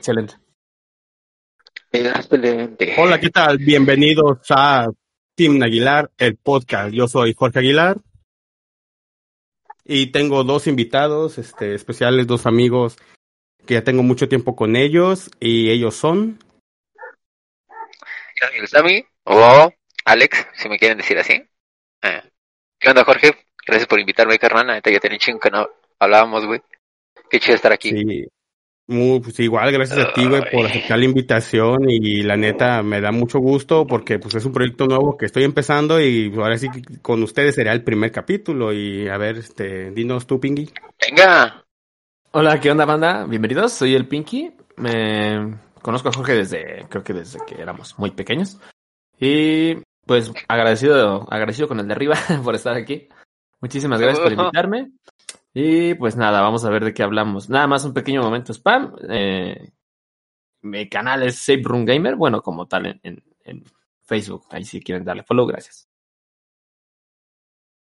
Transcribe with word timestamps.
Excelente. 0.00 0.34
Excelente. 1.92 2.94
Hola, 2.96 3.20
¿qué 3.20 3.28
tal? 3.28 3.58
Bienvenidos 3.58 4.38
a 4.48 4.88
Team 5.34 5.62
Aguilar, 5.62 6.10
el 6.16 6.38
podcast. 6.38 6.94
Yo 6.94 7.06
soy 7.06 7.34
Jorge 7.34 7.58
Aguilar 7.58 7.98
y 9.84 10.06
tengo 10.06 10.42
dos 10.42 10.66
invitados 10.68 11.36
este, 11.36 11.74
especiales, 11.74 12.26
dos 12.26 12.46
amigos 12.46 12.96
que 13.66 13.74
ya 13.74 13.84
tengo 13.84 14.02
mucho 14.02 14.26
tiempo 14.26 14.56
con 14.56 14.74
ellos 14.74 15.30
y 15.38 15.68
ellos 15.70 15.96
son. 15.96 16.38
El 18.54 18.68
Sammy 18.68 19.04
o 19.24 19.70
Alex, 20.06 20.46
si 20.54 20.70
me 20.70 20.78
quieren 20.78 20.96
decir 20.96 21.18
así. 21.18 21.34
Eh, 22.00 22.22
¿Qué 22.78 22.88
onda, 22.88 23.04
Jorge? 23.04 23.36
Gracias 23.66 23.86
por 23.86 24.00
invitarme, 24.00 24.38
carnal. 24.38 24.70
Ahorita 24.70 24.90
ya 24.90 24.98
tenía 24.98 25.18
chingo 25.18 25.40
que 25.40 25.50
no 25.50 25.68
hablábamos, 25.98 26.46
güey. 26.46 26.62
Qué 27.28 27.38
chido 27.38 27.56
estar 27.56 27.74
aquí. 27.74 27.90
Sí. 27.90 28.26
Muy, 28.90 29.20
pues 29.20 29.38
igual, 29.38 29.70
gracias 29.70 30.00
a 30.00 30.12
ti, 30.12 30.26
güey, 30.26 30.42
por 30.50 30.66
aceptar 30.66 30.98
la 30.98 31.04
invitación 31.04 31.88
y 31.88 32.24
la 32.24 32.36
neta 32.36 32.82
me 32.82 33.00
da 33.00 33.12
mucho 33.12 33.38
gusto 33.38 33.86
porque 33.86 34.18
pues 34.18 34.34
es 34.34 34.44
un 34.44 34.52
proyecto 34.52 34.86
nuevo 34.86 35.16
que 35.16 35.26
estoy 35.26 35.44
empezando 35.44 36.00
y 36.00 36.34
ahora 36.34 36.58
sí 36.58 36.68
que 36.72 36.98
con 37.00 37.22
ustedes 37.22 37.54
será 37.54 37.72
el 37.72 37.84
primer 37.84 38.10
capítulo 38.10 38.72
y 38.72 39.06
a 39.06 39.16
ver, 39.16 39.36
este, 39.36 39.92
dinos 39.92 40.26
tú, 40.26 40.40
Pingy. 40.40 40.70
Venga. 41.08 41.64
Hola, 42.32 42.58
¿qué 42.58 42.68
onda, 42.72 42.84
banda? 42.84 43.26
Bienvenidos, 43.26 43.74
soy 43.74 43.94
el 43.94 44.08
Pinky. 44.08 44.52
Me 44.78 45.56
conozco 45.82 46.08
a 46.08 46.12
Jorge 46.12 46.34
desde, 46.34 46.84
creo 46.88 47.04
que 47.04 47.12
desde 47.12 47.38
que 47.46 47.62
éramos 47.62 47.96
muy 47.96 48.10
pequeños. 48.10 48.58
Y 49.20 49.76
pues 50.04 50.32
agradecido, 50.48 51.28
agradecido 51.30 51.68
con 51.68 51.78
el 51.78 51.86
de 51.86 51.94
arriba 51.94 52.16
por 52.42 52.56
estar 52.56 52.74
aquí. 52.74 53.06
Muchísimas 53.60 54.00
gracias 54.00 54.18
por 54.18 54.32
invitarme. 54.36 54.90
Y 55.52 55.94
pues 55.94 56.16
nada, 56.16 56.40
vamos 56.40 56.64
a 56.64 56.70
ver 56.70 56.84
de 56.84 56.94
qué 56.94 57.02
hablamos. 57.02 57.50
Nada 57.50 57.66
más 57.66 57.84
un 57.84 57.92
pequeño 57.92 58.22
momento 58.22 58.52
spam. 58.52 58.94
Eh, 59.08 59.72
mi 60.62 60.88
canal 60.88 61.22
es 61.22 61.36
Safe 61.36 61.62
Room 61.62 61.84
Gamer, 61.84 62.16
bueno, 62.16 62.42
como 62.42 62.66
tal 62.66 62.86
en, 62.86 63.00
en, 63.02 63.24
en, 63.44 63.64
Facebook. 64.02 64.46
Ahí 64.50 64.64
si 64.64 64.80
quieren 64.80 65.04
darle 65.04 65.22
follow, 65.22 65.46
gracias. 65.46 65.88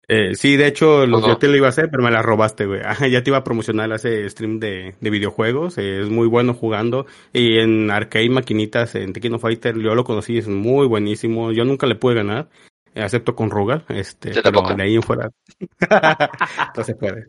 Eh, 0.09 0.35
sí, 0.35 0.55
de 0.55 0.67
hecho, 0.67 1.05
yo 1.05 1.37
te 1.37 1.47
lo 1.47 1.57
iba 1.57 1.67
a 1.67 1.69
hacer, 1.69 1.89
pero 1.91 2.01
me 2.01 2.09
la 2.09 2.21
robaste, 2.21 2.65
güey. 2.65 2.81
ya 3.11 3.23
te 3.23 3.29
iba 3.29 3.37
a 3.37 3.43
promocionar 3.43 3.91
ese 3.91 4.27
stream 4.29 4.59
de, 4.59 4.95
de 4.99 5.09
videojuegos. 5.09 5.77
Eh, 5.77 6.01
es 6.01 6.09
muy 6.09 6.27
bueno 6.27 6.53
jugando. 6.53 7.05
Y 7.33 7.59
en 7.59 7.91
arcade, 7.91 8.29
maquinitas, 8.29 8.95
en 8.95 9.13
Tequino 9.13 9.37
Fighter, 9.37 9.77
yo 9.77 9.95
lo 9.95 10.05
conocí, 10.05 10.37
es 10.37 10.47
muy 10.47 10.87
buenísimo. 10.87 11.51
Yo 11.51 11.65
nunca 11.65 11.87
le 11.87 11.95
pude 11.95 12.15
ganar, 12.15 12.49
excepto 12.95 13.35
con 13.35 13.51
Rugal. 13.51 13.83
Este, 13.89 14.31
pero 14.41 14.61
de 14.61 14.83
ahí 14.83 14.95
en 14.95 15.03
fuera. 15.03 15.29
no 16.77 16.83
se 16.83 16.95
puede. 16.95 17.27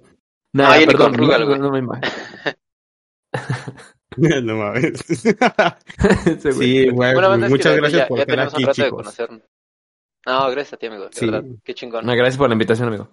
Nada, 0.59 0.73
Ay, 0.75 0.81
ni 0.81 0.87
perdón, 0.87 1.11
con 1.12 1.19
Rugal, 1.19 1.48
no, 1.48 1.56
no 1.56 1.70
me 1.70 1.78
imagino. 1.78 2.09
no 4.42 4.56
mames. 4.56 5.05
Sí, 6.59 6.89
güey. 6.91 7.15
Bueno, 7.15 7.34
es 7.34 7.50
muchas 7.50 7.77
gracias 7.77 8.03
ya, 8.03 8.09
por 8.09 8.19
ya 8.19 8.23
estar 8.23 8.37
tenemos 8.37 8.55
aquí, 8.55 8.62
un 8.62 8.67
rato 8.69 8.83
de 8.83 8.87
chicos. 8.89 9.03
conocernos. 9.03 9.42
No, 10.27 10.50
gracias 10.50 10.73
a 10.73 10.77
ti, 10.77 10.87
amigo. 10.87 11.09
Sí. 11.12 11.27
verdad, 11.27 11.45
qué 11.65 11.75
chingón. 11.75 12.05
No, 12.05 12.12
gracias 12.15 12.37
por 12.37 12.48
la 12.48 12.55
invitación, 12.55 12.89
amigo. 12.89 13.09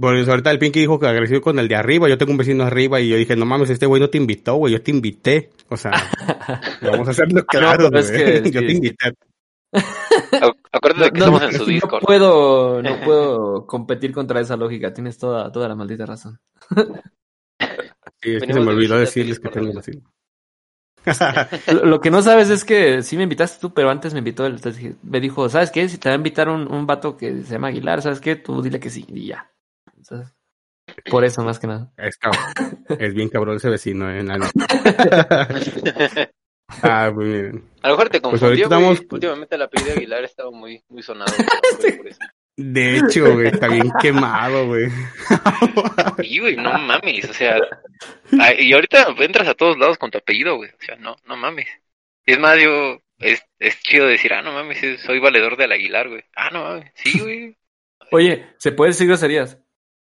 Por 0.00 0.16
eso 0.16 0.30
ahorita 0.32 0.50
el 0.50 0.58
Pinky 0.58 0.80
dijo 0.80 0.98
que 0.98 1.06
agradecido 1.06 1.40
con 1.40 1.58
el 1.58 1.68
de 1.68 1.76
arriba. 1.76 2.08
Yo 2.08 2.18
tengo 2.18 2.32
un 2.32 2.38
vecino 2.38 2.64
arriba 2.64 3.00
y 3.00 3.08
yo 3.08 3.16
dije, 3.16 3.36
no 3.36 3.46
mames, 3.46 3.70
este 3.70 3.86
güey 3.86 4.00
no 4.02 4.10
te 4.10 4.18
invitó, 4.18 4.56
güey. 4.56 4.72
Yo 4.74 4.82
te 4.82 4.90
invité. 4.90 5.50
O 5.68 5.76
sea, 5.76 5.92
vamos 6.82 7.08
a 7.08 7.12
hacerlo 7.12 7.44
claro, 7.46 7.88
pero 7.88 8.00
es 8.00 8.10
güey. 8.10 8.42
que- 8.42 8.50
Yo 8.50 8.60
sí, 8.60 8.66
te 8.66 8.72
invité. 8.72 9.12
Acu- 10.32 10.56
Acuérdate 10.72 11.04
de 11.04 11.10
que 11.12 11.18
No, 11.18 11.24
estamos 11.26 11.40
no, 11.42 11.48
en 11.48 11.52
su 11.54 11.58
no 11.60 11.66
Discord. 11.66 12.04
puedo, 12.04 12.82
no 12.82 13.00
puedo 13.04 13.66
competir 13.66 14.12
contra 14.12 14.40
esa 14.40 14.56
lógica. 14.56 14.92
Tienes 14.92 15.18
toda, 15.18 15.50
toda 15.52 15.68
la 15.68 15.74
maldita 15.74 16.06
razón. 16.06 16.40
Sí, 18.22 18.34
es 18.34 18.42
que 18.42 18.52
se 18.54 18.60
me 18.60 18.70
olvidó 18.72 18.98
decirles 18.98 19.38
que 19.38 19.48
tengo 19.50 19.72
vecino. 19.72 20.02
Lo, 21.84 22.00
que 22.00 22.10
no 22.10 22.22
sabes 22.22 22.50
es 22.50 22.64
que 22.64 23.02
sí 23.02 23.16
me 23.16 23.22
invitaste 23.22 23.60
tú, 23.60 23.72
pero 23.72 23.90
antes 23.90 24.12
me 24.12 24.18
invitó 24.18 24.46
él. 24.46 24.58
Me 25.02 25.20
dijo, 25.20 25.48
¿sabes 25.48 25.70
qué? 25.70 25.88
Si 25.88 25.98
te 25.98 26.08
va 26.08 26.14
a 26.14 26.16
invitar 26.16 26.48
un, 26.48 26.72
un 26.72 26.86
vato 26.86 27.16
que 27.16 27.42
se 27.44 27.52
llama 27.52 27.68
Aguilar, 27.68 28.02
¿sabes 28.02 28.20
qué? 28.20 28.34
Tú 28.36 28.62
dile 28.62 28.80
que 28.80 28.90
sí, 28.90 29.04
y 29.08 29.26
ya. 29.26 29.52
Entonces, 29.96 30.34
por 31.08 31.24
eso, 31.24 31.42
más 31.44 31.58
que 31.58 31.66
nada. 31.68 31.92
Es 31.96 32.16
cabrón. 32.16 32.42
Es 32.98 33.14
bien 33.14 33.28
cabrón 33.28 33.56
ese 33.56 33.70
vecino, 33.70 34.10
eh. 34.10 34.24
Ah, 36.82 37.10
pues 37.14 37.26
miren. 37.28 37.64
A 37.82 37.88
lo 37.88 37.94
mejor 37.94 38.08
te 38.10 38.20
Pues 38.20 38.32
confundió, 38.32 38.68
güey. 38.68 38.80
estamos- 38.80 39.06
Últimamente 39.12 39.54
el 39.54 39.62
apellido 39.62 39.90
de 39.92 39.96
Aguilar 39.98 40.24
estaba 40.24 40.50
muy, 40.50 40.82
muy 40.88 41.02
sonado. 41.02 41.32
güey, 41.80 41.96
por 41.96 42.08
eso. 42.08 42.18
De 42.58 42.96
hecho, 42.96 43.34
güey, 43.34 43.48
está 43.48 43.68
bien 43.68 43.90
quemado, 44.00 44.66
güey. 44.66 44.86
Sí, 46.22 46.38
güey, 46.38 46.56
no 46.56 46.72
mames, 46.78 47.28
o 47.28 47.34
sea, 47.34 47.58
ah, 48.40 48.54
y 48.58 48.72
ahorita 48.72 49.08
entras 49.18 49.46
a 49.48 49.54
todos 49.54 49.76
lados 49.78 49.98
con 49.98 50.10
tu 50.10 50.16
apellido, 50.18 50.56
güey, 50.56 50.70
o 50.70 50.80
sea, 50.82 50.96
no, 50.96 51.16
no 51.26 51.36
mames. 51.36 51.68
Y 52.24 52.32
es 52.32 52.38
más, 52.38 52.58
yo, 52.58 52.98
es, 53.18 53.44
es 53.58 53.78
chido 53.82 54.06
decir, 54.06 54.32
ah, 54.32 54.40
no 54.42 54.52
mames, 54.52 55.00
soy 55.02 55.18
valedor 55.18 55.56
del 55.58 55.72
Aguilar, 55.72 56.08
güey. 56.08 56.24
Ah, 56.34 56.48
no 56.50 56.62
mames, 56.64 56.90
sí, 56.94 57.20
güey. 57.20 57.56
Oye, 58.10 58.46
¿se 58.58 58.72
puede 58.72 58.92
decir 58.92 59.06
groserías? 59.06 59.58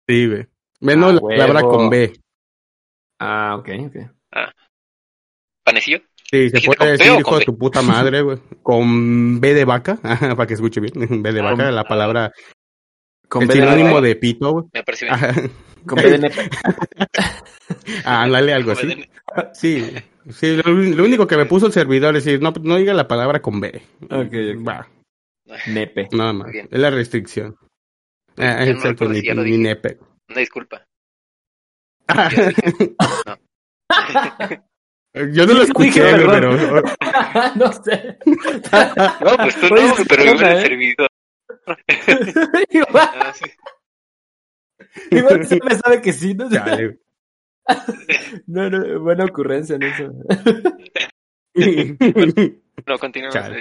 Sí, 0.08 0.28
güey. 0.28 0.46
Menos 0.80 1.10
Ah, 1.10 1.14
la 1.14 1.22
palabra 1.22 1.62
con 1.62 1.90
B. 1.90 2.14
Ah, 3.20 3.56
ok, 3.58 3.70
ok. 3.88 3.96
¿Panecillo? 5.64 6.02
Sí, 6.30 6.50
se 6.50 6.58
¿Dijiste 6.58 6.76
puede 6.76 6.92
decir 6.92 7.08
hijo 7.08 7.22
con 7.24 7.40
de 7.40 7.46
tu 7.46 7.58
puta 7.58 7.82
madre, 7.82 8.22
güey. 8.22 8.38
Con 8.62 9.40
B 9.40 9.54
de 9.54 9.64
vaca, 9.66 9.96
para 10.36 10.46
que 10.46 10.56
escuche 10.56 10.82
bien. 10.82 10.94
B 11.24 11.32
de 11.32 11.42
vaca, 11.42 11.72
la 11.72 11.84
palabra, 11.86 12.32
Con 13.30 13.44
el 13.44 13.48
B 13.48 13.54
de 13.54 13.60
sinónimo 13.62 13.96
nepe. 13.96 14.08
de 14.08 14.16
pito, 14.18 14.52
güey. 14.52 14.66
Me 14.74 14.84
parece 14.84 15.06
bien. 15.06 15.52
Con 15.86 15.96
B 15.98 16.10
de 16.12 16.18
nepe. 16.20 16.50
Ah, 18.04 18.24
ándale, 18.24 18.54
algo 18.54 18.72
así. 18.72 19.06
Sí, 19.54 19.94
sí, 20.30 20.58
lo, 20.58 20.74
lo 20.74 21.04
único 21.06 21.28
que 21.28 21.38
me 21.38 21.46
puso 21.46 21.68
el 21.68 21.72
servidor 21.74 22.16
es 22.18 22.26
decir, 22.26 22.42
no, 22.42 22.52
no 22.62 22.76
diga 22.76 22.94
la 22.94 23.08
palabra 23.08 23.42
con 23.42 23.60
B. 23.62 23.82
Ok. 24.10 24.68
Va, 24.68 24.88
Nepe. 25.68 26.10
nada 26.12 26.34
más. 26.34 26.52
Bien. 26.52 26.68
Es 26.70 26.80
la 26.80 26.90
restricción. 26.90 27.56
Ah, 28.36 28.58
no 28.66 28.72
exacto, 28.72 29.06
recuerdo 29.08 29.44
ni, 29.44 29.52
ni 29.52 29.58
nepe. 29.60 29.98
Una 30.30 30.40
disculpa. 30.40 30.84
Yo 35.32 35.46
no 35.46 35.54
lo 35.54 35.64
escuché, 35.64 36.04
Dije, 36.04 36.26
pero 36.28 36.52
no 37.56 37.74
sé. 37.74 38.18
No, 38.26 39.38
pues 39.38 39.56
tú 39.56 39.68
no, 39.70 39.94
pero 40.08 40.24
pasa, 40.24 40.24
iba 40.24 40.32
en 40.32 40.46
el 40.46 40.58
¿eh? 40.58 40.62
servidor. 40.62 41.08
igual, 42.70 43.10
Ah, 43.20 43.34
sí. 43.34 43.46
igual 45.12 45.48
me 45.64 45.76
sabe 45.76 46.02
que 46.02 46.14
sí, 46.14 46.34
¿no? 46.34 46.50
Güey. 46.50 46.98
No, 48.48 48.70
no, 48.70 49.00
buena 49.02 49.26
ocurrencia 49.26 49.76
en 49.76 49.84
eso. 49.84 50.12
No, 52.86 52.98
continuamos. 52.98 53.52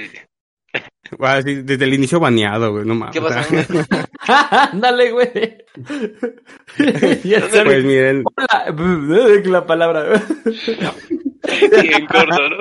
Desde 1.45 1.85
el 1.85 1.95
inicio 1.95 2.21
baneado, 2.21 2.73
güey, 2.73 2.85
no 2.85 2.95
mames. 2.95 3.15
¿Qué 3.15 3.21
pasó? 3.23 3.55
Ándale, 4.73 5.11
güey. 5.13 5.31
Pues 6.77 7.85
miren, 7.85 8.25
Hola, 8.25 9.41
la 9.45 9.67
palabra. 9.67 10.23
Bien 11.83 12.07
corto, 12.07 12.49
¿no? 12.49 12.57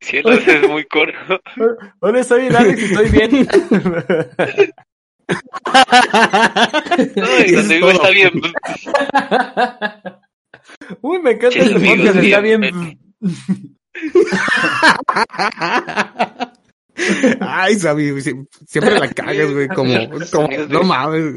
Sí, 0.00 0.18
el 0.18 0.32
es 0.32 0.68
muy 0.68 0.84
corto. 0.84 1.40
Hola, 2.00 2.22
soy 2.24 2.46
el 2.46 2.56
Alex 2.56 2.80
y 2.82 2.84
estoy 2.84 3.08
bien. 3.10 3.48
No, 7.16 7.26
donde 7.56 7.74
vivo 7.76 7.90
está 7.90 8.10
bien. 8.10 8.32
Uy, 11.00 11.18
me 11.20 11.30
encanta 11.32 11.52
Sí, 11.52 11.60
el 11.60 11.76
amigos, 11.76 11.96
podcast, 11.98 12.16
está 12.24 12.40
bien. 12.40 12.60
bien. 12.60 12.98
Ay, 17.40 17.74
Sabi, 17.76 18.10
sie- 18.20 18.46
siempre 18.66 18.98
la 18.98 19.08
cagas, 19.10 19.50
güey, 19.52 19.68
como, 19.68 19.94
como, 20.30 20.48
no 20.68 20.82
mames. 20.82 21.34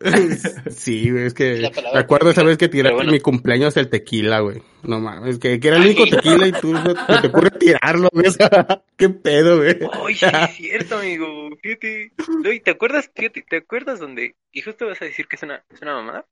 Sí, 0.70 1.10
güey, 1.10 1.26
es 1.26 1.34
que 1.34 1.70
me 1.92 1.98
acuerdo 1.98 2.30
esa 2.30 2.42
vez 2.42 2.56
que 2.56 2.68
tiraste 2.68 2.94
bueno. 2.94 3.12
mi 3.12 3.20
cumpleaños 3.20 3.76
el 3.76 3.90
tequila, 3.90 4.40
güey. 4.40 4.62
No 4.82 4.98
mames, 4.98 5.38
que, 5.38 5.60
que 5.60 5.68
era 5.68 5.76
el 5.76 5.84
único 5.84 6.06
tequila 6.06 6.46
y 6.46 6.52
tú 6.52 6.74
se 6.76 7.20
te 7.20 7.28
ocurre 7.28 7.50
tirarlo, 7.50 8.08
güey. 8.12 8.28
O 8.28 8.30
sea, 8.30 8.82
qué 8.96 9.10
pedo, 9.10 9.58
güey. 9.58 9.78
Oye, 10.00 10.16
sí 10.16 10.26
es 10.26 10.56
cierto, 10.56 10.98
amigo. 10.98 11.50
Fíjate. 11.62 12.12
No, 12.42 12.52
y 12.52 12.60
¿te 12.60 12.70
acuerdas? 12.70 13.10
Fíjate, 13.14 13.42
¿te 13.42 13.56
acuerdas 13.56 14.00
donde? 14.00 14.36
Y 14.52 14.62
justo 14.62 14.86
vas 14.86 15.02
a 15.02 15.04
decir 15.04 15.26
que 15.28 15.36
es 15.36 15.42
una, 15.42 15.64
es 15.68 15.82
una 15.82 15.94
mamada. 15.94 16.26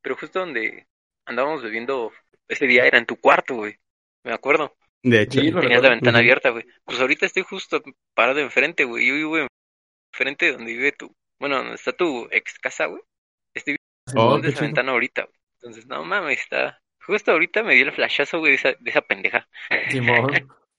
Pero 0.00 0.16
justo 0.16 0.40
donde 0.40 0.86
andábamos 1.26 1.62
bebiendo 1.62 2.12
ese 2.48 2.66
día 2.66 2.86
era 2.86 2.98
en 2.98 3.06
tu 3.06 3.16
cuarto, 3.16 3.54
güey. 3.56 3.76
Me 4.24 4.32
acuerdo. 4.32 4.74
De 5.02 5.22
hecho, 5.22 5.40
Sí, 5.40 5.52
Tenías 5.52 5.82
la 5.82 5.90
ventana 5.90 6.18
abierta, 6.18 6.50
güey. 6.50 6.64
Pues 6.84 7.00
ahorita 7.00 7.26
estoy 7.26 7.42
justo 7.42 7.82
parado 8.14 8.40
enfrente, 8.40 8.84
güey. 8.84 9.08
Yo 9.08 9.14
vivo 9.14 9.36
enfrente 10.12 10.46
de 10.46 10.52
donde 10.52 10.72
vive 10.72 10.92
tu. 10.92 11.14
Bueno, 11.42 11.56
donde 11.58 11.74
está 11.74 11.92
tu 11.92 12.28
ex 12.30 12.56
casa, 12.60 12.86
güey. 12.86 13.02
Estoy 13.52 13.74
Oh, 14.14 14.28
viendo 14.28 14.42
qué 14.42 14.48
esa 14.48 14.56
chido. 14.58 14.66
ventana 14.68 14.92
ahorita, 14.92 15.22
güey. 15.24 15.34
Entonces, 15.56 15.86
no 15.88 16.04
mames, 16.04 16.38
está. 16.40 16.80
Justo 17.04 17.32
ahorita 17.32 17.64
me 17.64 17.74
dio 17.74 17.84
el 17.86 17.92
flashazo, 17.92 18.38
güey, 18.38 18.52
de 18.52 18.56
esa, 18.56 18.68
de 18.78 18.90
esa 18.90 19.00
pendeja. 19.02 19.48
Simón. 19.90 20.30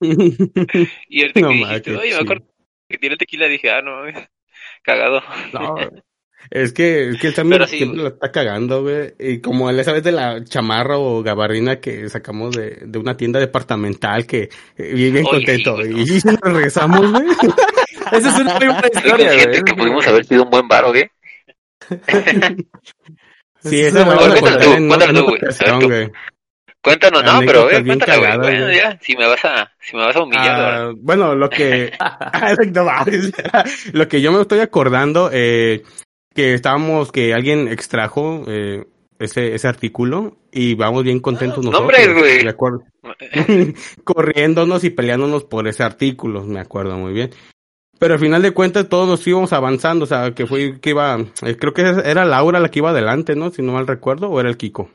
Y 1.08 1.20
ahorita 1.22 1.40
No 1.40 1.48
que 1.48 1.54
dijiste, 1.54 1.96
oye, 1.96 2.10
me 2.14 2.20
acuerdo 2.22 2.46
que 2.88 2.98
tiré 2.98 3.16
tequila, 3.18 3.46
dije, 3.46 3.70
ah, 3.70 3.82
no 3.82 3.96
mames. 3.96 4.28
Cagado. 4.82 5.22
No, 5.52 5.76
Es 6.50 6.72
que, 6.72 7.08
es 7.10 7.20
que 7.20 7.28
el 7.28 7.34
Sammy 7.34 7.56
siempre 7.66 8.02
lo 8.02 8.08
está 8.08 8.32
cagando, 8.32 8.82
güey. 8.82 9.14
Y 9.18 9.40
como 9.40 9.70
esa 9.70 9.92
vez 9.92 10.02
de 10.02 10.12
la 10.12 10.42
chamarra 10.44 10.98
o 10.98 11.22
gabardina 11.22 11.80
que 11.80 12.08
sacamos 12.08 12.56
de, 12.56 12.78
de 12.86 12.98
una 12.98 13.16
tienda 13.16 13.38
departamental 13.40 14.26
que 14.26 14.48
eh, 14.76 14.92
bien, 14.94 15.22
contento. 15.24 15.80
y 15.84 16.04
nos 16.24 16.40
regresamos, 16.40 17.10
güey. 17.12 17.24
Esa 18.12 18.28
es 18.28 18.40
una 18.40 18.54
muy 18.58 18.66
buena 18.66 18.90
historia, 18.92 19.32
güey. 19.34 19.62
que 19.64 19.74
pudimos 19.74 20.06
haber 20.06 20.24
sido 20.24 20.44
un 20.44 20.50
buen 20.50 20.68
bar, 20.68 20.84
güey. 20.86 21.10
sí, 23.62 23.80
esa 23.80 24.00
es 24.00 24.06
una 24.06 24.96
Cuéntanos, 24.96 25.84
güey. 25.84 26.10
Cuéntanos, 26.84 27.24
no, 27.24 27.40
pero 27.46 27.70
eh, 27.70 27.82
cuéntala, 27.82 28.36
güey. 28.36 28.76
ya, 28.76 28.98
si 29.00 29.16
me 29.16 29.26
vas 29.26 29.42
a, 29.42 29.72
si 29.80 29.96
me 29.96 30.04
vas 30.04 30.14
a 30.14 30.22
humillar. 30.22 30.60
Ah, 30.60 30.92
bueno, 30.94 31.34
lo 31.34 31.48
que, 31.48 31.92
lo 33.92 34.06
que 34.06 34.20
yo 34.20 34.32
me 34.32 34.42
estoy 34.42 34.60
acordando, 34.60 35.30
eh, 35.32 35.82
que 36.34 36.52
estábamos, 36.52 37.10
que 37.10 37.32
alguien 37.32 37.68
extrajo 37.68 38.44
eh, 38.48 38.84
ese, 39.18 39.54
ese 39.54 39.66
artículo 39.66 40.36
y 40.52 40.74
vamos 40.74 41.04
bien 41.04 41.20
contentos 41.20 41.64
nosotros. 41.64 41.90
Nombres, 41.98 42.14
güey. 42.14 42.44
Me. 42.44 43.74
Corriéndonos 44.04 44.84
y 44.84 44.90
peleándonos 44.90 45.44
por 45.44 45.66
ese 45.66 45.84
artículo, 45.84 46.44
me 46.44 46.60
acuerdo 46.60 46.98
muy 46.98 47.14
bien. 47.14 47.30
Pero 48.04 48.16
al 48.16 48.20
final 48.20 48.42
de 48.42 48.50
cuentas 48.50 48.86
todos 48.86 49.08
nos 49.08 49.26
íbamos 49.26 49.54
avanzando, 49.54 50.04
o 50.04 50.06
sea, 50.06 50.32
que 50.32 50.46
fue 50.46 50.78
que 50.78 50.90
iba, 50.90 51.16
eh, 51.40 51.56
creo 51.56 51.72
que 51.72 51.80
era 52.04 52.26
Laura 52.26 52.60
la 52.60 52.68
que 52.68 52.80
iba 52.80 52.90
adelante, 52.90 53.34
¿no? 53.34 53.50
Si 53.50 53.62
no 53.62 53.72
mal 53.72 53.86
recuerdo, 53.86 54.28
o 54.28 54.38
era 54.38 54.50
el 54.50 54.58
Kiko. 54.58 54.90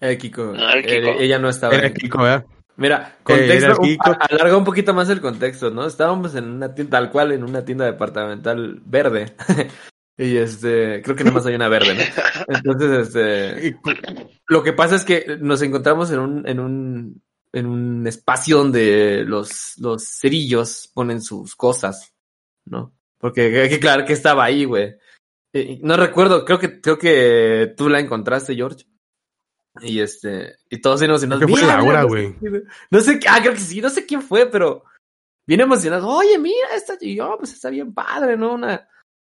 El 0.00 0.18
Kiko. 0.18 0.52
Ah, 0.58 0.72
el 0.74 0.84
Kiko. 0.84 1.20
ella 1.20 1.38
no 1.38 1.48
estaba. 1.48 1.76
Era 1.76 1.86
el 1.86 1.94
Kiko, 1.94 2.18
¿verdad? 2.20 2.44
Mira, 2.76 3.14
contexto, 3.22 3.80
alarga 4.18 4.56
un 4.56 4.64
poquito 4.64 4.92
más 4.94 5.10
el 5.10 5.20
contexto, 5.20 5.70
¿no? 5.70 5.86
Estábamos 5.86 6.34
en 6.34 6.50
una 6.50 6.74
tienda, 6.74 6.98
tal 6.98 7.12
cual, 7.12 7.30
en 7.30 7.44
una 7.44 7.64
tienda 7.64 7.84
departamental 7.84 8.80
verde. 8.84 9.36
Y 10.18 10.36
este, 10.36 11.00
creo 11.02 11.16
que 11.16 11.24
nada 11.24 11.36
más 11.36 11.46
hay 11.46 11.54
una 11.54 11.68
verde, 11.68 11.94
¿no? 11.94 12.54
Entonces, 12.54 13.08
este, 13.08 13.76
lo 14.46 14.62
que 14.62 14.72
pasa 14.74 14.96
es 14.96 15.04
que 15.04 15.38
nos 15.40 15.62
encontramos 15.62 16.10
en 16.10 16.18
un, 16.18 16.46
en 16.46 16.60
un, 16.60 17.22
en 17.52 17.66
un 17.66 18.06
espacio 18.06 18.58
donde 18.58 19.24
los, 19.26 19.74
los 19.78 20.04
cerillos 20.04 20.90
ponen 20.94 21.20
sus 21.20 21.54
cosas, 21.54 22.14
¿no? 22.64 22.94
Porque 23.18 23.60
hay 23.60 23.68
que 23.68 23.76
aclarar 23.76 24.04
que 24.04 24.14
estaba 24.14 24.44
ahí, 24.44 24.64
güey. 24.64 24.96
No 25.82 25.96
recuerdo, 25.96 26.44
creo 26.44 26.58
que, 26.58 26.80
creo 26.80 26.98
que 26.98 27.74
tú 27.76 27.88
la 27.88 28.00
encontraste, 28.00 28.54
George. 28.54 28.86
Y 29.80 30.00
este, 30.00 30.56
y 30.68 30.80
todos 30.80 31.00
nos 31.02 31.22
emocionados. 31.22 31.46
¿Qué 31.46 31.52
fue 31.52 31.62
Laura, 31.62 32.02
güey? 32.04 32.34
No 32.90 33.00
sé, 33.00 33.20
ah, 33.28 33.38
creo 33.40 33.54
que 33.54 33.60
sí, 33.60 33.80
no 33.80 33.88
sé 33.88 34.04
quién 34.06 34.22
fue, 34.22 34.46
pero 34.46 34.84
bien 35.46 35.60
emocionado. 35.60 36.08
Oye, 36.08 36.38
mira, 36.38 36.74
esta, 36.74 36.96
y 37.00 37.16
yo, 37.16 37.36
pues 37.38 37.52
está 37.52 37.70
bien 37.70 37.94
padre, 37.94 38.36
¿no? 38.36 38.54
Una, 38.54 38.86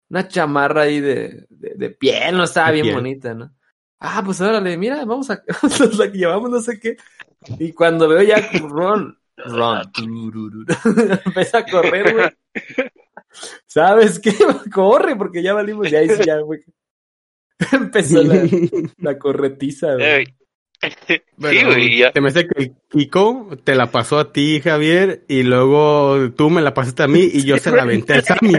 una 0.10 0.28
chamarra 0.28 0.84
ahí 0.84 1.00
de, 1.00 1.48
de, 1.50 1.90
piel, 1.90 2.38
no 2.38 2.44
estaba 2.44 2.72
bien 2.72 2.94
bonita, 2.94 3.34
¿no? 3.34 3.52
Ah, 4.00 4.22
pues 4.24 4.40
órale, 4.42 4.78
mira, 4.78 5.04
vamos 5.06 5.30
a, 5.30 5.42
la 5.98 6.12
que 6.12 6.18
llevamos 6.18 6.50
no 6.50 6.62
sé 6.62 6.80
qué. 6.80 6.98
Y 7.60 7.74
cuando 7.74 8.08
veo 8.08 8.22
ya 8.22 8.38
Ron, 8.62 9.18
Ron, 9.38 9.82
empieza 11.26 11.60
a 11.60 11.66
correr, 11.66 12.14
güey. 12.14 12.30
¿Sabes 13.66 14.20
qué? 14.20 14.34
Corre, 14.74 15.16
porque 15.16 15.42
ya 15.42 15.54
valimos, 15.54 15.90
ya, 15.90 16.04
ya, 16.04 16.40
güey. 16.40 16.64
Empezó 17.72 18.24
la, 18.24 18.48
la 18.98 19.18
corretiza, 19.18 19.96
güey. 19.96 20.36
Bueno, 21.38 21.74
sí, 21.74 22.04
Te 22.14 22.22
me 22.22 22.30
hace 22.30 22.48
que 22.48 22.64
el 22.64 22.76
Kiko 22.90 23.58
te 23.64 23.76
la 23.76 23.92
pasó 23.92 24.20
a 24.20 24.32
ti, 24.32 24.62
Javier, 24.62 25.24
y 25.28 25.44
luego 25.44 26.32
tú 26.36 26.50
me 26.50 26.62
la 26.62 26.74
pasaste 26.74 27.04
a 27.04 27.08
mí 27.08 27.30
y 27.32 27.44
yo 27.44 27.58
se 27.58 27.72
la 27.72 27.84
aventé 27.84 28.14
al 28.14 28.24
Sammy. 28.24 28.54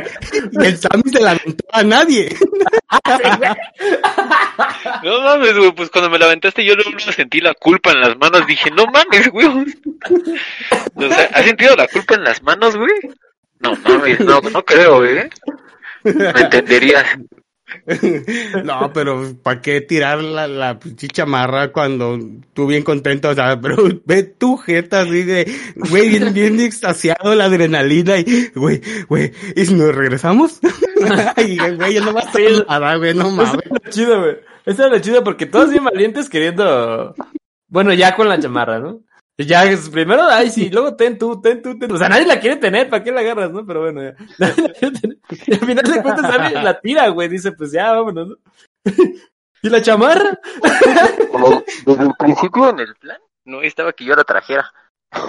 Y 0.53 0.65
el 0.65 0.77
Sammy 0.77 1.03
se 1.13 1.21
la 1.21 1.33
aventó 1.33 1.65
a 1.73 1.83
nadie. 1.83 2.29
no 5.03 5.21
mames, 5.23 5.57
güey, 5.57 5.73
pues 5.73 5.91
cuando 5.91 6.11
me 6.11 6.19
la 6.19 6.27
aventaste 6.27 6.65
yo 6.65 6.75
no 6.77 7.13
sentí 7.13 7.41
la 7.41 7.55
culpa 7.55 7.93
en 7.93 8.01
las 8.01 8.17
manos. 8.17 8.47
Dije, 8.47 8.71
no 8.71 8.87
mames, 8.87 9.29
güey. 9.31 9.49
O 10.95 11.09
sea, 11.09 11.31
¿has 11.33 11.45
sentido 11.45 11.77
la 11.77 11.87
culpa 11.87 12.17
en 12.17 12.25
las 12.25 12.43
manos, 12.43 12.77
güey? 12.77 12.91
No 13.61 13.75
mames, 13.77 14.21
no, 14.21 14.41
no 14.41 14.65
creo, 14.65 14.99
güey. 14.99 15.31
Me 16.05 16.41
entenderías. 16.41 17.07
no, 18.65 18.93
pero 18.93 19.35
¿para 19.43 19.61
qué 19.61 19.81
tirar 19.81 20.23
la, 20.23 20.47
la 20.47 20.79
chamarra 21.13 21.73
cuando 21.73 22.19
tú 22.55 22.67
bien 22.67 22.83
contento? 22.83 23.31
O 23.31 23.35
sea, 23.35 23.61
pero 23.63 23.77
ve 24.05 24.23
tu 24.23 24.57
jeta 24.57 25.03
así 25.03 25.23
de, 25.23 25.53
güey, 25.77 26.09
bien, 26.09 26.33
bien 26.33 26.61
extasiado 26.61 27.35
la 27.35 27.45
adrenalina 27.45 28.19
y, 28.19 28.51
güey, 28.55 28.81
güey, 29.09 29.33
¿y 29.55 29.67
si 29.67 29.75
nos 29.75 29.95
regresamos? 29.95 30.61
y, 31.37 31.59
güey, 31.59 31.95
yo 31.95 32.05
no 32.05 32.13
va 32.13 32.23
a 32.23 32.65
nada, 32.69 32.97
güey, 32.97 33.15
no 33.15 33.31
mames. 33.31 33.55
Eso 33.55 33.61
es 33.65 33.71
lo 33.71 33.91
chido, 33.91 34.21
güey. 34.21 34.37
Eso 34.67 34.85
es 34.85 34.91
lo 34.91 34.99
chido 34.99 35.25
porque 35.25 35.47
todos 35.47 35.71
bien 35.71 35.85
valientes 35.85 36.29
queriendo, 36.29 37.15
bueno, 37.69 37.93
ya 37.95 38.15
con 38.15 38.29
la 38.29 38.39
chamarra, 38.39 38.79
¿no? 38.79 39.01
Ya, 39.41 39.63
primero, 39.93 40.25
ay, 40.25 40.51
sí, 40.51 40.69
luego 40.73 40.97
ten 40.97 41.17
tú, 41.17 41.41
ten 41.41 41.63
tú, 41.63 41.79
ten. 41.79 41.93
O 41.93 41.97
sea, 41.97 42.09
nadie 42.09 42.27
la 42.27 42.41
quiere 42.41 42.57
tener, 42.57 42.89
¿para 42.89 43.05
qué 43.05 43.13
la 43.13 43.21
agarras, 43.21 43.53
no? 43.53 43.65
Pero 43.65 43.83
bueno, 43.83 44.03
ya. 44.03 44.15
Nadie 44.39 44.63
la 44.63 44.73
quiere 44.75 45.01
tener. 45.01 45.19
Y 45.47 45.55
al 45.55 45.61
final 45.61 45.85
de 45.85 46.03
cuentas, 46.03 46.25
alguien 46.39 46.65
la 46.65 46.81
tira, 46.81 47.09
güey. 47.09 47.29
Dice, 47.29 47.53
pues 47.53 47.71
ya, 47.71 47.93
vámonos, 47.93 48.29
¿no? 48.29 48.37
¿Y 49.63 49.71
la 49.71 49.83
chamarra? 49.83 50.39
Como 51.33 51.63
desde 51.87 52.03
el 52.05 52.13
principio 52.19 52.71
en 52.71 52.81
el 52.81 52.95
plan, 52.97 53.19
no 53.45 53.63
estaba 53.63 53.93
que 53.93 54.05
yo 54.05 54.15
la 54.15 54.25
trajera. 54.25 54.73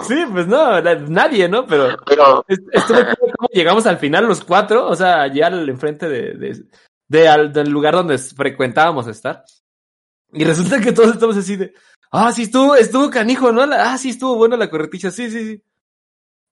Sí, 0.08 0.24
pues 0.32 0.46
no, 0.46 0.82
nadie, 0.82 1.48
¿no? 1.48 1.66
Pero, 1.66 1.98
Pero... 2.06 2.46
esto 2.48 2.94
cómo 3.38 3.50
llegamos 3.54 3.86
al 3.86 3.98
final 3.98 4.26
los 4.26 4.44
cuatro, 4.44 4.88
o 4.88 4.96
sea, 4.96 5.22
allá 5.22 5.48
al 5.48 5.68
enfrente 5.70 6.08
de, 6.10 6.34
de, 6.34 6.64
de 7.08 7.28
al, 7.28 7.54
del 7.54 7.70
lugar 7.70 7.94
donde 7.94 8.18
frecuentábamos 8.18 9.08
estar. 9.08 9.46
Y 10.32 10.44
resulta 10.44 10.80
que 10.80 10.92
todos 10.92 11.14
estamos 11.14 11.38
así 11.38 11.56
de, 11.56 11.74
Ah, 12.12 12.32
sí, 12.32 12.44
estuvo, 12.44 12.76
estuvo 12.76 13.10
canijo, 13.10 13.52
¿no? 13.52 13.62
ah, 13.62 13.98
sí, 13.98 14.10
estuvo 14.10 14.36
bueno 14.36 14.58
la 14.58 14.70
correticha, 14.70 15.12
sí, 15.12 15.30
sí, 15.30 15.46
sí. 15.46 15.64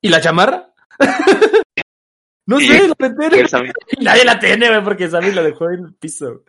¿Y 0.01 0.09
la 0.09 0.21
chamarra? 0.21 0.71
no 2.45 2.59
sé, 2.59 2.88
lo 2.88 2.95
meter. 3.00 3.33
Y 3.98 4.04
nadie 4.04 4.25
la 4.25 4.39
tiene, 4.39 4.69
güey, 4.69 4.83
porque 4.83 5.09
Sammy 5.09 5.31
la 5.31 5.42
dejó 5.42 5.69
en 5.71 5.86
el 5.86 5.94
piso. 5.95 6.44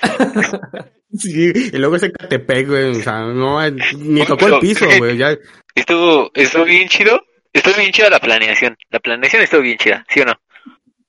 sí, 1.12 1.52
y 1.54 1.76
luego 1.76 1.96
ese 1.96 2.10
Catepec, 2.10 2.66
güey, 2.66 2.90
o 2.90 2.94
sea, 2.94 3.20
no, 3.20 3.60
ni 3.70 4.24
tocó 4.24 4.46
el 4.46 4.60
piso, 4.60 4.86
güey, 4.96 5.18
ya. 5.18 5.36
Estuvo, 5.74 6.30
estuvo 6.34 6.64
bien 6.64 6.88
chido, 6.88 7.22
estuvo 7.52 7.74
bien 7.74 7.92
chida 7.92 8.08
la 8.08 8.20
planeación, 8.20 8.76
la 8.88 9.00
planeación 9.00 9.42
estuvo 9.42 9.60
bien 9.60 9.76
chida, 9.76 10.06
¿sí 10.08 10.20
o 10.20 10.24
no? 10.24 10.40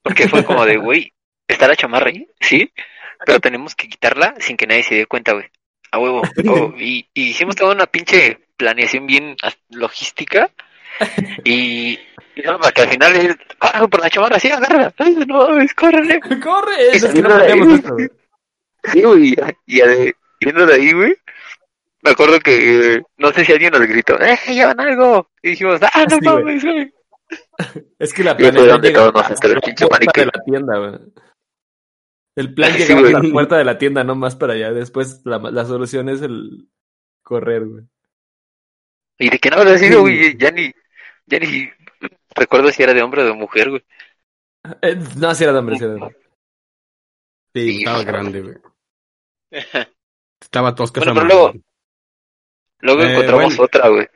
Porque 0.02 0.28
fue 0.28 0.44
como 0.44 0.66
de, 0.66 0.78
güey, 0.78 1.14
está 1.48 1.68
la 1.68 1.78
chamarra 1.78 2.10
ahí, 2.10 2.28
¿sí? 2.42 2.72
Pero 3.26 3.40
tenemos 3.40 3.76
que 3.76 3.88
quitarla 3.88 4.36
sin 4.40 4.58
que 4.58 4.68
nadie 4.68 4.84
se 4.84 4.96
dé 4.96 5.06
cuenta, 5.06 5.34
güey. 5.34 5.46
A 5.92 6.00
huevo. 6.00 6.22
Oh, 6.50 6.74
y, 6.78 7.08
hicimos 7.14 7.56
toda 7.56 7.74
una 7.74 7.86
pinche 7.86 8.40
planeación 8.58 9.06
bien 9.06 9.36
logística. 9.70 10.50
Y, 11.44 11.98
y 12.36 12.42
no, 12.46 12.60
para 12.60 12.72
que 12.72 12.82
al 12.82 12.90
final 12.90 13.16
es, 13.16 13.36
ah, 13.60 13.88
por 13.88 14.02
la 14.02 14.10
chamarra, 14.10 14.40
sí, 14.40 14.52
agarra, 14.52 14.94
ay, 14.98 15.16
no 15.28 15.48
mames, 15.48 15.74
córrele. 15.74 16.20
Corre, 16.44 16.90
eso 16.92 17.08
es 17.08 17.14
que 17.14 17.22
no 17.22 17.40
esto. 17.40 17.96
Sí, 18.84 19.02
güey, 19.02 19.36
y, 19.66 19.80
y, 19.80 20.14
viendo 20.40 20.66
de 20.66 20.74
ahí, 20.76 20.92
güey, 20.94 21.16
me 22.04 22.12
acuerdo 22.12 22.40
que, 22.40 23.02
no 23.18 23.32
sé 23.32 23.46
si 23.46 23.52
alguien 23.52 23.72
nos 23.72 23.82
gritó, 23.82 24.20
eh, 24.22 24.38
llevan 24.48 24.80
algo. 24.80 25.28
Y 25.42 25.50
dijimos, 25.52 25.80
ah, 25.82 26.06
no 26.10 26.20
mames, 26.20 26.64
güey. 26.64 26.94
Es 27.98 28.14
que 28.14 28.24
la 28.24 28.36
planeación 28.36 28.82
llega 28.82 29.06
a 29.08 29.12
de 29.12 30.26
la 30.26 30.44
tienda, 30.46 30.78
güey. 30.78 31.00
El 32.36 32.54
plan 32.54 32.74
llegaba 32.78 33.08
a 33.08 33.24
la 33.24 33.32
puerta 33.32 33.58
de 33.58 33.66
la 33.66 33.78
tienda, 33.78 34.04
no 34.04 34.16
más 34.16 34.36
para 34.36 34.54
allá. 34.54 34.72
Después 34.72 35.22
la, 35.26 35.38
la 35.38 35.66
solución 35.66 36.10
es 36.10 36.22
el 36.22 36.70
correr, 37.24 37.66
güey. 37.66 37.84
¿Y 39.20 39.30
de 39.30 39.40
qué 39.40 39.50
no 39.50 39.58
habrá 39.58 39.78
sido, 39.78 40.02
güey? 40.02 40.36
Ya 40.38 40.52
ni, 40.52 40.72
ya 41.28 41.40
ni 41.40 41.70
recuerdo 42.36 42.72
si 42.72 42.82
era 42.82 42.94
de 42.94 43.04
hombre 43.04 43.22
o 43.22 43.26
de 43.26 43.34
mujer, 43.34 43.70
güey. 43.70 43.84
Eh, 44.82 44.98
no, 45.18 45.36
si 45.36 45.44
era 45.44 45.54
de 45.54 45.60
hombre, 45.60 45.78
si 45.78 45.84
era 45.84 45.94
de 45.94 46.02
hombre. 46.02 46.18
Sí, 47.54 47.80
estaba 47.80 48.04
grande, 48.04 48.42
güey. 48.42 48.56
estaba 50.42 50.74
tosca 50.74 51.02
bueno, 51.02 51.14
pero 51.14 51.28
luego, 51.28 51.54
luego 52.80 53.02
eh, 53.02 53.12
encontramos 53.12 53.60
otra, 53.60 53.90
güey. 53.90 54.08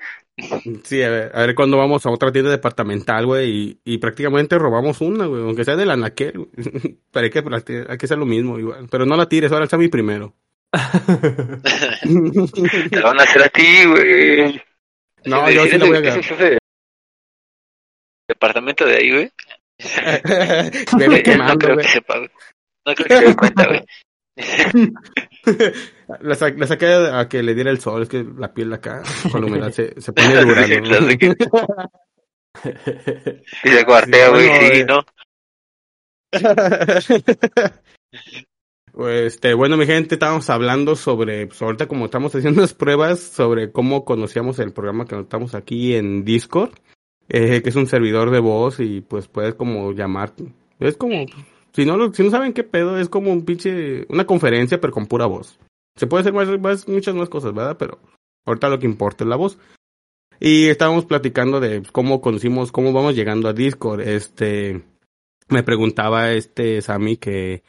Sí, 0.84 1.01
a 1.01 1.10
ver, 1.10 1.32
a 1.34 1.46
ver 1.46 1.56
cuándo 1.56 1.77
vamos 1.77 2.06
a 2.06 2.10
otra 2.10 2.30
tienda 2.32 2.51
departamental, 2.51 3.25
güey, 3.25 3.50
y, 3.50 3.80
y 3.86 3.98
prácticamente 4.00 4.58
robamos 4.58 5.00
una, 5.00 5.27
güey, 5.27 5.42
aunque 5.42 5.63
sea 5.63 5.77
de 5.77 5.86
la 5.86 5.96
naquel, 5.96 6.50
pero 7.12 7.24
hay 7.24 7.30
que, 7.30 7.86
hay 7.88 7.98
que 7.98 8.06
hacer 8.06 8.18
lo 8.18 8.25
mismo, 8.25 8.60
igual. 8.60 8.88
Pero 8.92 9.06
no 9.06 9.15
la 9.15 9.30
tires, 9.30 9.50
ahora 9.51 9.68
el 9.72 9.80
mi 9.80 9.88
primero. 9.88 10.34
Te 10.74 10.80
van 13.01 13.20
a 13.20 13.24
hacer 13.24 13.44
a 13.44 13.50
ti, 13.50 13.86
güey. 13.86 14.62
No, 15.24 15.50
yo 15.50 15.65
sí 15.65 15.77
lo 15.77 15.88
voy 15.88 15.96
a 15.96 16.00
agarrar. 16.00 16.60
Departamento 18.27 18.86
de 18.86 18.96
ahí, 18.96 19.12
güey. 19.12 19.32
No 21.38 21.58
creo 21.58 21.77
que 21.77 21.88
sepa, 21.88 22.18
güey. 22.18 22.30
No 22.86 22.94
creo 22.94 23.08
que 23.08 23.18
se 23.18 23.25
dé 23.25 23.36
cuenta, 23.36 23.68
güey. 23.68 23.86
La, 26.22 26.36
saqué 26.36 26.88
a 26.88 27.27
que 27.30 27.42
le 27.42 27.56
diera 27.56 27.72
el 27.72 27.80
sol, 27.80 28.04
es 28.04 28.10
que 28.10 28.25
la 28.38 28.54
piel 28.54 28.74
acá, 28.74 29.01
con 29.32 29.42
la 29.42 29.48
humedad, 29.48 29.72
se, 29.72 30.00
se 30.00 30.12
pone 30.13 30.36
dura, 30.44 30.68
y 33.63 33.70
se 33.70 33.86
cuartea, 33.86 34.30
güey, 34.30 34.50
sí, 34.60 34.84
¿no? 34.86 35.06
Este, 38.98 39.54
bueno, 39.54 39.75
mi 39.75 39.86
gente, 39.86 40.15
estábamos 40.15 40.50
hablando 40.50 40.96
sobre, 40.96 41.48
pues 41.48 41.62
ahorita 41.62 41.86
como 41.86 42.06
estamos 42.06 42.34
haciendo 42.34 42.62
las 42.62 42.74
pruebas 42.74 43.20
sobre 43.20 43.70
cómo 43.74 44.06
conocíamos 44.06 44.58
el 44.60 44.72
programa 44.72 45.04
que 45.06 45.20
estamos 45.20 45.54
aquí 45.54 45.96
en 45.96 46.24
Discord, 46.24 46.72
eh, 47.27 47.62
que 47.62 47.68
es 47.68 47.75
un 47.75 47.88
servidor 47.88 48.32
de 48.32 48.39
voz 48.39 48.80
y 48.80 49.01
pues 49.01 49.27
puedes 49.27 49.56
como 49.56 49.92
llamar, 49.92 50.32
es 50.80 50.96
como, 50.96 51.25
si 51.75 51.86
no, 51.86 52.13
si 52.13 52.24
no 52.24 52.29
saben 52.29 52.53
qué 52.53 52.63
pedo, 52.63 52.98
es 52.98 53.10
como 53.10 53.34
un 53.34 53.44
pinche, 53.44 54.05
una 54.08 54.25
conferencia 54.25 54.79
pero 54.79 54.94
con 54.94 55.08
pura 55.08 55.25
voz. 55.25 55.60
Se 55.98 56.08
puede 56.08 56.22
hacer 56.22 56.60
más, 56.60 56.88
muchas 56.88 57.15
más 57.15 57.27
cosas, 57.27 57.53
¿verdad? 57.53 57.75
Pero 57.77 58.00
ahorita 58.46 58.70
lo 58.70 58.79
que 58.79 58.86
importa 58.86 59.25
es 59.25 59.29
la 59.29 59.36
voz. 59.36 59.58
Y 60.39 60.67
estábamos 60.67 61.05
platicando 61.05 61.60
de 61.60 61.84
cómo 61.91 62.22
conocimos, 62.22 62.72
cómo 62.72 62.94
vamos 62.94 63.15
llegando 63.15 63.50
a 63.50 63.53
Discord. 63.53 64.01
Este, 64.01 64.84
me 65.50 65.63
preguntaba 65.63 66.32
este 66.32 66.82
Sammy 66.82 67.17
que 67.17 67.63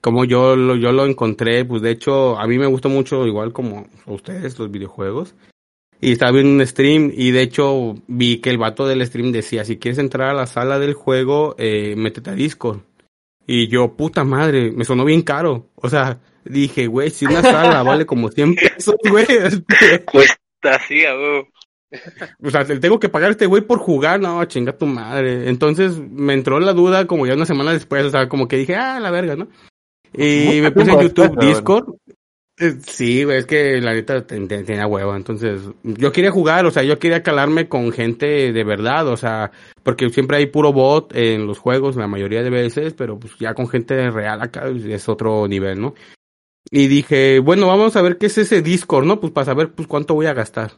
como 0.00 0.24
yo 0.24 0.56
lo, 0.56 0.76
yo 0.76 0.90
lo 0.92 1.06
encontré, 1.06 1.64
pues 1.64 1.82
de 1.82 1.90
hecho 1.90 2.38
a 2.38 2.46
mí 2.46 2.58
me 2.58 2.66
gustó 2.66 2.88
mucho, 2.88 3.26
igual 3.26 3.52
como 3.52 3.86
a 4.06 4.12
ustedes, 4.12 4.58
los 4.58 4.70
videojuegos. 4.70 5.34
Y 6.00 6.12
estaba 6.12 6.32
viendo 6.32 6.52
un 6.52 6.66
stream 6.66 7.12
y 7.14 7.30
de 7.30 7.42
hecho 7.42 7.94
vi 8.08 8.38
que 8.38 8.50
el 8.50 8.58
vato 8.58 8.86
del 8.86 9.06
stream 9.06 9.30
decía, 9.30 9.64
si 9.64 9.76
quieres 9.76 9.98
entrar 9.98 10.30
a 10.30 10.34
la 10.34 10.46
sala 10.46 10.78
del 10.78 10.94
juego, 10.94 11.54
eh, 11.58 11.94
métete 11.96 12.30
a 12.30 12.34
Discord. 12.34 12.80
Y 13.46 13.68
yo, 13.68 13.96
puta 13.96 14.24
madre, 14.24 14.70
me 14.70 14.84
sonó 14.84 15.04
bien 15.04 15.22
caro. 15.22 15.70
O 15.74 15.88
sea, 15.88 16.20
dije, 16.44 16.86
güey, 16.86 17.10
si 17.10 17.26
una 17.26 17.42
sala 17.42 17.82
vale 17.84 18.06
como 18.06 18.28
100 18.28 18.54
pesos, 18.54 18.96
güey. 19.08 19.26
Este, 19.28 20.04
Cuesta 20.04 20.76
así, 20.76 21.02
güey. 21.02 21.46
O 22.42 22.50
sea, 22.50 22.62
le 22.62 22.78
tengo 22.78 22.98
que 22.98 23.08
pagar 23.08 23.28
a 23.28 23.32
este 23.32 23.46
güey 23.46 23.62
por 23.62 23.78
jugar, 23.78 24.20
no, 24.20 24.42
chinga 24.46 24.76
tu 24.76 24.86
madre. 24.86 25.48
Entonces 25.48 25.98
me 25.98 26.32
entró 26.32 26.58
la 26.58 26.72
duda 26.72 27.06
como 27.06 27.26
ya 27.26 27.34
una 27.34 27.44
semana 27.44 27.72
después, 27.72 28.04
o 28.06 28.10
sea, 28.10 28.28
como 28.28 28.48
que 28.48 28.56
dije, 28.56 28.76
ah, 28.76 28.98
la 28.98 29.10
verga, 29.10 29.36
¿no? 29.36 29.48
Y 30.14 30.60
me 30.60 30.70
puse 30.70 30.90
en 30.90 31.00
YouTube 31.00 31.38
Discord. 31.40 31.94
Eh, 32.58 32.74
sí, 32.86 33.22
es 33.22 33.46
que 33.46 33.80
la 33.80 33.94
neta 33.94 34.26
tenía 34.26 34.86
huevo, 34.86 35.16
entonces 35.16 35.62
yo 35.82 36.12
quería 36.12 36.30
jugar, 36.30 36.66
o 36.66 36.70
sea, 36.70 36.82
yo 36.82 36.98
quería 36.98 37.22
calarme 37.22 37.66
con 37.68 37.92
gente 37.92 38.52
de 38.52 38.64
verdad, 38.64 39.08
o 39.08 39.16
sea, 39.16 39.52
porque 39.82 40.10
siempre 40.10 40.36
hay 40.36 40.46
puro 40.46 40.72
bot 40.72 41.16
en 41.16 41.46
los 41.46 41.58
juegos 41.58 41.96
la 41.96 42.08
mayoría 42.08 42.42
de 42.42 42.50
veces, 42.50 42.92
pero 42.92 43.18
pues 43.18 43.32
ya 43.38 43.54
con 43.54 43.68
gente 43.68 44.10
real 44.10 44.42
acá 44.42 44.68
es 44.68 45.08
otro 45.08 45.48
nivel, 45.48 45.80
¿no? 45.80 45.94
Y 46.70 46.88
dije, 46.88 47.38
bueno, 47.38 47.66
vamos 47.66 47.96
a 47.96 48.02
ver 48.02 48.18
qué 48.18 48.26
es 48.26 48.36
ese 48.38 48.62
Discord, 48.62 49.06
¿no? 49.06 49.18
Pues 49.18 49.32
para 49.32 49.46
saber 49.46 49.72
pues 49.72 49.88
cuánto 49.88 50.14
voy 50.14 50.26
a 50.26 50.34
gastar. 50.34 50.72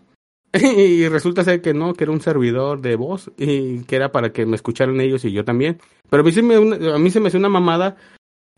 y 0.52 1.08
resulta 1.08 1.42
ser 1.42 1.60
que 1.60 1.74
no, 1.74 1.94
que 1.94 2.04
era 2.04 2.12
un 2.12 2.20
servidor 2.20 2.80
de 2.80 2.94
voz 2.94 3.32
y 3.36 3.82
que 3.84 3.96
era 3.96 4.12
para 4.12 4.32
que 4.32 4.46
me 4.46 4.54
escucharan 4.54 5.00
ellos 5.00 5.24
y 5.24 5.32
yo 5.32 5.44
también. 5.44 5.80
Pero 6.08 6.22
a 6.22 6.24
mí 6.24 6.32
se 6.32 6.42
me, 6.42 6.54
a 6.54 6.98
mí 6.98 7.10
se 7.10 7.18
me 7.18 7.28
hace 7.28 7.36
una 7.36 7.48
mamada 7.48 7.96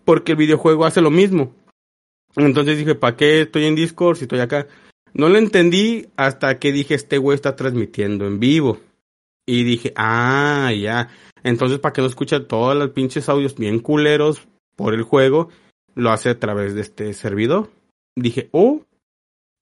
porque 0.04 0.32
el 0.32 0.38
videojuego 0.38 0.85
hace 0.85 1.00
lo 1.00 1.11
mismo. 1.11 1.54
Entonces 2.36 2.78
dije, 2.78 2.94
¿para 2.94 3.16
qué 3.16 3.42
estoy 3.42 3.64
en 3.64 3.74
Discord 3.74 4.16
si 4.16 4.24
estoy 4.24 4.40
acá? 4.40 4.66
No 5.14 5.28
lo 5.28 5.38
entendí 5.38 6.06
hasta 6.16 6.58
que 6.58 6.72
dije, 6.72 6.94
este 6.94 7.18
güey 7.18 7.34
está 7.34 7.56
transmitiendo 7.56 8.26
en 8.26 8.38
vivo. 8.38 8.78
Y 9.46 9.64
dije, 9.64 9.92
ah, 9.96 10.70
ya. 10.78 11.08
Entonces, 11.42 11.78
para 11.78 11.92
que 11.92 12.02
no 12.02 12.08
escuche 12.08 12.38
todos 12.40 12.76
los 12.76 12.90
pinches 12.90 13.28
audios 13.28 13.56
bien 13.56 13.78
culeros 13.78 14.46
por 14.74 14.92
el 14.92 15.02
juego, 15.02 15.48
lo 15.94 16.10
hace 16.10 16.30
a 16.30 16.38
través 16.38 16.74
de 16.74 16.82
este 16.82 17.14
servidor. 17.14 17.70
Dije, 18.14 18.48
oh, 18.52 18.82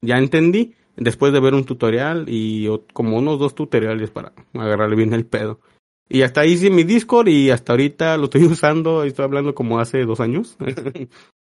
ya 0.03 0.19
entendí 0.19 0.75
después 0.97 1.33
de 1.33 1.41
ver 1.41 1.55
un 1.55 1.65
tutorial 1.65 2.25
y 2.29 2.67
como 2.93 3.19
unos 3.19 3.39
dos 3.39 3.55
tutoriales 3.55 4.11
para 4.11 4.33
agarrarle 4.55 4.97
bien 4.97 5.13
el 5.13 5.27
pedo. 5.27 5.61
Y 6.09 6.23
hasta 6.23 6.43
ahí 6.43 6.53
hice 6.53 6.71
mi 6.71 6.85
Discord 6.85 7.29
y 7.29 7.51
hasta 7.51 7.73
ahorita 7.73 8.17
lo 8.17 8.25
estoy 8.25 8.45
usando, 8.47 9.05
estoy 9.05 9.25
hablando 9.25 9.55
como 9.55 9.79
hace 9.79 10.05
dos 10.05 10.21
años. 10.21 10.57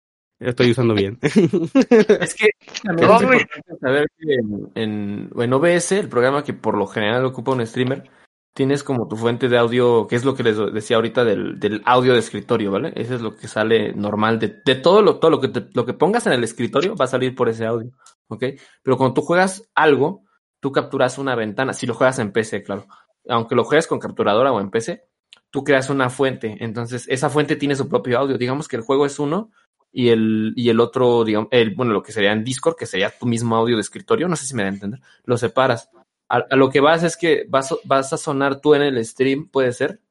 estoy 0.41 0.71
usando 0.71 0.93
bien. 0.93 1.17
es 1.21 2.35
que 2.35 2.49
también 2.83 3.11
es 3.11 3.21
importante 3.21 3.77
saber 3.79 4.07
que 4.17 4.33
en, 4.75 5.29
en, 5.35 5.53
OBS, 5.53 5.91
el 5.93 6.09
programa 6.09 6.43
que 6.43 6.53
por 6.53 6.77
lo 6.77 6.87
general 6.87 7.25
ocupa 7.25 7.51
un 7.51 7.65
streamer, 7.65 8.09
tienes 8.53 8.83
como 8.83 9.07
tu 9.07 9.15
fuente 9.15 9.47
de 9.47 9.57
audio, 9.57 10.07
que 10.07 10.17
es 10.17 10.25
lo 10.25 10.35
que 10.35 10.43
les 10.43 10.57
decía 10.73 10.97
ahorita 10.97 11.23
del, 11.23 11.59
del 11.59 11.81
audio 11.85 12.13
de 12.13 12.19
escritorio, 12.19 12.71
¿vale? 12.71 12.91
Ese 12.95 13.15
es 13.15 13.21
lo 13.21 13.35
que 13.35 13.47
sale 13.47 13.93
normal 13.93 14.39
de, 14.39 14.61
de 14.65 14.75
todo 14.75 15.01
lo, 15.01 15.19
todo 15.19 15.31
lo 15.31 15.39
que 15.39 15.51
lo 15.73 15.85
que 15.85 15.93
pongas 15.93 16.27
en 16.27 16.33
el 16.33 16.43
escritorio 16.43 16.95
va 16.95 17.05
a 17.05 17.09
salir 17.09 17.33
por 17.33 17.47
ese 17.47 17.65
audio. 17.65 17.91
¿ok? 18.31 18.43
Pero 18.81 18.97
cuando 18.97 19.13
tú 19.13 19.21
juegas 19.21 19.69
algo, 19.75 20.23
tú 20.59 20.71
capturas 20.71 21.17
una 21.17 21.35
ventana, 21.35 21.73
si 21.73 21.85
lo 21.85 21.93
juegas 21.93 22.19
en 22.19 22.31
PC, 22.31 22.63
claro. 22.63 22.87
Aunque 23.27 23.55
lo 23.55 23.63
juegues 23.63 23.87
con 23.87 23.99
capturadora 23.99 24.51
o 24.51 24.59
en 24.59 24.71
PC, 24.71 25.03
tú 25.51 25.63
creas 25.63 25.89
una 25.89 26.09
fuente. 26.09 26.57
Entonces, 26.59 27.05
esa 27.09 27.29
fuente 27.29 27.55
tiene 27.55 27.75
su 27.75 27.87
propio 27.87 28.17
audio. 28.17 28.37
Digamos 28.37 28.67
que 28.67 28.77
el 28.77 28.81
juego 28.81 29.05
es 29.05 29.19
uno 29.19 29.51
y 29.91 30.09
el, 30.09 30.53
y 30.55 30.69
el 30.69 30.79
otro, 30.79 31.23
digamos, 31.23 31.49
el, 31.51 31.75
bueno, 31.75 31.93
lo 31.93 32.01
que 32.01 32.11
sería 32.11 32.31
en 32.31 32.43
Discord, 32.43 32.75
que 32.75 32.85
sería 32.85 33.09
tu 33.09 33.25
mismo 33.25 33.55
audio 33.55 33.75
de 33.75 33.81
escritorio, 33.81 34.27
no 34.27 34.35
sé 34.35 34.45
si 34.45 34.55
me 34.55 34.63
da 34.63 34.69
a 34.69 34.73
entender, 34.73 35.01
lo 35.25 35.37
separas. 35.37 35.89
A, 36.29 36.55
lo 36.55 36.69
que 36.69 36.79
vas 36.79 37.03
es 37.03 37.17
que 37.17 37.45
vas, 37.49 37.75
vas 37.83 38.13
a 38.13 38.17
sonar 38.17 38.61
tú 38.61 38.73
en 38.73 38.83
el 38.83 39.03
stream, 39.05 39.49
puede 39.49 39.73
ser. 39.73 40.01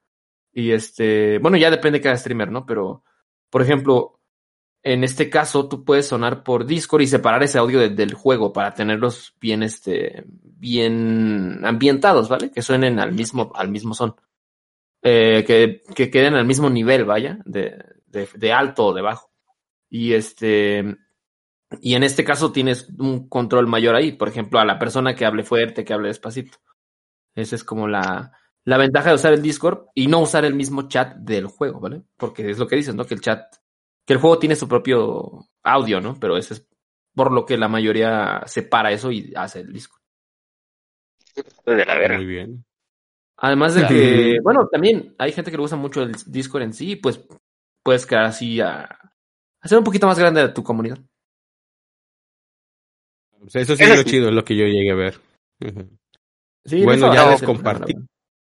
Y 0.53 0.73
este, 0.73 1.39
bueno, 1.39 1.57
ya 1.57 1.71
depende 1.71 1.99
de 1.99 2.03
cada 2.03 2.17
streamer, 2.17 2.51
¿no? 2.51 2.67
Pero, 2.67 3.05
por 3.49 3.63
ejemplo, 3.63 4.21
en 4.83 5.05
este 5.05 5.31
caso, 5.31 5.69
tú 5.69 5.85
puedes 5.85 6.09
sonar 6.09 6.43
por 6.43 6.67
Discord 6.67 7.03
y 7.03 7.07
separar 7.07 7.43
ese 7.43 7.59
audio 7.59 7.89
del 7.89 8.15
juego 8.15 8.53
para 8.53 8.75
tenerlos 8.75 9.35
bien, 9.41 9.63
este, 9.63 10.25
bien 10.27 11.65
ambientados, 11.65 12.29
¿vale? 12.29 12.51
Que 12.51 12.63
suenen 12.63 12.99
al 12.99 13.13
mismo, 13.13 13.53
al 13.55 13.71
mismo 13.71 13.95
son. 13.95 14.17
Eh, 15.03 15.45
que, 15.47 15.83
que 15.95 16.11
queden 16.11 16.35
al 16.35 16.45
mismo 16.45 16.69
nivel, 16.69 17.07
vaya, 17.07 17.39
de, 17.47 17.83
de, 18.07 18.29
de 18.35 18.53
alto 18.53 18.87
o 18.87 18.95
de 18.95 19.01
bajo. 19.01 19.30
Y 19.91 20.15
este, 20.15 20.97
y 21.81 21.95
en 21.95 22.03
este 22.03 22.25
caso 22.25 22.53
tienes 22.53 22.89
un 22.99 23.29
control 23.29 23.67
mayor 23.67 23.97
ahí. 23.97 24.13
Por 24.13 24.29
ejemplo, 24.29 24.61
a 24.61 24.65
la 24.65 24.79
persona 24.79 25.15
que 25.15 25.27
hable 25.27 25.43
fuerte, 25.43 25.85
que 25.85 25.93
hable 25.93 26.09
despacito. 26.09 26.59
Esa 27.35 27.57
es 27.57 27.65
como 27.65 27.89
la, 27.89 28.33
la 28.65 28.79
ventaja 28.79 29.11
de 29.11 29.17
usar 29.17 29.33
el 29.33 29.43
Discord 29.43 29.87
y 29.95 30.07
no 30.07 30.21
usar 30.21 30.45
el 30.45 30.55
mismo 30.55 30.89
chat 30.89 31.17
del 31.17 31.47
juego, 31.47 31.81
¿vale? 31.81 32.03
Porque 32.17 32.49
es 32.49 32.59
lo 32.59 32.67
que 32.67 32.77
dicen, 32.77 32.97
¿no? 32.97 33.05
Que 33.05 33.15
el 33.15 33.21
chat 33.21 33.43
que 34.07 34.15
el 34.15 34.21
juego 34.21 34.39
tiene 34.39 34.57
su 34.57 34.67
propio 34.67 35.47
audio, 35.63 36.01
¿no? 36.01 36.19
Pero 36.19 36.37
ese 36.37 36.55
es 36.55 36.67
por 37.15 37.33
lo 37.33 37.45
que 37.45 37.57
la 37.57 37.69
mayoría 37.69 38.43
separa 38.47 38.91
eso 38.91 39.11
y 39.13 39.33
hace 39.37 39.61
el 39.61 39.73
disco. 39.73 39.99
De 41.65 41.85
la 41.85 41.95
verga. 41.97 42.17
Muy 42.17 42.27
bien. 42.27 42.65
Además 43.37 43.75
de 43.75 43.87
que, 43.87 44.39
bueno, 44.43 44.69
también 44.71 45.15
hay 45.19 45.33
gente 45.33 45.51
que 45.51 45.57
le 45.57 45.63
gusta 45.63 45.77
mucho 45.77 46.03
el 46.03 46.15
Discord 46.27 46.63
en 46.63 46.75
sí, 46.75 46.97
pues 46.97 47.25
puedes 47.83 48.05
crear 48.05 48.25
así 48.25 48.61
a 48.61 48.99
hacer 49.61 49.79
un 49.79 49.85
poquito 49.85 50.07
más 50.07 50.19
grande 50.19 50.49
tu 50.51 50.63
comunidad. 50.63 50.99
Eso 53.53 53.77
sí 53.77 53.83
es 53.83 53.97
lo 53.97 54.03
chido, 54.03 54.29
es 54.29 54.35
lo 54.35 54.45
que 54.45 54.57
yo 54.57 54.67
llegué 54.67 54.91
a 54.91 54.95
ver. 54.95 55.21
Sí, 56.65 56.85
bueno, 56.85 57.13
ya 57.13 57.31
les 57.31 57.43
compartí. 57.43 57.95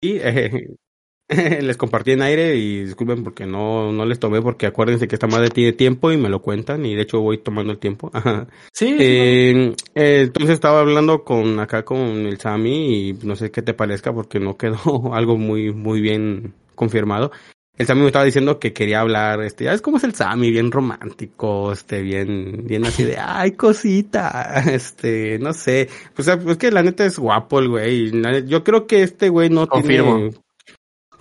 Y, 0.01 0.17
eh, 1.29 1.61
les 1.61 1.75
compartí 1.75 2.11
en 2.11 2.21
aire 2.21 2.55
y 2.55 2.85
disculpen 2.85 3.23
porque 3.23 3.45
no, 3.45 3.91
no 3.91 4.05
les 4.05 4.19
tomé 4.19 4.41
porque 4.41 4.65
acuérdense 4.65 5.07
que 5.07 5.15
esta 5.15 5.27
madre 5.27 5.49
tiene 5.49 5.73
tiempo 5.73 6.11
y 6.11 6.17
me 6.17 6.29
lo 6.29 6.41
cuentan 6.41 6.85
y 6.85 6.95
de 6.95 7.01
hecho 7.01 7.19
voy 7.19 7.39
tomando 7.39 7.73
el 7.73 7.79
tiempo. 7.79 8.11
Sí. 8.71 8.95
Eh, 8.99 9.73
eh, 9.95 10.21
entonces 10.21 10.53
estaba 10.53 10.81
hablando 10.81 11.23
con 11.23 11.59
acá 11.59 11.83
con 11.83 11.99
el 11.99 12.39
Sami 12.39 13.09
y 13.09 13.13
no 13.23 13.35
sé 13.35 13.49
qué 13.49 13.63
te 13.63 13.73
parezca 13.73 14.13
porque 14.13 14.39
no 14.39 14.55
quedó 14.55 14.77
algo 15.13 15.37
muy, 15.37 15.73
muy 15.73 15.99
bien 15.99 16.53
confirmado. 16.75 17.31
El 17.77 17.85
Sami 17.85 18.01
me 18.01 18.07
estaba 18.07 18.25
diciendo 18.25 18.59
que 18.59 18.73
quería 18.73 19.01
hablar, 19.01 19.41
este, 19.43 19.65
ya 19.65 19.73
es 19.73 19.81
como 19.81 19.97
es 19.97 20.03
el 20.03 20.15
Sami, 20.15 20.49
bien 20.49 20.71
romántico, 20.71 21.71
este, 21.71 22.01
bien, 22.01 22.65
bien 22.65 22.85
así 22.85 23.03
de, 23.03 23.17
ay, 23.19 23.51
cosita, 23.51 24.63
este, 24.71 25.37
no 25.39 25.53
sé, 25.53 25.87
pues, 26.15 26.27
es 26.27 26.57
que 26.57 26.71
la 26.71 26.81
neta 26.81 27.05
es 27.05 27.19
guapo 27.19 27.59
el 27.59 27.69
güey, 27.69 28.11
yo 28.47 28.63
creo 28.63 28.87
que 28.87 29.03
este 29.03 29.29
güey 29.29 29.49
no 29.49 29.67
Confirmo. 29.67 30.17
tiene 30.17 30.47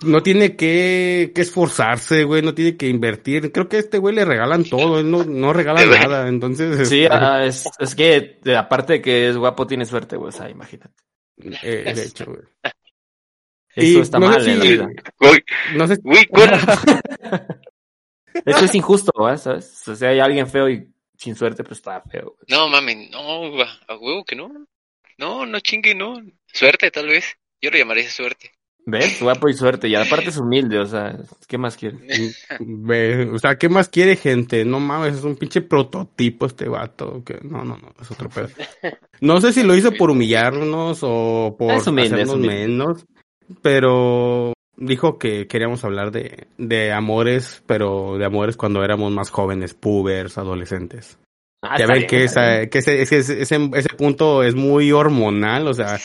no 0.03 0.21
tiene 0.21 0.55
que, 0.55 1.31
que 1.33 1.41
esforzarse, 1.41 2.23
güey, 2.23 2.41
no 2.41 2.53
tiene 2.53 2.77
que 2.77 2.87
invertir. 2.87 3.51
Creo 3.51 3.67
que 3.67 3.77
a 3.77 3.79
este 3.79 3.97
güey 3.97 4.13
le 4.13 4.25
regalan 4.25 4.63
todo, 4.63 4.99
él 4.99 5.09
no, 5.09 5.23
no 5.23 5.53
regala 5.53 5.83
nada, 6.07 6.27
entonces... 6.27 6.87
Sí, 6.87 7.05
ah, 7.09 7.43
es, 7.43 7.67
es 7.79 7.95
que 7.95 8.39
aparte 8.55 8.93
de 8.93 9.01
que 9.01 9.29
es 9.29 9.37
guapo, 9.37 9.65
tiene 9.65 9.85
suerte, 9.85 10.15
güey, 10.15 10.29
o 10.29 10.31
sea, 10.31 10.49
imagínate. 10.49 10.93
Eh, 11.63 11.93
de 11.95 12.03
hecho, 12.03 12.25
güey. 12.25 12.41
Eso 13.77 14.01
está 14.01 14.19
mal 14.19 14.47
en 14.47 14.59
la 14.59 14.65
vida. 14.65 14.89
no 15.75 15.87
sé. 15.87 15.97
Uy, 16.03 16.27
Eso 18.45 18.65
es 18.65 18.75
injusto, 18.75 19.11
¿verdad? 19.17 19.37
¿sabes? 19.37 19.87
O 19.87 19.95
sea, 19.95 20.09
hay 20.09 20.19
alguien 20.19 20.47
feo 20.47 20.69
y 20.69 20.87
sin 21.17 21.35
suerte, 21.35 21.63
pues 21.63 21.79
está 21.79 22.01
feo. 22.01 22.35
Güey. 22.35 22.45
No, 22.49 22.69
mami, 22.69 23.09
no, 23.09 23.63
a 23.87 23.97
huevo 23.97 24.23
que 24.25 24.35
no. 24.35 24.51
No, 25.17 25.45
no 25.45 25.59
chingue, 25.59 25.95
no. 25.95 26.21
Suerte, 26.47 26.91
tal 26.91 27.07
vez. 27.07 27.25
Yo 27.61 27.71
lo 27.71 27.77
llamaría 27.77 28.09
suerte. 28.09 28.51
¿Ves? 28.89 29.21
Guapo 29.21 29.49
y 29.49 29.53
suerte. 29.53 29.89
Y 29.89 29.95
aparte 29.95 30.29
es 30.29 30.37
humilde, 30.37 30.79
o 30.79 30.85
sea, 30.85 31.17
¿qué 31.47 31.57
más 31.57 31.75
quiere? 31.75 31.97
Ve, 32.59 33.29
o 33.29 33.37
sea, 33.37 33.57
¿qué 33.57 33.67
más 33.67 33.89
quiere 33.89 34.15
gente? 34.15 34.63
No 34.63 34.79
mames, 34.79 35.15
es 35.15 35.23
un 35.23 35.35
pinche 35.35 35.61
prototipo 35.61 36.45
este 36.45 36.69
vato. 36.69 37.21
Que... 37.25 37.39
No, 37.43 37.65
no, 37.65 37.77
no, 37.77 37.93
es 37.99 38.09
otro 38.09 38.29
pedo. 38.29 38.47
No 39.19 39.41
sé 39.41 39.51
si 39.51 39.63
lo 39.63 39.75
hizo 39.75 39.91
por 39.91 40.09
humillarnos 40.09 40.99
o 41.01 41.57
por 41.59 41.73
hacernos 41.73 42.37
menos, 42.37 43.05
pero 43.61 44.53
dijo 44.75 45.17
que 45.17 45.47
queríamos 45.47 45.83
hablar 45.83 46.11
de, 46.11 46.47
de 46.57 46.91
amores, 46.91 47.63
pero 47.65 48.17
de 48.17 48.25
amores 48.25 48.57
cuando 48.57 48.83
éramos 48.83 49.11
más 49.11 49.29
jóvenes, 49.29 49.73
pubers, 49.73 50.37
adolescentes. 50.37 51.17
Ah, 51.63 51.77
ya 51.79 51.87
ven 51.87 51.97
bien, 51.97 52.07
que, 52.07 52.23
esa, 52.23 52.67
que 52.67 52.79
ese, 52.79 53.01
ese, 53.01 53.19
ese, 53.19 53.69
ese 53.73 53.89
punto 53.97 54.43
es 54.43 54.53
muy 54.53 54.91
hormonal, 54.91 55.67
o 55.67 55.73
sea, 55.73 55.97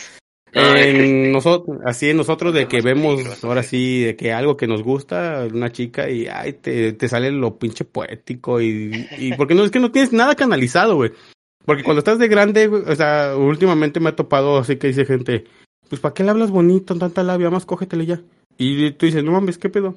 en 0.51 1.31
nosotros, 1.31 1.79
así 1.85 2.09
en 2.09 2.17
nosotros 2.17 2.53
de 2.53 2.67
que 2.67 2.81
vemos 2.81 3.43
ahora 3.43 3.63
sí, 3.63 4.03
de 4.03 4.15
que 4.15 4.31
algo 4.31 4.57
que 4.57 4.67
nos 4.67 4.83
gusta, 4.83 5.47
una 5.51 5.71
chica 5.71 6.09
y 6.09 6.27
ay, 6.27 6.53
te, 6.53 6.93
te 6.93 7.07
sale 7.07 7.31
lo 7.31 7.57
pinche 7.57 7.85
poético 7.85 8.61
y, 8.61 9.07
y 9.17 9.33
porque 9.33 9.55
no 9.55 9.63
es 9.63 9.71
que 9.71 9.79
no 9.79 9.91
tienes 9.91 10.13
nada 10.13 10.35
canalizado, 10.35 10.95
güey. 10.95 11.11
Porque 11.65 11.83
cuando 11.83 11.99
estás 11.99 12.19
de 12.19 12.27
grande, 12.27 12.67
o 12.67 12.95
sea, 12.95 13.35
últimamente 13.37 13.99
me 13.99 14.09
ha 14.09 14.15
topado 14.15 14.57
así 14.57 14.75
que 14.75 14.87
dice 14.87 15.05
gente, 15.05 15.45
pues 15.93 16.01
¿para 16.01 16.15
qué 16.15 16.23
le 16.23 16.31
hablas 16.31 16.49
bonito, 16.49 16.97
tanta 16.97 17.21
labia, 17.21 17.51
más 17.51 17.67
cógetele 17.67 18.07
ya? 18.07 18.19
Y 18.57 18.93
tú 18.93 19.05
dices, 19.05 19.23
no 19.23 19.31
mames, 19.31 19.59
¿qué 19.59 19.69
pedo? 19.69 19.95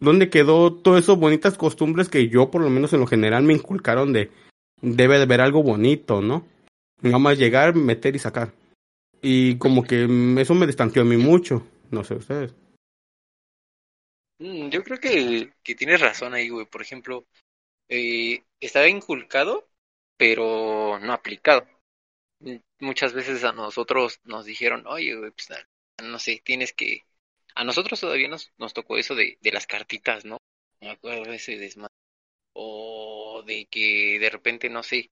¿Dónde 0.00 0.28
quedó 0.28 0.74
todo 0.74 0.98
eso 0.98 1.16
bonitas 1.16 1.56
costumbres 1.56 2.08
que 2.08 2.26
yo, 2.26 2.50
por 2.50 2.62
lo 2.62 2.68
menos 2.68 2.92
en 2.92 2.98
lo 2.98 3.06
general, 3.06 3.44
me 3.44 3.54
inculcaron 3.54 4.12
de 4.12 4.32
debe 4.82 5.20
de 5.20 5.26
ver 5.26 5.40
algo 5.40 5.62
bonito, 5.62 6.20
¿no? 6.20 6.48
Nada 7.00 7.20
más 7.20 7.38
llegar, 7.38 7.76
meter 7.76 8.16
y 8.16 8.18
sacar. 8.18 8.54
Y 9.22 9.56
como 9.58 9.84
que 9.84 10.08
mm, 10.08 10.38
eso 10.38 10.52
me 10.54 10.66
distanció 10.66 11.02
a 11.02 11.04
mí 11.04 11.16
mucho. 11.16 11.64
No 11.92 12.02
sé 12.02 12.14
ustedes. 12.14 12.52
Mm, 14.40 14.68
Yo 14.70 14.82
creo 14.82 14.98
que, 14.98 15.52
que 15.62 15.76
tienes 15.76 16.00
razón 16.00 16.34
ahí, 16.34 16.48
güey. 16.48 16.66
Por 16.66 16.82
ejemplo, 16.82 17.24
eh, 17.88 18.42
estaba 18.58 18.88
inculcado, 18.88 19.68
pero 20.16 20.98
no 20.98 21.12
aplicado. 21.12 21.68
Muchas 22.80 23.12
veces 23.12 23.44
a 23.44 23.52
nosotros 23.52 24.20
nos 24.24 24.44
dijeron, 24.46 24.84
oye, 24.86 25.14
pues 25.32 25.50
na- 25.50 25.68
no 26.08 26.18
sé, 26.18 26.40
tienes 26.44 26.72
que... 26.72 27.02
A 27.54 27.64
nosotros 27.64 28.00
todavía 28.00 28.28
nos, 28.28 28.52
nos 28.58 28.74
tocó 28.74 28.98
eso 28.98 29.14
de, 29.14 29.38
de 29.40 29.52
las 29.52 29.66
cartitas, 29.66 30.24
¿no? 30.24 30.38
Me 30.80 30.90
acuerdo 30.90 31.24
de 31.30 31.36
ese 31.36 31.56
desmadre. 31.56 31.92
O 32.54 33.42
de 33.46 33.66
que 33.70 34.18
de 34.20 34.30
repente, 34.30 34.70
no 34.70 34.82
sé, 34.82 35.10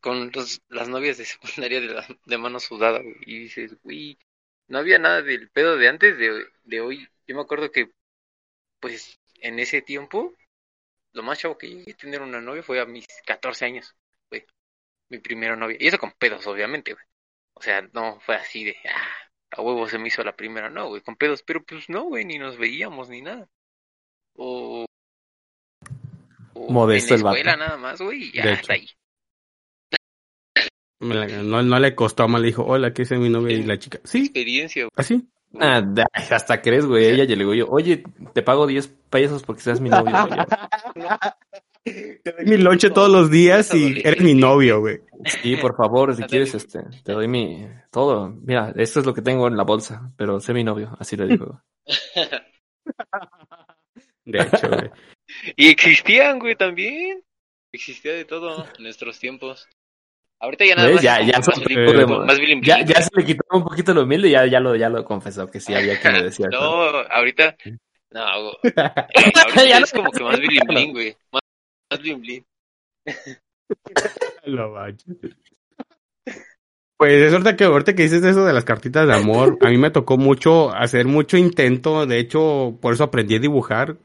con 0.00 0.30
los- 0.34 0.62
las 0.68 0.88
novias 0.88 1.18
de 1.18 1.24
secundaria 1.24 1.80
de, 1.80 1.86
la, 1.88 2.06
de 2.26 2.38
mano 2.38 2.60
sudada, 2.60 3.00
y 3.26 3.38
dices, 3.40 3.76
güey, 3.82 4.18
no 4.68 4.78
había 4.78 4.98
nada 4.98 5.22
del 5.22 5.50
pedo 5.50 5.76
de 5.76 5.88
antes 5.88 6.18
de, 6.18 6.44
de 6.64 6.80
hoy. 6.80 7.08
Yo 7.26 7.36
me 7.36 7.42
acuerdo 7.42 7.70
que, 7.70 7.90
pues, 8.80 9.20
en 9.40 9.58
ese 9.58 9.82
tiempo, 9.82 10.34
lo 11.12 11.22
más 11.24 11.40
chavo 11.40 11.58
que 11.58 11.68
llegué 11.70 11.92
a 11.92 11.96
tener 11.96 12.22
una 12.22 12.40
novia 12.42 12.62
fue 12.64 12.80
a 12.80 12.86
mis 12.86 13.06
14 13.26 13.66
años, 13.66 13.94
mi 15.08 15.18
primera 15.18 15.56
novia. 15.56 15.76
Y 15.80 15.86
eso 15.86 15.98
con 15.98 16.12
pedos, 16.12 16.46
obviamente, 16.46 16.92
güey. 16.92 17.04
O 17.54 17.62
sea, 17.62 17.82
no 17.92 18.20
fue 18.20 18.36
así 18.36 18.64
de, 18.64 18.76
ah, 18.92 19.58
a 19.58 19.62
huevo 19.62 19.88
se 19.88 19.98
me 19.98 20.08
hizo 20.08 20.22
la 20.22 20.36
primera, 20.36 20.68
no, 20.68 20.88
güey, 20.88 21.02
con 21.02 21.16
pedos, 21.16 21.42
pero 21.42 21.62
pues 21.64 21.88
no, 21.88 22.04
güey, 22.04 22.24
ni 22.24 22.38
nos 22.38 22.58
veíamos 22.58 23.08
ni 23.08 23.22
nada. 23.22 23.48
O... 24.34 24.84
o 26.54 26.70
Modesto 26.72 27.14
en 27.14 27.20
el 27.20 27.24
la 27.24 27.30
escuela 27.30 27.56
nada 27.56 27.76
más, 27.78 28.00
güey, 28.00 28.24
y 28.24 28.32
ya 28.32 28.52
hasta 28.52 28.74
ahí. 28.74 28.88
No, 30.98 31.62
no 31.62 31.78
le 31.78 31.94
costó 31.94 32.26
más, 32.26 32.40
le 32.40 32.48
dijo, 32.48 32.64
hola, 32.64 32.92
¿qué 32.92 33.02
es 33.02 33.10
mi 33.12 33.28
novia? 33.28 33.56
Y 33.56 33.62
la 33.62 33.78
chica, 33.78 34.00
sí, 34.04 34.24
Experiencia, 34.24 34.82
güey. 34.84 34.90
así. 34.96 35.28
Ah, 35.58 35.80
da- 35.80 36.06
hasta 36.12 36.60
crees, 36.60 36.84
güey. 36.84 37.06
Ella 37.06 37.24
ya 37.24 37.34
le 37.34 37.44
digo 37.44 37.54
yo, 37.54 37.66
oye, 37.68 38.02
te 38.34 38.42
pago 38.42 38.66
10 38.66 38.88
pesos 39.08 39.42
porque 39.42 39.62
seas 39.62 39.80
mi 39.80 39.88
novio. 39.88 40.12
Te 41.86 42.32
doy 42.32 42.44
mi 42.44 42.56
lonche 42.56 42.90
todos 42.90 43.08
los 43.08 43.30
días 43.30 43.72
y 43.72 44.00
eres 44.04 44.20
mi 44.20 44.34
novio, 44.34 44.80
güey. 44.80 44.98
Sí, 45.24 45.56
por 45.56 45.76
favor, 45.76 46.14
si 46.16 46.24
quieres, 46.24 46.52
este, 46.54 46.80
te 47.04 47.12
doy 47.12 47.28
mi 47.28 47.64
todo. 47.92 48.28
Mira, 48.42 48.72
esto 48.76 48.98
es 49.00 49.06
lo 49.06 49.14
que 49.14 49.22
tengo 49.22 49.46
en 49.46 49.56
la 49.56 49.62
bolsa, 49.62 50.10
pero 50.16 50.40
sé 50.40 50.52
mi 50.52 50.64
novio, 50.64 50.96
así 50.98 51.16
le 51.16 51.26
digo. 51.28 51.62
De 54.24 54.40
hecho, 54.42 54.68
güey. 54.68 54.90
Y 55.54 55.68
existían, 55.68 56.40
güey, 56.40 56.56
también. 56.56 57.22
Existía 57.72 58.14
de 58.14 58.24
todo 58.24 58.66
en 58.76 58.82
nuestros 58.82 59.18
tiempos. 59.20 59.68
Ahorita 60.40 60.64
ya 60.64 60.74
nada 60.74 60.88
¿Ves? 60.88 60.96
más. 60.96 61.04
Ya- 61.04 61.20
es 61.20 61.26
ya 61.28 61.38
más, 61.38 61.46
Ya, 62.62 63.02
se 63.02 63.10
le 63.14 63.24
quitó 63.24 63.42
un 63.52 63.62
poquito 63.64 63.94
lo 63.94 64.02
humilde 64.02 64.28
y 64.28 64.32
ya, 64.32 64.44
ya, 64.46 64.58
lo, 64.60 64.74
ya 64.74 64.88
lo 64.88 65.04
confesó 65.04 65.48
que 65.48 65.60
sí 65.60 65.72
había 65.74 66.00
quien 66.00 66.14
le 66.14 66.24
decía. 66.24 66.46
No, 66.52 66.58
ahorita. 67.10 67.56
No, 68.10 68.24
güey. 68.42 68.74
ahorita 68.76 69.64
Ya 69.66 69.78
es 69.78 69.92
como 69.92 70.10
que 70.10 70.24
más 70.24 70.38
bling, 70.38 70.92
güey. 70.92 71.16
Más, 71.32 71.40
Lo. 74.44 74.74
Pues 76.96 77.12
es 77.12 77.32
ahorita 77.32 77.56
que 77.56 77.64
ahorita 77.64 77.94
que 77.94 78.04
dices 78.04 78.24
eso 78.24 78.44
de 78.44 78.52
las 78.52 78.64
cartitas 78.64 79.06
de 79.06 79.14
amor, 79.14 79.58
a 79.60 79.68
mí 79.68 79.76
me 79.76 79.90
tocó 79.90 80.16
mucho 80.16 80.74
hacer 80.74 81.06
mucho 81.06 81.36
intento, 81.36 82.06
de 82.06 82.18
hecho, 82.18 82.78
por 82.80 82.94
eso 82.94 83.04
aprendí 83.04 83.36
a 83.36 83.40
dibujar, 83.40 83.96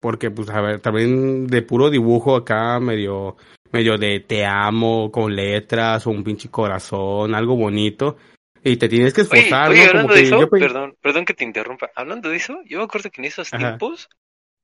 porque 0.00 0.30
pues 0.30 0.50
a 0.50 0.60
ver, 0.60 0.80
también 0.80 1.46
de 1.46 1.62
puro 1.62 1.90
dibujo 1.90 2.34
acá 2.34 2.80
medio 2.80 3.36
medio 3.70 3.96
de 3.98 4.18
te 4.20 4.44
amo 4.44 5.12
con 5.12 5.36
letras 5.36 6.06
o 6.06 6.10
un 6.10 6.24
pinche 6.24 6.50
corazón, 6.50 7.34
algo 7.36 7.56
bonito 7.56 8.16
y 8.62 8.76
te 8.76 8.88
tienes 8.88 9.14
que 9.14 9.22
esforzar, 9.22 9.70
oye 9.70 9.84
¿no? 9.84 9.88
hablando 9.88 10.08
Como 10.08 10.14
de 10.14 10.20
que 10.20 10.26
eso, 10.26 10.40
yo 10.40 10.50
perdón, 10.50 10.96
perdón 11.00 11.24
que 11.24 11.34
te 11.34 11.44
interrumpa. 11.44 11.90
Hablando 11.94 12.28
de 12.28 12.36
eso, 12.36 12.60
yo 12.66 12.78
me 12.78 12.84
acuerdo 12.84 13.10
que 13.10 13.20
en 13.20 13.26
esos 13.26 13.52
Ajá. 13.52 13.58
tiempos, 13.58 14.08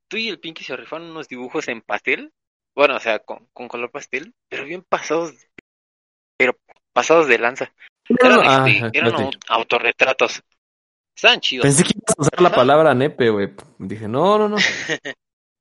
tú 0.08 0.16
y 0.16 0.28
el 0.28 0.38
Pinky 0.38 0.64
se 0.64 0.76
rifaron 0.76 1.10
unos 1.10 1.28
dibujos 1.28 1.68
en 1.68 1.80
pastel. 1.80 2.32
Bueno, 2.76 2.96
o 2.96 3.00
sea, 3.00 3.20
con, 3.20 3.46
con 3.54 3.68
color 3.68 3.90
pastel, 3.90 4.34
pero 4.50 4.64
bien 4.64 4.84
pasados. 4.86 5.32
Pero 6.38 6.54
pasados 6.92 7.26
de 7.26 7.38
lanza. 7.38 7.72
Eran, 8.08 8.40
Ah, 8.44 8.68
este, 8.68 8.98
eran 8.98 9.30
autorretratos. 9.48 10.42
Estaban 11.16 11.40
chidos. 11.40 11.64
Pensé 11.64 11.84
que 11.84 11.92
ibas 11.96 12.14
a 12.18 12.22
usar 12.22 12.42
la 12.42 12.54
palabra 12.54 12.94
nepe, 12.94 13.30
güey. 13.30 13.48
Dije, 13.78 14.06
no, 14.06 14.38
no, 14.38 14.50
no. 14.50 14.56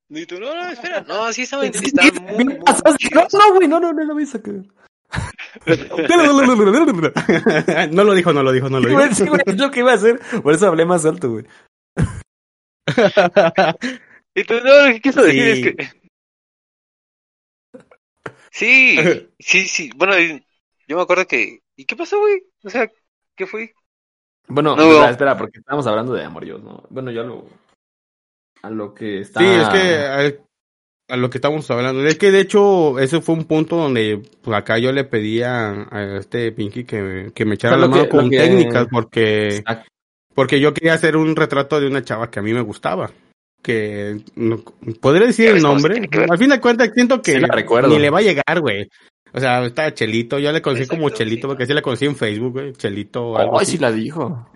Y 0.08 0.28
tú, 0.28 0.40
no, 0.40 0.54
no, 0.54 0.70
espera. 0.70 1.02
No, 1.02 1.34
sí 1.34 1.42
estaban, 1.44 1.74
Sí, 1.74 1.86
estaban 1.86 2.36
muy, 2.36 2.46
muy 2.46 2.56
No, 2.56 3.28
no, 3.32 3.54
güey, 3.56 3.68
no, 3.68 3.80
no, 3.80 3.92
no 3.92 4.04
lo 4.04 4.14
voy 4.14 4.24
a 4.24 4.28
sacar. 4.28 4.54
no 7.92 8.04
lo 8.04 8.14
dijo, 8.14 8.32
no 8.32 8.44
lo 8.44 8.52
dijo, 8.52 8.70
no 8.70 8.80
lo 8.80 8.88
dijo. 8.88 9.00
Güey, 9.00 9.16
sí, 9.16 9.26
güey, 9.26 9.42
es 9.48 9.58
lo 9.58 9.72
que 9.72 9.80
iba 9.80 9.94
a 9.94 9.96
hacer. 9.96 10.20
Por 10.44 10.54
eso 10.54 10.68
hablé 10.68 10.86
más 10.86 11.06
alto, 11.06 11.32
güey. 11.32 11.46
Y 14.38 14.44
tú, 14.44 14.54
no, 14.56 14.88
lo 14.88 14.94
que 14.94 15.02
quiso 15.02 15.22
decir 15.24 15.56
Sí. 15.56 15.62
es 15.70 15.76
que... 15.76 16.05
Sí, 18.56 18.96
sí, 19.40 19.68
sí. 19.68 19.90
Bueno, 19.96 20.14
yo 20.88 20.96
me 20.96 21.02
acuerdo 21.02 21.28
que... 21.28 21.60
¿Y 21.76 21.84
qué 21.86 21.96
pasó, 21.98 22.20
güey? 22.20 22.42
O 22.64 22.70
sea, 22.70 22.90
¿qué 23.36 23.46
fue? 23.46 23.74
Bueno, 24.48 24.76
No. 24.78 24.84
espera, 24.84 25.10
espera, 25.10 25.38
porque 25.38 25.60
estábamos 25.60 25.86
hablando 25.88 26.14
de 26.14 26.24
amoríos, 26.24 26.64
¿no? 26.64 26.84
Bueno, 26.90 27.12
yo 27.12 27.22
a 27.22 27.26
lo, 27.26 27.46
a 28.62 28.70
lo 28.70 28.94
que 28.94 29.20
está... 29.20 29.42
Sí, 29.42 29.46
es 29.46 29.68
que 29.70 29.96
a, 31.10 31.14
a 31.14 31.18
lo 31.18 31.30
que 31.30 31.38
estamos 31.40 31.70
hablando, 31.70 32.06
es 32.06 32.18
que 32.18 32.32
de 32.32 32.40
hecho 32.40 32.98
ese 33.00 33.20
fue 33.22 33.36
un 33.36 33.44
punto 33.44 33.76
donde 33.76 34.22
pues, 34.42 34.58
acá 34.58 34.78
yo 34.78 34.94
le 34.94 35.04
pedía 35.04 35.88
a 35.92 36.18
este 36.18 36.52
Pinky 36.54 36.86
que, 36.86 37.32
que 37.36 37.44
me 37.46 37.56
echara 37.56 37.76
la 37.78 37.88
mano 37.90 38.04
que- 38.04 38.10
con 38.10 38.30
que- 38.30 38.38
técnicas 38.38 38.88
porque 38.90 39.48
Exacto. 39.48 39.90
porque 40.34 40.60
yo 40.62 40.74
quería 40.74 40.94
hacer 40.94 41.18
un 41.18 41.36
retrato 41.36 41.80
de 41.82 41.88
una 41.88 42.04
chava 42.04 42.32
que 42.32 42.40
a 42.40 42.42
mí 42.44 42.54
me 42.54 42.62
gustaba. 42.62 43.12
Que 43.66 44.20
no, 44.36 44.58
podría 45.02 45.26
decir 45.26 45.50
el 45.50 45.62
nombre. 45.64 46.08
Al 46.30 46.38
fin 46.38 46.50
de 46.50 46.62
cuentas 46.62 46.92
siento 46.94 47.20
que 47.20 47.32
Sí 47.34 47.40
ni 47.90 47.98
le 47.98 48.10
va 48.12 48.20
a 48.20 48.22
llegar, 48.22 48.62
güey. 48.62 48.88
O 49.34 49.40
sea, 49.40 49.66
está 49.66 49.92
Chelito, 49.92 50.38
yo 50.38 50.52
le 50.52 50.62
conocí 50.62 50.84
Exacto, 50.84 51.02
como 51.02 51.10
Chelito 51.10 51.42
sí. 51.42 51.48
porque 51.48 51.64
así 51.64 51.74
la 51.74 51.82
conocí 51.82 52.06
en 52.06 52.16
Facebook, 52.16 52.54
güey, 52.54 52.74
Chelito 52.74 53.26
o 53.30 53.38
algo 53.38 53.58
Ay, 53.58 53.64
así. 53.64 53.72
sí 53.74 53.78
la 53.80 53.92
dijo. 53.92 54.48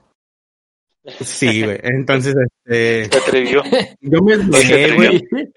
Sí, 1.22 1.63
güey. 1.63 1.80
Entonces, 1.82 2.36
este, 2.65 3.10
Se 3.12 3.17
atrevió. 3.17 3.63
yo 4.00 4.22
me 4.22 4.34
esmeré, 4.34 4.84
atrevió. 4.86 5.22
güey. 5.32 5.54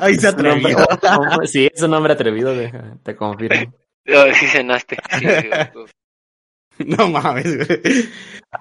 Ay, 0.00 0.16
se 0.16 0.26
atrevió. 0.26 0.76
Sí, 1.44 1.68
es 1.72 1.82
un 1.82 1.92
nombre 1.92 2.12
atrevido, 2.12 2.54
deja, 2.56 2.96
te 3.04 3.14
confirmo. 3.14 3.72
Ah, 4.08 4.26
sí 4.34 4.46
cenaste. 4.46 4.96
Sí, 5.18 5.26
sí, 5.26 5.48
No 6.86 7.08
mames, 7.08 7.56
güey. 7.66 7.80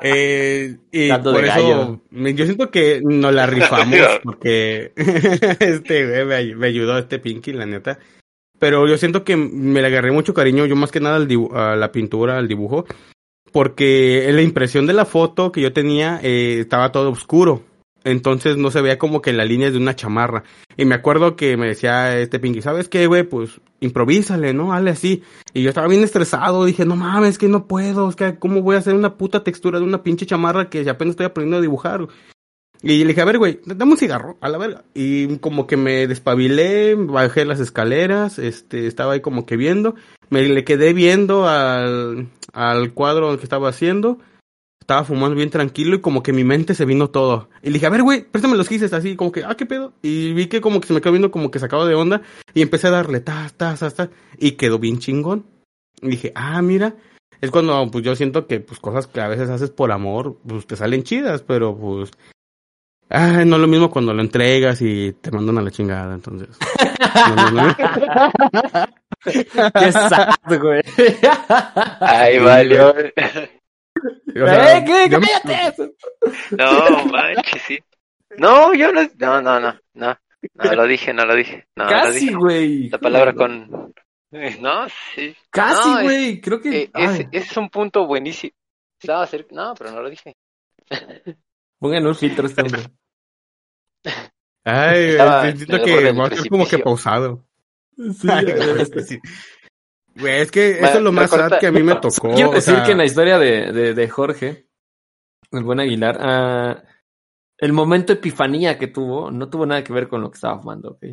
Eh, 0.01 0.77
y 0.91 1.09
por 1.33 1.43
eso 1.45 2.01
me- 2.11 2.33
yo 2.33 2.45
siento 2.45 2.69
que 2.71 3.01
nos 3.03 3.33
la 3.33 3.45
rifamos 3.45 3.97
porque 4.23 4.91
este 5.59 6.07
güey 6.07 6.25
me, 6.25 6.35
ay- 6.35 6.55
me 6.55 6.67
ayudó 6.67 6.97
este 6.97 7.19
Pinky, 7.19 7.53
la 7.53 7.65
neta. 7.65 7.99
Pero 8.59 8.87
yo 8.87 8.97
siento 8.97 9.23
que 9.23 9.35
me 9.35 9.81
le 9.81 9.87
agarré 9.87 10.11
mucho 10.11 10.33
cariño, 10.33 10.65
yo 10.65 10.75
más 10.75 10.91
que 10.91 11.01
nada 11.01 11.17
al 11.17 11.27
dibu- 11.27 11.53
a 11.55 11.75
la 11.75 11.91
pintura, 11.91 12.37
al 12.37 12.47
dibujo, 12.47 12.85
porque 13.51 14.29
en 14.29 14.35
la 14.37 14.41
impresión 14.41 14.85
de 14.87 14.93
la 14.93 15.05
foto 15.05 15.51
que 15.51 15.61
yo 15.61 15.73
tenía 15.73 16.19
eh, 16.23 16.59
estaba 16.61 16.91
todo 16.91 17.11
oscuro. 17.11 17.63
Entonces 18.03 18.55
no 18.55 18.69
se 18.71 18.81
veía 18.81 18.99
como 18.99 19.21
que 19.21 19.33
la 19.33 19.45
línea 19.45 19.71
de 19.71 19.77
una 19.77 19.95
chamarra. 19.95 20.43
Y 20.77 20.85
me 20.85 20.93
acuerdo 20.95 21.35
que 21.35 21.57
me 21.57 21.67
decía 21.67 22.17
este 22.19 22.39
Pinky, 22.39 22.61
¿sabes 22.61 22.87
qué, 22.87 23.07
güey? 23.07 23.23
Pues 23.23 23.59
improvísale, 23.79 24.53
¿no? 24.53 24.73
Hazle 24.73 24.91
así. 24.91 25.23
Y 25.53 25.63
yo 25.63 25.69
estaba 25.69 25.87
bien 25.87 26.03
estresado, 26.03 26.65
dije, 26.65 26.85
no 26.85 26.95
mames, 26.95 27.37
que 27.37 27.47
no 27.47 27.67
puedo, 27.67 28.09
es 28.09 28.15
que 28.15 28.37
cómo 28.39 28.61
voy 28.61 28.75
a 28.75 28.79
hacer 28.79 28.93
una 28.93 29.17
puta 29.17 29.43
textura 29.43 29.79
de 29.79 29.85
una 29.85 30.03
pinche 30.03 30.25
chamarra 30.25 30.69
que 30.69 30.89
apenas 30.89 31.13
estoy 31.13 31.25
aprendiendo 31.25 31.57
a 31.57 31.61
dibujar. 31.61 32.07
Y 32.81 32.99
le 32.99 33.07
dije, 33.07 33.21
a 33.21 33.25
ver, 33.25 33.39
güey, 33.39 33.61
dame 33.65 33.93
un 33.93 33.97
cigarro, 33.97 34.37
a 34.41 34.49
la 34.49 34.57
verga. 34.57 34.83
Y 34.93 35.37
como 35.37 35.65
que 35.65 35.77
me 35.77 36.07
despabilé, 36.07 36.95
bajé 36.95 37.45
las 37.45 37.59
escaleras, 37.59 38.37
este, 38.37 38.85
estaba 38.85 39.13
ahí 39.13 39.21
como 39.21 39.45
que 39.45 39.57
viendo, 39.57 39.95
me 40.29 40.43
le 40.43 40.63
quedé 40.63 40.93
viendo 40.93 41.47
al, 41.47 42.27
al 42.53 42.93
cuadro 42.93 43.37
que 43.37 43.43
estaba 43.43 43.69
haciendo. 43.69 44.19
Estaba 44.85 45.03
fumando 45.03 45.35
bien 45.35 45.49
tranquilo 45.49 45.95
y 45.95 46.01
como 46.01 46.21
que 46.21 46.31
mi 46.31 46.43
mente 46.43 46.75
se 46.75 46.85
vino 46.85 47.09
todo. 47.09 47.49
Y 47.63 47.67
le 47.69 47.73
dije, 47.73 47.87
a 47.87 47.89
ver, 47.89 48.03
güey, 48.03 48.23
préstame 48.23 48.55
los 48.55 48.69
quises 48.69 48.93
así, 48.93 49.15
como 49.15 49.31
que, 49.31 49.43
ah, 49.43 49.55
qué 49.57 49.65
pedo. 49.65 49.93
Y 50.03 50.33
vi 50.33 50.45
que 50.45 50.61
como 50.61 50.79
que 50.79 50.85
se 50.85 50.93
me 50.93 51.01
quedó 51.01 51.11
viendo 51.11 51.31
como 51.31 51.49
que 51.49 51.57
sacaba 51.57 51.87
de 51.87 51.95
onda 51.95 52.21
y 52.53 52.61
empecé 52.61 52.87
a 52.87 52.91
darle 52.91 53.19
tas, 53.19 53.55
tas, 53.55 53.79
tas, 53.79 53.95
tas. 53.95 54.09
Y 54.37 54.51
quedó 54.51 54.77
bien 54.77 54.99
chingón. 54.99 55.47
Y 56.03 56.09
dije, 56.09 56.31
ah, 56.35 56.61
mira. 56.61 56.95
Es 57.41 57.49
cuando 57.49 57.89
pues 57.91 58.03
yo 58.05 58.15
siento 58.15 58.45
que 58.45 58.59
pues 58.59 58.79
cosas 58.79 59.07
que 59.07 59.21
a 59.21 59.27
veces 59.27 59.49
haces 59.49 59.71
por 59.71 59.91
amor, 59.91 60.37
pues 60.47 60.67
te 60.67 60.75
salen 60.75 61.01
chidas, 61.01 61.41
pero 61.41 61.75
pues 61.75 62.11
Ah, 63.09 63.43
no 63.45 63.55
es 63.55 63.61
lo 63.61 63.67
mismo 63.67 63.91
cuando 63.91 64.13
lo 64.13 64.21
entregas 64.21 64.81
y 64.81 65.13
te 65.13 65.31
mandan 65.31 65.57
a 65.57 65.61
la 65.61 65.71
chingada, 65.71 66.13
entonces. 66.13 66.49
No, 67.15 67.35
no, 67.35 67.51
no. 67.51 67.75
Qué 69.23 69.91
sad, 69.91 70.59
güey. 70.59 70.81
Ay, 71.99 72.39
valió. 72.39 72.93
O 74.43 74.45
sea, 74.45 74.77
¡Eh, 74.77 74.83
qué! 74.85 75.09
¡Cállate! 75.09 75.93
No, 76.51 77.05
manches, 77.05 77.61
sí. 77.61 77.79
No, 78.37 78.73
yo 78.73 78.91
no, 78.91 79.01
no, 79.17 79.41
no, 79.41 79.59
no, 79.61 79.79
no, 79.93 80.19
no 80.55 80.73
lo 80.73 80.85
dije, 80.85 81.13
no 81.13 81.25
lo 81.25 81.35
dije, 81.35 81.65
no, 81.77 81.85
lo 81.85 81.89
Casi, 81.89 82.33
güey. 82.33 82.89
La 82.89 82.97
palabra 82.97 83.33
con, 83.33 83.93
no, 84.59 84.87
sí. 85.15 85.35
Casi, 85.49 85.89
No, 85.89 86.01
güey. 86.01 86.41
Creo 86.41 86.59
que. 86.59 86.91
Eh, 86.93 87.29
es 87.31 87.55
un 87.57 87.69
punto 87.69 88.05
buenísimo. 88.05 88.53
Estaba 88.99 89.25
cerca, 89.27 89.55
no, 89.55 89.73
pero 89.75 89.91
no 89.91 90.01
lo 90.01 90.09
dije. 90.09 90.35
Pongan 91.79 92.07
un 92.07 92.15
filtro 92.15 92.47
este 92.47 92.61
hombre. 92.61 92.81
Ay, 94.63 95.11
siento 95.55 95.83
que 95.83 96.11
va 96.11 96.25
a 96.25 96.27
estar 96.27 96.49
como 96.49 96.67
que 96.67 96.79
pausado. 96.79 97.45
Sí, 97.97 98.27
Ay, 98.29 98.45
güey. 100.15 100.41
es 100.41 100.51
que 100.51 100.79
eso 100.79 100.97
es 100.97 101.01
lo 101.01 101.11
más 101.11 101.29
sad 101.29 101.59
que 101.59 101.67
a 101.67 101.71
mí 101.71 101.83
me 101.83 101.95
tocó. 101.95 102.33
Quiero 102.33 102.51
o 102.51 102.53
decir 102.53 102.75
sea, 102.75 102.83
que 102.83 102.91
en 102.91 102.97
la 102.97 103.05
historia 103.05 103.37
de, 103.37 103.71
de, 103.71 103.93
de 103.93 104.09
Jorge, 104.09 104.67
el 105.51 105.63
buen 105.63 105.79
Aguilar, 105.79 106.17
ah, 106.19 106.83
el 107.57 107.73
momento 107.73 108.13
epifanía 108.13 108.77
que 108.77 108.87
tuvo 108.87 109.31
no 109.31 109.49
tuvo 109.49 109.65
nada 109.65 109.83
que 109.83 109.93
ver 109.93 110.07
con 110.07 110.21
lo 110.21 110.29
que 110.29 110.35
estaba 110.35 110.59
fumando, 110.59 110.91
¿ok? 110.91 111.05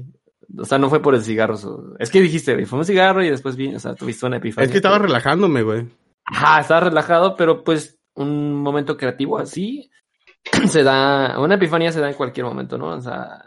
O 0.59 0.65
sea, 0.65 0.79
no 0.79 0.91
fue 0.91 1.01
por 1.01 1.15
el 1.15 1.23
cigarro. 1.23 1.57
Es 1.99 2.11
que 2.11 2.21
dijiste, 2.21 2.55
güey, 2.55 2.67
fue 2.67 2.79
un 2.79 2.85
cigarro 2.85 3.23
y 3.23 3.31
después 3.31 3.57
vi, 3.57 3.75
o 3.75 3.81
sea, 3.81 3.95
tuviste 3.95 4.27
una 4.27 4.37
epifanía. 4.37 4.67
es 4.67 4.71
que 4.71 4.79
estaba 4.79 4.99
relajándome, 4.99 5.63
güey. 5.63 5.89
Ajá, 6.25 6.61
estaba 6.61 6.81
relajado, 6.81 7.37
pero 7.37 7.65
pues 7.65 7.99
un 8.15 8.55
momento 8.55 8.97
creativo 8.97 9.39
así 9.39 9.91
se 10.69 10.83
da, 10.83 11.39
una 11.41 11.55
epifanía 11.55 11.93
se 11.93 12.01
da 12.01 12.09
en 12.09 12.17
cualquier 12.17 12.47
momento, 12.47 12.77
¿no? 12.77 12.89
O 12.89 13.01
sea, 13.01 13.45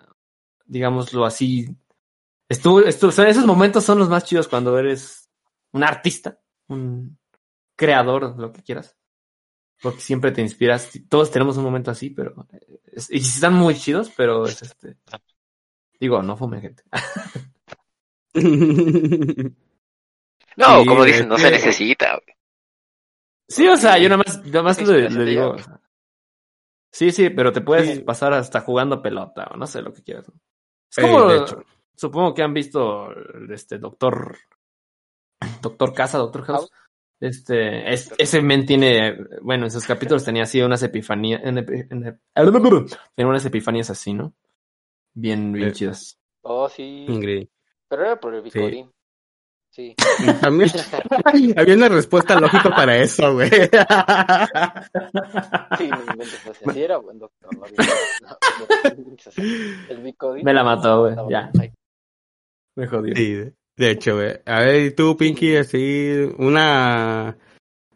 digámoslo 0.66 1.26
así. 1.26 1.68
Estuvo, 2.48 2.82
estuvo, 2.82 3.10
o 3.10 3.12
sea, 3.12 3.28
esos 3.28 3.46
momentos 3.46 3.84
son 3.84 4.00
los 4.00 4.10
más 4.10 4.24
chidos 4.24 4.48
cuando 4.48 4.78
eres 4.78 5.25
un 5.76 5.84
artista, 5.84 6.40
un 6.68 7.18
creador, 7.76 8.38
lo 8.40 8.52
que 8.52 8.64
quieras. 8.64 8.98
Porque 9.82 10.00
siempre 10.00 10.32
te 10.32 10.42
inspiras. 10.42 10.90
Todos 11.10 11.30
tenemos 11.30 11.58
un 11.58 11.64
momento 11.66 11.92
así, 11.92 12.10
pero. 12.10 12.48
es- 12.92 13.12
y 13.12 13.18
están 13.18 13.54
muy 13.54 13.76
chidos, 13.76 14.12
pero 14.16 14.46
es 14.48 14.62
este. 14.62 14.98
Digo, 16.00 16.24
no 16.24 16.36
fumen 16.38 16.62
gente. 16.62 16.84
No, 20.58 20.80
Sí, 20.82 20.86
como 20.88 21.04
dicen, 21.04 21.28
no 21.28 21.36
que- 21.36 21.42
se 21.42 21.52
necesita. 21.52 22.14
güey. 22.14 22.36
Sí, 23.48 23.68
o 23.68 23.76
sea, 23.78 23.98
yo 23.98 24.08
nada 24.10 24.24
más, 24.26 24.44
nada 24.46 24.64
más 24.64 24.82
le, 24.82 25.10
digo. 25.26 25.56
ya. 25.58 25.62
o 25.62 25.66
sea, 25.66 25.82
Sí, 26.92 27.12
sí, 27.12 27.30
pero 27.30 27.52
te 27.52 27.60
puedes 27.60 27.98
Sí. 27.98 28.00
pasar 28.04 28.32
hasta 28.34 28.62
jugando 28.62 29.02
pelota 29.02 29.50
o 29.54 29.58
no 29.58 29.68
sé 29.68 29.82
lo 29.82 29.92
que 29.94 30.02
quieras. 30.02 30.26
Es 30.90 30.98
Eh, 30.98 31.02
como, 31.02 31.26
de 31.28 31.40
hecho. 31.40 31.62
supongo 31.94 32.34
que 32.34 32.42
han 32.42 32.54
visto 32.54 33.10
este 33.52 33.78
doctor, 33.80 34.38
doctor 35.62 35.94
Casa, 35.94 36.18
doctor 36.18 36.44
House. 36.44 36.70
Este, 37.20 37.92
es- 37.94 38.14
ese 38.18 38.42
men 38.42 38.66
tiene, 38.66 39.18
bueno, 39.42 39.66
en 39.66 39.72
sus 39.72 39.86
capítulos 39.86 40.24
tenía 40.26 40.44
así 40.44 40.62
unas 40.62 40.84
epifanías, 40.84 41.42
en 41.44 41.56
epi- 41.58 41.88
en 41.90 42.04
ep- 42.04 42.20
tenía 43.16 43.30
unas 43.30 43.46
epifanías 43.46 43.90
así, 43.90 44.14
¿no? 44.14 44.34
Bien, 45.14 45.52
bien 45.54 45.70
Eh. 45.70 45.72
chidas. 45.72 46.20
Oh, 46.42 46.68
sí. 46.70 47.06
Ingrid. 47.08 47.48
Pero 47.88 48.06
era 48.06 48.20
por 48.20 48.36
el 48.36 48.42
Vicorín. 48.42 48.92
Sí. 49.72 49.94
También 50.42 50.70
había 51.58 51.76
una 51.76 51.90
respuesta 51.90 52.40
lógica 52.40 52.70
para 52.70 52.98
eso, 52.98 53.34
güey. 53.34 53.50
Sí, 53.50 53.60
no 55.90 56.00
inventes, 56.12 56.42
pues 56.46 56.62
así 56.68 56.82
era 56.84 56.98
buen 56.98 57.20
doctor. 57.20 57.54
No, 57.54 57.62
no, 57.62 58.38
no 58.84 58.90
inventes 58.98 59.28
así. 59.28 59.42
El 59.90 60.02
Vicodin. 60.02 60.44
Me 60.46 60.54
la 60.54 60.64
mató, 60.64 61.02
güey, 61.02 61.16
ya. 61.30 61.52
Me 62.76 62.88
jodió. 62.88 63.16
Sí, 63.16 63.52
de 63.78 63.92
hecho, 63.92 64.16
güey. 64.16 64.40
A 64.46 64.60
ver, 64.60 64.86
¿y 64.86 64.92
tú, 64.92 65.18
Pinky, 65.18 65.56
así, 65.56 66.14
una, 66.38 67.38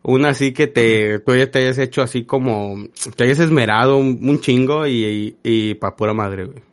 una 0.04 0.30
así 0.30 0.54
que 0.54 0.68
te, 0.68 1.20
tú 1.20 1.32
te 1.32 1.60
hayas 1.60 1.78
hecho 1.78 2.02
así 2.02 2.26
como, 2.26 2.76
te 3.15 3.24
hayas 3.24 3.39
esmerado 3.39 3.98
un, 3.98 4.20
un 4.22 4.39
chingo 4.39 4.86
y, 4.88 5.06
y, 5.06 5.38
y 5.44 5.76
pa' 5.76 5.96
pura 5.96 6.13
madre, 6.13 6.46
güey. 6.46 6.63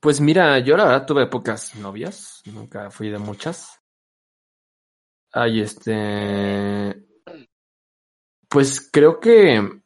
Pues 0.00 0.20
mira, 0.20 0.58
yo 0.60 0.76
la 0.76 0.84
verdad 0.84 1.06
tuve 1.06 1.26
pocas 1.26 1.74
novias, 1.76 2.42
nunca 2.46 2.90
fui 2.90 3.10
de 3.10 3.18
muchas. 3.18 3.80
Ay, 5.32 5.60
este. 5.60 7.04
Pues 8.48 8.88
creo 8.92 9.18
que 9.18 9.82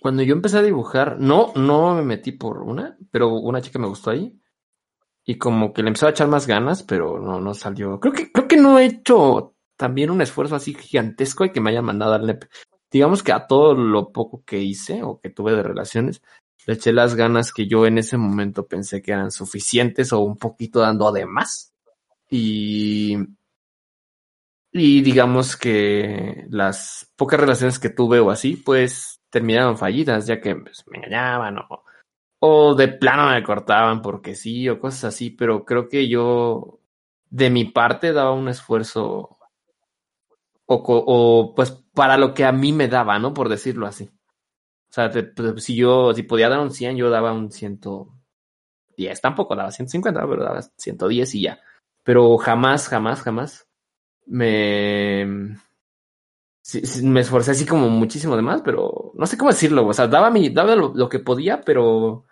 cuando 0.00 0.22
yo 0.22 0.34
empecé 0.34 0.58
a 0.58 0.62
dibujar, 0.62 1.18
no, 1.18 1.52
no 1.54 1.94
me 1.94 2.02
metí 2.02 2.32
por 2.32 2.62
una, 2.62 2.98
pero 3.10 3.34
una 3.34 3.62
chica 3.62 3.78
me 3.78 3.86
gustó 3.86 4.10
ahí. 4.10 4.38
Y 5.28 5.38
como 5.38 5.72
que 5.72 5.82
le 5.82 5.88
empezó 5.88 6.06
a 6.06 6.10
echar 6.10 6.28
más 6.28 6.46
ganas, 6.46 6.84
pero 6.84 7.18
no, 7.18 7.40
no 7.40 7.52
salió. 7.52 7.98
Creo 7.98 8.12
que, 8.12 8.30
creo 8.30 8.46
que 8.46 8.56
no 8.56 8.78
he 8.78 8.86
hecho 8.86 9.56
también 9.76 10.10
un 10.10 10.22
esfuerzo 10.22 10.54
así 10.54 10.72
gigantesco 10.72 11.44
y 11.44 11.50
que 11.50 11.60
me 11.60 11.70
haya 11.70 11.82
mandado 11.82 12.14
al 12.14 12.26
NEP. 12.26 12.44
Digamos 12.90 13.24
que 13.24 13.32
a 13.32 13.48
todo 13.48 13.74
lo 13.74 14.12
poco 14.12 14.44
que 14.44 14.58
hice 14.58 15.02
o 15.02 15.18
que 15.20 15.30
tuve 15.30 15.52
de 15.52 15.64
relaciones, 15.64 16.22
le 16.66 16.74
eché 16.74 16.92
las 16.92 17.16
ganas 17.16 17.52
que 17.52 17.66
yo 17.66 17.86
en 17.86 17.98
ese 17.98 18.16
momento 18.16 18.66
pensé 18.66 19.02
que 19.02 19.12
eran 19.12 19.32
suficientes 19.32 20.12
o 20.12 20.20
un 20.20 20.36
poquito 20.36 20.80
dando 20.80 21.10
de 21.10 21.26
más. 21.26 21.74
Y, 22.30 23.16
y 24.72 25.02
digamos 25.02 25.56
que 25.56 26.46
las 26.50 27.12
pocas 27.16 27.40
relaciones 27.40 27.78
que 27.80 27.90
tuve 27.90 28.20
o 28.20 28.30
así, 28.30 28.56
pues 28.56 29.20
terminaron 29.30 29.76
fallidas, 29.76 30.26
ya 30.26 30.40
que 30.40 30.54
pues, 30.54 30.84
me 30.86 30.98
engañaban 30.98 31.58
o, 31.58 31.84
o 32.40 32.74
de 32.74 32.88
plano 32.88 33.30
me 33.30 33.42
cortaban 33.42 34.02
porque 34.02 34.34
sí 34.34 34.68
o 34.68 34.78
cosas 34.80 35.04
así, 35.04 35.30
pero 35.30 35.64
creo 35.64 35.88
que 35.88 36.08
yo 36.08 36.80
de 37.30 37.50
mi 37.50 37.64
parte 37.64 38.12
daba 38.12 38.32
un 38.32 38.48
esfuerzo 38.48 39.38
o, 40.66 40.74
o 40.76 41.54
pues 41.54 41.70
para 41.94 42.16
lo 42.16 42.34
que 42.34 42.44
a 42.44 42.52
mí 42.52 42.72
me 42.72 42.88
daba, 42.88 43.18
¿no? 43.18 43.32
Por 43.34 43.48
decirlo 43.48 43.86
así. 43.86 44.10
O 44.90 44.92
sea, 44.92 45.10
si 45.58 45.76
yo, 45.76 46.14
si 46.14 46.22
podía 46.22 46.48
dar 46.48 46.60
un 46.60 46.70
100, 46.70 46.96
yo 46.96 47.10
daba 47.10 47.32
un 47.32 47.50
110. 47.50 49.20
Tampoco 49.20 49.54
daba 49.54 49.70
150, 49.70 50.26
pero 50.28 50.44
daba 50.44 50.62
110 50.62 51.34
y 51.34 51.42
ya. 51.42 51.60
Pero 52.02 52.36
jamás, 52.38 52.88
jamás, 52.88 53.22
jamás 53.22 53.68
me... 54.26 55.56
me 57.02 57.20
esforcé 57.20 57.52
así 57.52 57.66
como 57.66 57.88
muchísimo 57.88 58.36
de 58.36 58.42
más, 58.42 58.62
pero 58.62 59.12
no 59.14 59.26
sé 59.26 59.36
cómo 59.36 59.50
decirlo. 59.50 59.86
O 59.86 59.92
sea, 59.92 60.08
daba, 60.08 60.30
mi, 60.30 60.50
daba 60.50 60.74
lo, 60.76 60.92
lo 60.94 61.08
que 61.08 61.20
podía, 61.20 61.60
pero 61.60 62.26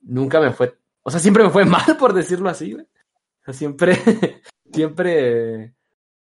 nunca 0.00 0.40
me 0.40 0.52
fue... 0.52 0.78
O 1.02 1.10
sea, 1.10 1.20
siempre 1.20 1.44
me 1.44 1.50
fue 1.50 1.64
mal, 1.66 1.96
por 1.98 2.12
decirlo 2.12 2.48
así, 2.48 2.72
güey. 2.72 2.84
O 2.84 3.44
sea, 3.44 3.54
siempre, 3.54 3.96
siempre 4.72 5.74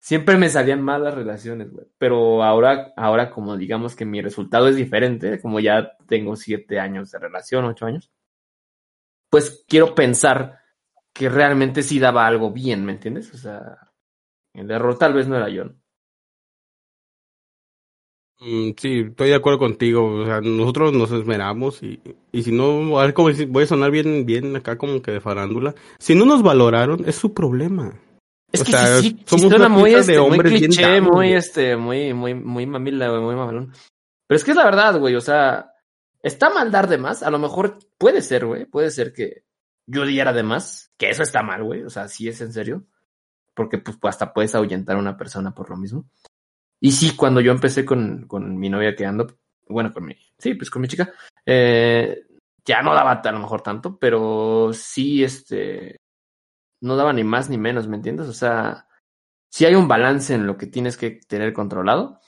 siempre 0.01 0.39
me 0.39 0.49
salían 0.49 0.83
mal 0.83 1.05
las 1.05 1.15
relaciones, 1.15 1.71
güey. 1.71 1.87
Pero 1.99 2.43
ahora, 2.43 2.93
ahora 2.97 3.31
como 3.31 3.57
digamos 3.57 3.95
que 3.95 4.05
mi 4.05 4.21
resultado 4.21 4.67
es 4.69 4.77
diferente, 4.77 5.41
como 5.41 5.61
ya 5.61 5.97
tengo 6.09 6.35
siete 6.37 6.81
años 6.81 7.11
de 7.11 7.19
relación, 7.19 7.67
ocho 7.67 7.87
años, 7.87 8.11
pues 9.29 9.65
quiero 9.69 9.95
pensar 9.95 10.59
que 11.13 11.29
realmente 11.29 11.83
sí 11.83 11.99
daba 12.01 12.27
algo 12.27 12.51
bien, 12.51 12.85
¿me 12.85 12.93
entiendes? 12.93 13.33
O 13.35 13.39
sea, 13.39 13.93
el 14.55 14.71
error 14.71 14.99
tal 14.99 15.15
vez 15.15 15.29
no 15.29 15.37
era 15.37 15.49
yo. 15.49 15.67
¿no? 15.67 15.80
Mm, 18.41 18.71
sí, 18.77 19.05
estoy 19.09 19.29
de 19.29 19.35
acuerdo 19.35 19.59
contigo. 19.59 20.23
O 20.23 20.25
sea, 20.25 20.41
nosotros 20.41 20.93
nos 20.93 21.11
esmeramos 21.13 21.83
y, 21.83 22.01
y 22.33 22.43
si 22.43 22.53
no, 22.53 22.99
a 22.99 23.05
ver 23.05 23.15
cómo 23.15 23.29
voy 23.49 23.65
a 23.65 23.67
sonar 23.67 23.91
bien, 23.91 24.25
bien 24.25 24.57
acá 24.57 24.79
como 24.79 25.03
que 25.03 25.13
de 25.13 25.21
farándula. 25.21 25.75
Si 25.99 26.15
no 26.15 26.25
nos 26.25 26.43
valoraron, 26.43 27.07
es 27.07 27.17
su 27.17 27.35
problema. 27.35 28.01
Es 28.53 28.63
O 28.63 28.65
que 28.65 28.73
sea, 28.73 29.01
sí, 29.01 29.17
somos 29.27 29.53
una 29.53 29.69
muy, 29.69 29.95
este, 29.95 30.13
de 30.13 30.19
muy 30.19 30.31
hombres 30.31 30.53
bien 30.53 30.65
cliché, 30.65 30.83
dados, 30.83 31.03
muy, 31.13 31.33
este, 31.33 31.77
muy, 31.77 32.13
muy, 32.15 32.35
muy 32.35 32.67
mamila, 32.67 33.21
muy 33.21 33.37
mamalón. 33.37 33.73
Pero 34.27 34.37
es 34.37 34.45
que 34.45 34.51
es 34.51 34.57
la 34.57 34.65
verdad, 34.65 34.99
güey, 34.99 35.15
o 35.15 35.21
sea, 35.21 35.73
está 36.23 36.51
mal 36.51 36.71
dar 36.71 36.89
de 36.89 36.99
más, 36.99 37.23
a 37.23 37.31
lo 37.31 37.39
mejor 37.39 37.79
puede 37.97 38.23
ser, 38.23 38.47
güey, 38.47 38.65
puede 38.65 38.91
ser 38.91 39.13
que 39.13 39.45
yo 39.87 40.05
diera 40.05 40.33
de 40.33 40.43
más, 40.43 40.93
que 40.97 41.11
eso 41.11 41.23
está 41.23 41.43
mal, 41.43 41.63
güey, 41.63 41.83
o 41.83 41.91
sea, 41.91 42.09
sí 42.09 42.29
es 42.29 42.41
en 42.41 42.53
serio, 42.53 42.87
porque 43.55 43.79
pues 43.79 43.97
hasta 44.03 44.33
puedes 44.33 44.55
ahuyentar 44.55 44.97
a 44.97 45.01
una 45.01 45.17
persona 45.17 45.55
por 45.55 45.71
lo 45.71 45.77
mismo. 45.77 46.09
Y 46.81 46.93
sí, 46.93 47.15
cuando 47.17 47.41
yo 47.41 47.53
empecé 47.53 47.85
con, 47.85 48.27
con 48.27 48.59
mi 48.59 48.69
novia 48.69 48.97
que 48.97 49.05
ando, 49.05 49.39
bueno, 49.69 49.93
con 49.93 50.07
mi, 50.07 50.17
sí, 50.39 50.55
pues 50.55 50.71
con 50.71 50.83
mi 50.83 50.89
chica, 50.89 51.13
eh, 51.45 52.27
ya 52.65 52.83
no 52.83 52.95
daba 52.95 53.13
a 53.13 53.33
lo 53.33 53.39
mejor 53.39 53.63
tanto, 53.63 53.99
pero 53.99 54.73
sí, 54.73 55.23
este, 55.23 55.97
no 56.81 56.97
daba 56.97 57.13
ni 57.13 57.25
más 57.25 57.51
ni 57.51 57.59
menos, 57.59 57.87
¿me 57.87 57.97
entiendes? 57.97 58.29
O 58.29 58.33
sea, 58.33 58.89
si 59.51 59.67
hay 59.67 59.75
un 59.75 59.89
balance 59.89 60.35
en 60.35 60.47
lo 60.47 60.57
que 60.57 60.67
tienes 60.67 60.97
que 60.97 61.21
tener 61.29 61.53
controlado, 61.53 62.21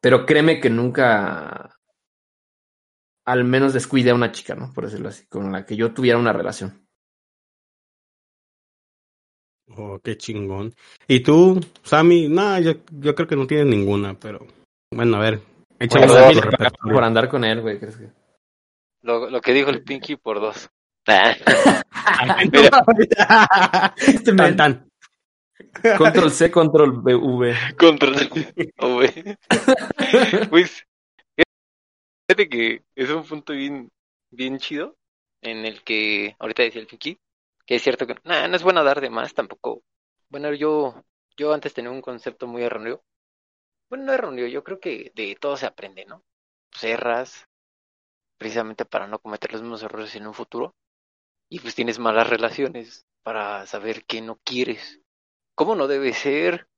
Pero 0.00 0.26
créeme 0.26 0.60
que 0.60 0.68
nunca, 0.68 1.78
al 3.24 3.44
menos 3.44 3.72
descuide 3.72 4.10
a 4.10 4.14
una 4.14 4.32
chica, 4.32 4.54
¿no? 4.54 4.70
Por 4.74 4.84
decirlo 4.84 5.08
así, 5.08 5.26
con 5.28 5.50
la 5.50 5.64
que 5.64 5.76
yo 5.76 5.94
tuviera 5.94 6.18
una 6.18 6.32
relación. 6.34 6.83
Oh, 9.76 9.98
qué 10.02 10.16
chingón. 10.16 10.74
¿Y 11.08 11.20
tú, 11.20 11.60
Sammy? 11.82 12.28
No, 12.28 12.58
yo, 12.60 12.74
yo 12.90 13.14
creo 13.14 13.26
que 13.26 13.36
no 13.36 13.46
tienes 13.46 13.66
ninguna, 13.66 14.14
pero 14.18 14.46
bueno, 14.90 15.16
a 15.16 15.20
ver. 15.20 15.40
Échame 15.78 16.06
bueno, 16.06 16.40
por, 16.40 16.92
por 16.92 17.04
andar 17.04 17.28
con 17.28 17.44
él, 17.44 17.60
güey. 17.60 17.78
¿crees 17.78 17.96
que... 17.96 18.08
lo, 19.02 19.30
lo 19.30 19.40
que 19.40 19.52
dijo 19.52 19.70
el 19.70 19.82
Pinky 19.82 20.16
por 20.16 20.40
dos. 20.40 20.70
este 23.96 24.32
tan, 24.34 24.56
tan. 24.56 24.88
Control 25.98 26.30
C, 26.30 26.50
control 26.50 27.02
V. 27.02 27.54
Control 27.78 28.14
V. 28.78 29.38
pues, 30.48 30.86
fíjate 32.26 32.48
que 32.48 32.82
es 32.94 33.10
un 33.10 33.24
punto 33.24 33.52
bien, 33.52 33.90
bien 34.30 34.58
chido 34.58 34.96
en 35.42 35.66
el 35.66 35.82
que 35.82 36.36
ahorita 36.38 36.62
decía 36.62 36.80
el 36.80 36.86
Pinky 36.86 37.18
que 37.66 37.76
es 37.76 37.82
cierto 37.82 38.06
que 38.06 38.16
no 38.24 38.56
es 38.56 38.62
bueno 38.62 38.84
dar 38.84 39.00
de 39.00 39.10
más 39.10 39.34
tampoco. 39.34 39.82
Bueno, 40.28 40.52
yo, 40.52 41.04
yo 41.36 41.52
antes 41.52 41.74
tenía 41.74 41.90
un 41.90 42.02
concepto 42.02 42.46
muy 42.46 42.62
erróneo. 42.62 43.02
Bueno, 43.88 44.04
no 44.04 44.12
erróneo, 44.12 44.46
yo 44.46 44.64
creo 44.64 44.80
que 44.80 45.12
de 45.14 45.36
todo 45.40 45.56
se 45.56 45.66
aprende, 45.66 46.04
¿no? 46.06 46.24
Cerras, 46.72 47.46
precisamente 48.38 48.84
para 48.84 49.06
no 49.06 49.18
cometer 49.18 49.52
los 49.52 49.62
mismos 49.62 49.82
errores 49.82 50.14
en 50.16 50.26
un 50.26 50.34
futuro. 50.34 50.74
Y 51.48 51.60
pues 51.60 51.74
tienes 51.74 51.98
malas 51.98 52.28
relaciones 52.28 53.06
para 53.22 53.66
saber 53.66 54.04
qué 54.06 54.20
no 54.20 54.38
quieres, 54.44 55.00
cómo 55.54 55.76
no 55.76 55.86
debe 55.86 56.12
ser 56.12 56.68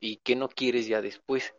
y 0.00 0.18
qué 0.18 0.36
no 0.36 0.48
quieres 0.48 0.86
ya 0.86 1.02
después. 1.02 1.54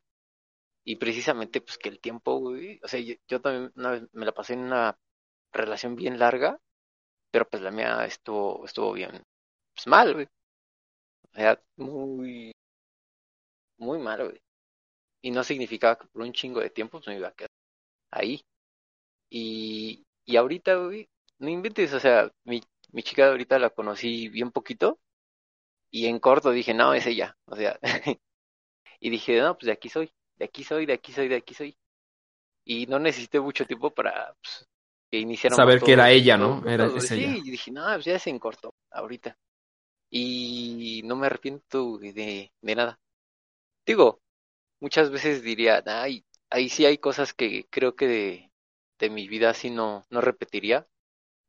Y 0.85 0.97
precisamente 0.97 1.61
pues 1.61 1.77
que 1.77 1.89
el 1.89 1.99
tiempo, 1.99 2.41
o 2.41 2.87
sea, 2.87 2.99
yo, 2.99 3.15
yo 3.27 3.41
también 3.41 3.71
una 3.75 3.91
vez 3.91 4.03
me 4.13 4.25
la 4.25 4.33
pasé 4.33 4.53
en 4.53 4.61
una 4.61 4.97
relación 5.51 5.95
bien 5.95 6.19
larga 6.19 6.59
pero 7.31 7.47
pues 7.49 7.61
la 7.63 7.71
mía 7.71 8.05
estuvo, 8.05 8.65
estuvo 8.65 8.93
bien, 8.93 9.23
pues 9.75 9.87
mal, 9.87 10.13
güey. 10.13 10.27
O 11.33 11.35
sea, 11.35 11.59
muy, 11.77 12.51
muy 13.77 13.99
mal, 13.99 14.23
güey. 14.25 14.41
Y 15.21 15.31
no 15.31 15.43
significaba 15.43 15.97
que 15.97 16.07
por 16.07 16.21
un 16.23 16.33
chingo 16.33 16.61
de 16.61 16.69
tiempo 16.69 16.99
pues 16.99 17.07
me 17.07 17.17
iba 17.17 17.29
a 17.29 17.33
quedar 17.33 17.49
ahí. 18.11 18.41
Y, 19.29 20.05
y 20.25 20.37
ahorita, 20.37 20.75
güey, 20.77 21.09
no 21.39 21.49
inventes, 21.49 21.93
o 21.93 21.99
sea, 21.99 22.31
mi, 22.45 22.61
mi 22.91 23.03
chica 23.03 23.27
ahorita 23.29 23.59
la 23.59 23.69
conocí 23.71 24.29
bien 24.29 24.51
poquito. 24.51 24.99
Y 25.91 26.07
en 26.07 26.19
corto 26.19 26.51
dije, 26.51 26.73
no, 26.73 26.93
es 26.93 27.05
ella. 27.07 27.37
O 27.45 27.55
sea, 27.55 27.79
y 28.99 29.09
dije, 29.09 29.39
no, 29.41 29.55
pues 29.55 29.67
de 29.67 29.73
aquí 29.73 29.89
soy, 29.89 30.11
de 30.37 30.45
aquí 30.45 30.63
soy, 30.63 30.85
de 30.85 30.93
aquí 30.93 31.13
soy, 31.13 31.27
de 31.29 31.35
aquí 31.37 31.53
soy. 31.53 31.77
Y 32.65 32.87
no 32.87 32.99
necesité 32.99 33.39
mucho 33.39 33.65
tiempo 33.65 33.91
para 33.91 34.35
pues, 34.41 34.67
que 35.09 35.19
iniciaron. 35.19 35.55
Saber 35.55 35.81
que 35.81 35.93
era 35.93 36.11
ella, 36.11 36.37
¿no? 36.37 36.63
Era, 36.67 36.89
sí, 36.99 37.41
y 37.43 37.51
dije, 37.51 37.71
no, 37.71 37.85
pues 37.93 38.05
ya 38.05 38.19
se 38.19 38.29
encortó 38.29 38.73
ahorita. 38.91 39.37
Y 40.11 41.01
no 41.05 41.15
me 41.15 41.27
arrepiento 41.27 41.97
de, 41.97 42.51
de 42.61 42.75
nada. 42.75 42.99
Digo, 43.85 44.21
muchas 44.79 45.09
veces 45.09 45.43
diría, 45.43 45.83
ay, 45.85 46.25
ahí 46.49 46.69
sí 46.69 46.85
hay 46.85 46.97
cosas 46.97 47.33
que 47.33 47.67
creo 47.69 47.95
que 47.95 48.07
de, 48.07 48.51
de 48.99 49.09
mi 49.09 49.27
vida 49.27 49.49
así 49.49 49.69
no, 49.69 50.03
no 50.09 50.21
repetiría. 50.21 50.87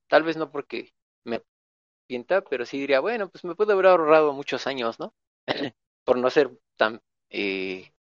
Tal 0.09 0.23
vez 0.23 0.37
no 0.37 0.51
porque 0.51 0.93
me 1.25 1.43
arrepienta, 2.07 2.43
pero 2.43 2.67
sí 2.67 2.79
diría, 2.79 3.01
bueno, 3.01 3.29
pues 3.29 3.45
me 3.45 3.55
puedo 3.55 3.73
haber 3.73 3.87
ahorrado 3.87 4.33
muchos 4.33 4.67
años, 4.67 4.99
¿no? 4.99 5.15
Por 6.05 6.19
no 6.19 6.31
ser 6.31 6.51
tan, 6.77 7.01
eh, 7.29 7.93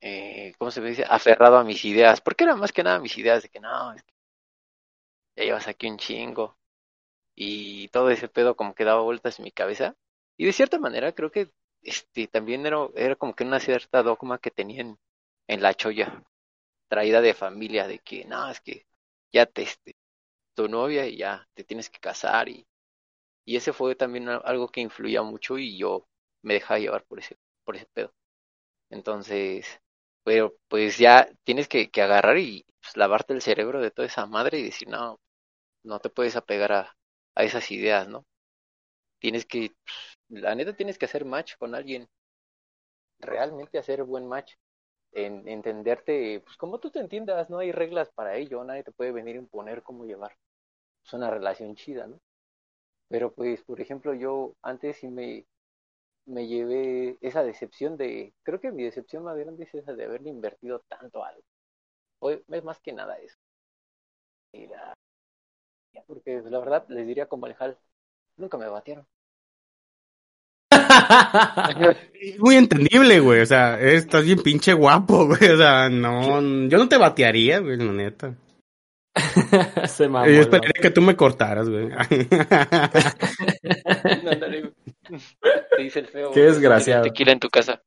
eh, 0.00 0.52
¿cómo 0.58 0.70
se 0.70 0.80
me 0.80 0.90
dice? 0.90 1.04
Aferrado 1.08 1.58
a 1.58 1.64
mis 1.64 1.84
ideas. 1.84 2.20
Porque 2.20 2.44
era 2.44 2.56
más 2.56 2.72
que 2.72 2.82
nada 2.82 3.00
mis 3.00 3.16
ideas 3.18 3.42
de 3.42 3.48
que 3.48 3.60
no, 3.60 3.92
es 3.92 4.02
que 4.02 4.15
ya 5.36 5.44
llevas 5.44 5.68
aquí 5.68 5.88
un 5.88 5.98
chingo. 5.98 6.56
Y 7.36 7.88
todo 7.88 8.10
ese 8.10 8.28
pedo 8.28 8.56
como 8.56 8.74
que 8.74 8.84
daba 8.84 9.02
vueltas 9.02 9.38
en 9.38 9.44
mi 9.44 9.52
cabeza. 9.52 9.96
Y 10.38 10.46
de 10.46 10.52
cierta 10.52 10.78
manera 10.78 11.12
creo 11.12 11.30
que 11.30 11.50
este 11.82 12.28
también 12.28 12.66
era, 12.66 12.88
era 12.96 13.16
como 13.16 13.34
que 13.34 13.44
una 13.44 13.60
cierta 13.60 14.02
dogma 14.02 14.38
que 14.38 14.50
tenían 14.50 14.98
en 15.48 15.62
la 15.62 15.74
cholla, 15.74 16.24
traída 16.88 17.20
de 17.22 17.34
familia, 17.34 17.88
de 17.88 18.00
que 18.00 18.24
no, 18.26 18.50
es 18.50 18.60
que 18.60 18.86
ya 19.32 19.46
te 19.46 19.62
este, 19.62 19.96
tu 20.54 20.68
novia 20.68 21.06
y 21.06 21.18
ya 21.18 21.48
te 21.54 21.64
tienes 21.64 21.90
que 21.90 22.00
casar 22.00 22.48
y, 22.48 22.66
y 23.44 23.56
ese 23.56 23.72
fue 23.72 23.94
también 23.94 24.28
algo 24.28 24.68
que 24.68 24.80
influía 24.80 25.22
mucho 25.22 25.58
y 25.58 25.78
yo 25.78 26.06
me 26.42 26.54
dejaba 26.54 26.80
llevar 26.80 27.04
por 27.04 27.18
ese, 27.20 27.36
por 27.64 27.76
ese 27.76 27.86
pedo. 27.94 28.12
Entonces, 28.90 29.80
pero 30.24 30.56
pues 30.68 30.98
ya 30.98 31.28
tienes 31.44 31.68
que, 31.68 31.90
que 31.90 32.02
agarrar 32.02 32.38
y 32.38 32.66
pues, 32.80 32.96
lavarte 32.96 33.34
el 33.34 33.42
cerebro 33.42 33.80
de 33.80 33.90
toda 33.92 34.06
esa 34.08 34.26
madre 34.26 34.58
y 34.58 34.64
decir, 34.64 34.88
no, 34.88 35.20
no 35.86 36.00
te 36.00 36.10
puedes 36.10 36.36
apegar 36.36 36.72
a, 36.72 36.96
a 37.36 37.44
esas 37.44 37.70
ideas, 37.72 38.08
¿no? 38.08 38.26
Tienes 39.20 39.46
que, 39.46 39.72
la 40.28 40.54
neta 40.56 40.76
tienes 40.76 40.98
que 40.98 41.06
hacer 41.06 41.24
match 41.26 41.56
con 41.58 41.74
alguien, 41.74 42.08
realmente 43.20 43.78
hacer 43.78 44.04
buen 44.04 44.26
match, 44.26 44.54
en, 45.12 45.48
entenderte, 45.48 46.40
pues 46.44 46.56
como 46.58 46.80
tú 46.80 46.90
te 46.90 47.00
entiendas, 47.00 47.50
no 47.50 47.58
hay 47.60 47.72
reglas 47.72 48.10
para 48.14 48.36
ello, 48.36 48.64
nadie 48.64 48.84
te 48.84 48.92
puede 48.92 49.12
venir 49.12 49.36
a 49.36 49.40
imponer 49.40 49.82
cómo 49.82 50.04
llevar 50.06 50.36
es 51.04 51.12
una 51.14 51.30
relación 51.30 51.76
chida, 51.76 52.06
¿no? 52.08 52.20
Pero 53.08 53.32
pues, 53.34 53.62
por 53.64 53.80
ejemplo, 53.80 54.14
yo 54.14 54.54
antes 54.62 54.98
sí 54.98 55.08
me, 55.08 55.46
me 56.26 56.46
llevé 56.48 57.18
esa 57.22 57.44
decepción 57.44 57.96
de, 57.98 58.34
creo 58.44 58.60
que 58.60 58.72
mi 58.72 58.84
decepción 58.84 59.24
más 59.24 59.36
grande 59.38 59.64
es 59.64 59.74
esa 59.74 59.94
de 59.94 60.04
haberle 60.06 60.30
invertido 60.30 60.80
tanto 60.88 61.24
algo. 61.24 61.42
Hoy 62.20 62.42
es 62.48 62.64
más 62.64 62.80
que 62.80 62.92
nada 62.94 63.18
eso. 63.18 63.36
Mira, 64.52 64.94
porque 66.06 66.42
la 66.48 66.58
verdad 66.58 66.84
les 66.88 67.06
diría 67.06 67.26
como 67.26 67.46
Alejal, 67.46 67.78
nunca 68.36 68.58
me 68.58 68.68
batieron. 68.68 69.06
Muy 72.38 72.56
entendible, 72.56 73.20
güey. 73.20 73.40
O 73.40 73.46
sea, 73.46 73.80
estás 73.80 74.24
bien 74.24 74.42
pinche 74.42 74.72
guapo, 74.72 75.26
güey. 75.28 75.50
O 75.50 75.56
sea, 75.56 75.88
no, 75.88 76.40
yo 76.68 76.78
no 76.78 76.88
te 76.88 76.96
batearía, 76.96 77.60
güey, 77.60 77.76
la 77.76 77.92
neta. 77.92 78.34
Se 79.86 80.08
mamó, 80.08 80.26
yo 80.26 80.42
esperaría 80.42 80.74
que 80.80 80.90
tú 80.90 81.00
me 81.00 81.16
cortaras, 81.16 81.70
güey. 81.70 81.88
Te 85.76 85.82
dice 85.82 86.00
el 86.00 86.06
feo. 86.06 86.32
Qué 86.32 86.40
desgraciado. 86.40 87.04
Tequila 87.04 87.32
en 87.32 87.40
tu 87.40 87.48
casa. 87.48 87.82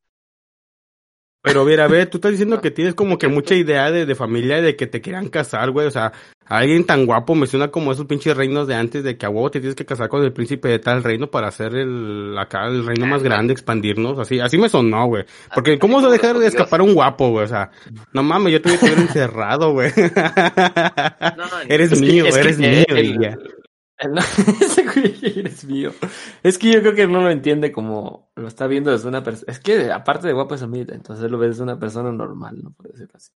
Pero 1.41 1.63
mira, 1.63 1.85
a 1.85 1.87
ver, 1.87 2.09
tú 2.09 2.17
estás 2.17 2.31
diciendo 2.31 2.59
que 2.59 2.69
tienes 2.69 2.95
como 2.95 3.17
que 3.17 3.29
mucha 3.29 3.55
idea 3.55 3.91
de, 3.91 4.05
de 4.05 4.15
familia 4.15 4.61
de 4.61 4.75
que 4.75 4.87
te 4.87 4.99
quieran 4.99 5.29
casar, 5.29 5.71
güey. 5.71 5.87
O 5.87 5.91
sea, 5.91 6.11
alguien 6.45 6.85
tan 6.85 7.05
guapo 7.05 7.33
me 7.33 7.47
suena 7.47 7.69
como 7.69 7.93
esos 7.93 8.07
pinches 8.07 8.35
reinos 8.35 8.67
de 8.67 8.75
antes 8.75 9.05
de 9.05 9.17
que 9.17 9.25
a 9.25 9.29
huevo 9.29 9.49
te 9.49 9.61
tienes 9.61 9.75
que 9.75 9.85
casar 9.85 10.09
con 10.09 10.21
el 10.21 10.33
príncipe 10.33 10.67
de 10.67 10.79
tal 10.79 11.01
reino 11.01 11.31
para 11.31 11.47
hacer 11.47 11.75
el 11.75 12.35
acá 12.37 12.67
el 12.67 12.85
reino 12.85 13.05
más 13.05 13.23
grande, 13.23 13.53
expandirnos. 13.53 14.19
Así, 14.19 14.41
así 14.41 14.57
me 14.57 14.67
sonó, 14.67 15.07
güey. 15.07 15.23
Porque 15.55 15.79
¿cómo 15.79 16.01
se 16.01 16.09
dejar 16.09 16.37
de 16.37 16.47
escapar 16.47 16.81
un 16.81 16.93
guapo, 16.93 17.29
güey? 17.29 17.45
O 17.45 17.47
sea, 17.47 17.71
no 18.11 18.21
mames, 18.21 18.53
yo 18.53 18.61
te 18.61 18.75
voy 18.75 18.89
a 18.89 18.93
encerrado, 18.93 19.71
güey. 19.71 19.91
eres 21.69 22.01
mío, 22.01 22.25
eres 22.25 22.57
mío, 22.57 22.85
ese 24.61 24.83
güey 24.83 25.39
eres 25.39 25.65
mío. 25.65 25.91
Es 26.41 26.57
que 26.57 26.71
yo 26.71 26.79
creo 26.81 26.95
que 26.95 27.07
no 27.07 27.21
lo 27.21 27.29
entiende 27.29 27.71
como 27.71 28.31
lo 28.35 28.47
está 28.47 28.67
viendo 28.67 28.91
desde 28.91 29.09
una 29.09 29.23
persona. 29.23 29.51
Es 29.51 29.59
que 29.59 29.91
aparte 29.91 30.27
de 30.27 30.33
guapo 30.33 30.55
es 30.55 30.61
humilde, 30.61 30.95
entonces 30.95 31.29
lo 31.29 31.37
ves 31.37 31.51
desde 31.51 31.63
una 31.63 31.79
persona 31.79 32.11
normal, 32.11 32.59
¿no? 32.63 32.71
Por 32.71 32.91
decirlo 32.91 33.13
así. 33.15 33.31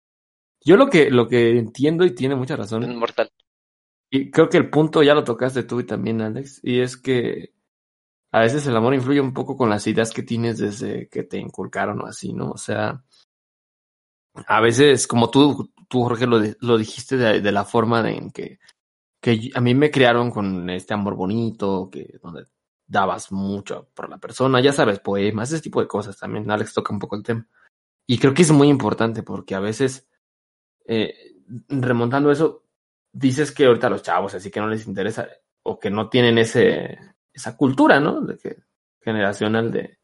Yo 0.62 0.76
lo 0.76 0.90
que, 0.90 1.10
lo 1.10 1.26
que 1.26 1.58
entiendo 1.58 2.04
y 2.04 2.14
tiene 2.14 2.34
mucha 2.34 2.56
razón. 2.56 2.82
Inmortal. 2.82 3.30
Y 4.10 4.30
creo 4.30 4.48
que 4.48 4.58
el 4.58 4.68
punto 4.68 5.02
ya 5.02 5.14
lo 5.14 5.24
tocaste 5.24 5.62
tú 5.62 5.80
y 5.80 5.86
también, 5.86 6.20
Alex, 6.20 6.60
y 6.62 6.80
es 6.80 6.96
que 6.96 7.54
a 8.32 8.40
veces 8.40 8.66
el 8.66 8.76
amor 8.76 8.94
influye 8.94 9.20
un 9.20 9.32
poco 9.32 9.56
con 9.56 9.70
las 9.70 9.86
ideas 9.86 10.12
que 10.12 10.22
tienes 10.22 10.58
desde 10.58 11.08
que 11.08 11.22
te 11.22 11.38
inculcaron 11.38 12.00
o 12.02 12.06
así, 12.06 12.32
¿no? 12.32 12.50
O 12.50 12.58
sea, 12.58 13.02
a 14.46 14.60
veces, 14.60 15.06
como 15.06 15.30
tú, 15.30 15.72
tú 15.88 16.02
Jorge, 16.02 16.26
lo, 16.26 16.40
lo 16.60 16.76
dijiste 16.76 17.16
de, 17.16 17.40
de 17.40 17.52
la 17.52 17.64
forma 17.64 18.02
de, 18.02 18.16
en 18.16 18.30
que 18.30 18.58
que 19.20 19.50
a 19.54 19.60
mí 19.60 19.74
me 19.74 19.90
criaron 19.90 20.30
con 20.30 20.68
este 20.70 20.94
amor 20.94 21.14
bonito, 21.14 21.88
que 21.90 22.18
donde 22.22 22.44
dabas 22.86 23.30
mucho 23.30 23.88
por 23.94 24.08
la 24.08 24.18
persona, 24.18 24.60
ya 24.60 24.72
sabes, 24.72 24.98
poemas, 24.98 25.52
ese 25.52 25.62
tipo 25.62 25.80
de 25.80 25.86
cosas 25.86 26.18
también. 26.18 26.50
Alex 26.50 26.74
toca 26.74 26.92
un 26.92 26.98
poco 26.98 27.16
el 27.16 27.22
tema. 27.22 27.46
Y 28.06 28.18
creo 28.18 28.34
que 28.34 28.42
es 28.42 28.50
muy 28.50 28.68
importante 28.68 29.22
porque 29.22 29.54
a 29.54 29.60
veces, 29.60 30.08
eh, 30.86 31.14
remontando 31.68 32.30
eso, 32.30 32.64
dices 33.12 33.52
que 33.52 33.66
ahorita 33.66 33.90
los 33.90 34.02
chavos 34.02 34.34
así 34.34 34.50
que 34.50 34.60
no 34.60 34.68
les 34.68 34.86
interesa 34.86 35.28
o 35.62 35.78
que 35.78 35.90
no 35.90 36.08
tienen 36.08 36.38
ese, 36.38 36.98
esa 37.32 37.56
cultura, 37.56 38.00
¿no? 38.00 38.22
De 38.22 38.38
que, 38.38 38.56
generacional 39.00 39.70
de, 39.70 39.98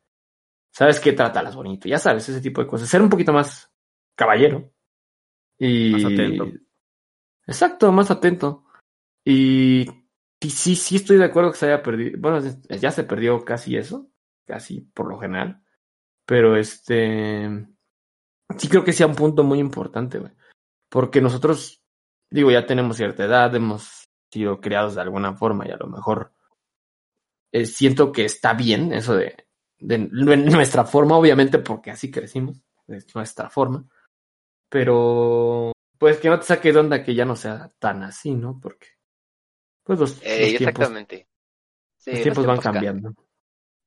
¿sabes 0.70 1.00
qué? 1.00 1.12
las 1.12 1.56
bonito, 1.56 1.88
ya 1.88 1.98
sabes, 1.98 2.28
ese 2.28 2.40
tipo 2.40 2.60
de 2.60 2.66
cosas. 2.66 2.88
Ser 2.88 3.02
un 3.02 3.08
poquito 3.08 3.32
más 3.32 3.70
caballero. 4.14 4.72
Y... 5.58 5.90
Más 5.90 6.04
atento. 6.04 6.46
Exacto, 7.46 7.92
más 7.92 8.10
atento. 8.10 8.65
Y, 9.28 9.86
sí, 10.40 10.76
sí 10.76 10.96
estoy 10.96 11.16
de 11.16 11.24
acuerdo 11.24 11.50
que 11.50 11.58
se 11.58 11.66
haya 11.66 11.82
perdido. 11.82 12.16
Bueno, 12.20 12.40
ya 12.68 12.92
se 12.92 13.02
perdió 13.02 13.44
casi 13.44 13.76
eso, 13.76 14.08
casi 14.46 14.82
por 14.82 15.08
lo 15.08 15.18
general. 15.18 15.62
Pero 16.24 16.56
este. 16.56 17.66
sí 18.56 18.68
creo 18.68 18.84
que 18.84 18.92
sea 18.92 19.08
un 19.08 19.16
punto 19.16 19.42
muy 19.42 19.58
importante, 19.58 20.20
güey. 20.20 20.32
Porque 20.88 21.20
nosotros, 21.20 21.82
digo, 22.30 22.52
ya 22.52 22.66
tenemos 22.66 22.96
cierta 22.96 23.24
edad, 23.24 23.54
hemos 23.56 24.08
sido 24.30 24.60
criados 24.60 24.94
de 24.94 25.02
alguna 25.02 25.34
forma 25.34 25.66
y 25.66 25.72
a 25.72 25.76
lo 25.76 25.88
mejor 25.88 26.32
eh, 27.50 27.66
siento 27.66 28.12
que 28.12 28.24
está 28.24 28.54
bien 28.54 28.92
eso 28.92 29.16
de, 29.16 29.48
de 29.78 29.98
nuestra 29.98 30.84
forma, 30.84 31.16
obviamente, 31.16 31.58
porque 31.58 31.90
así 31.90 32.12
crecimos, 32.12 32.60
es 32.86 33.12
nuestra 33.14 33.50
forma. 33.50 33.84
Pero, 34.68 35.72
pues 35.98 36.18
que 36.18 36.28
no 36.28 36.38
te 36.38 36.46
saque 36.46 36.72
de 36.72 36.78
onda 36.78 37.02
que 37.02 37.14
ya 37.14 37.24
no 37.24 37.34
sea 37.34 37.72
tan 37.80 38.04
así, 38.04 38.34
¿no? 38.34 38.60
Porque, 38.60 38.95
pues 39.86 39.98
los, 40.00 40.22
Eh, 40.22 40.40
los 40.40 40.56
tiempos, 40.56 40.88
exactamente. 40.88 41.28
Sí, 41.98 42.12
los 42.12 42.20
los 42.20 42.22
tiempos 42.22 42.46
van 42.46 42.60
tiempos 42.60 42.60
cambian. 42.60 43.00
cambiando. 43.00 43.14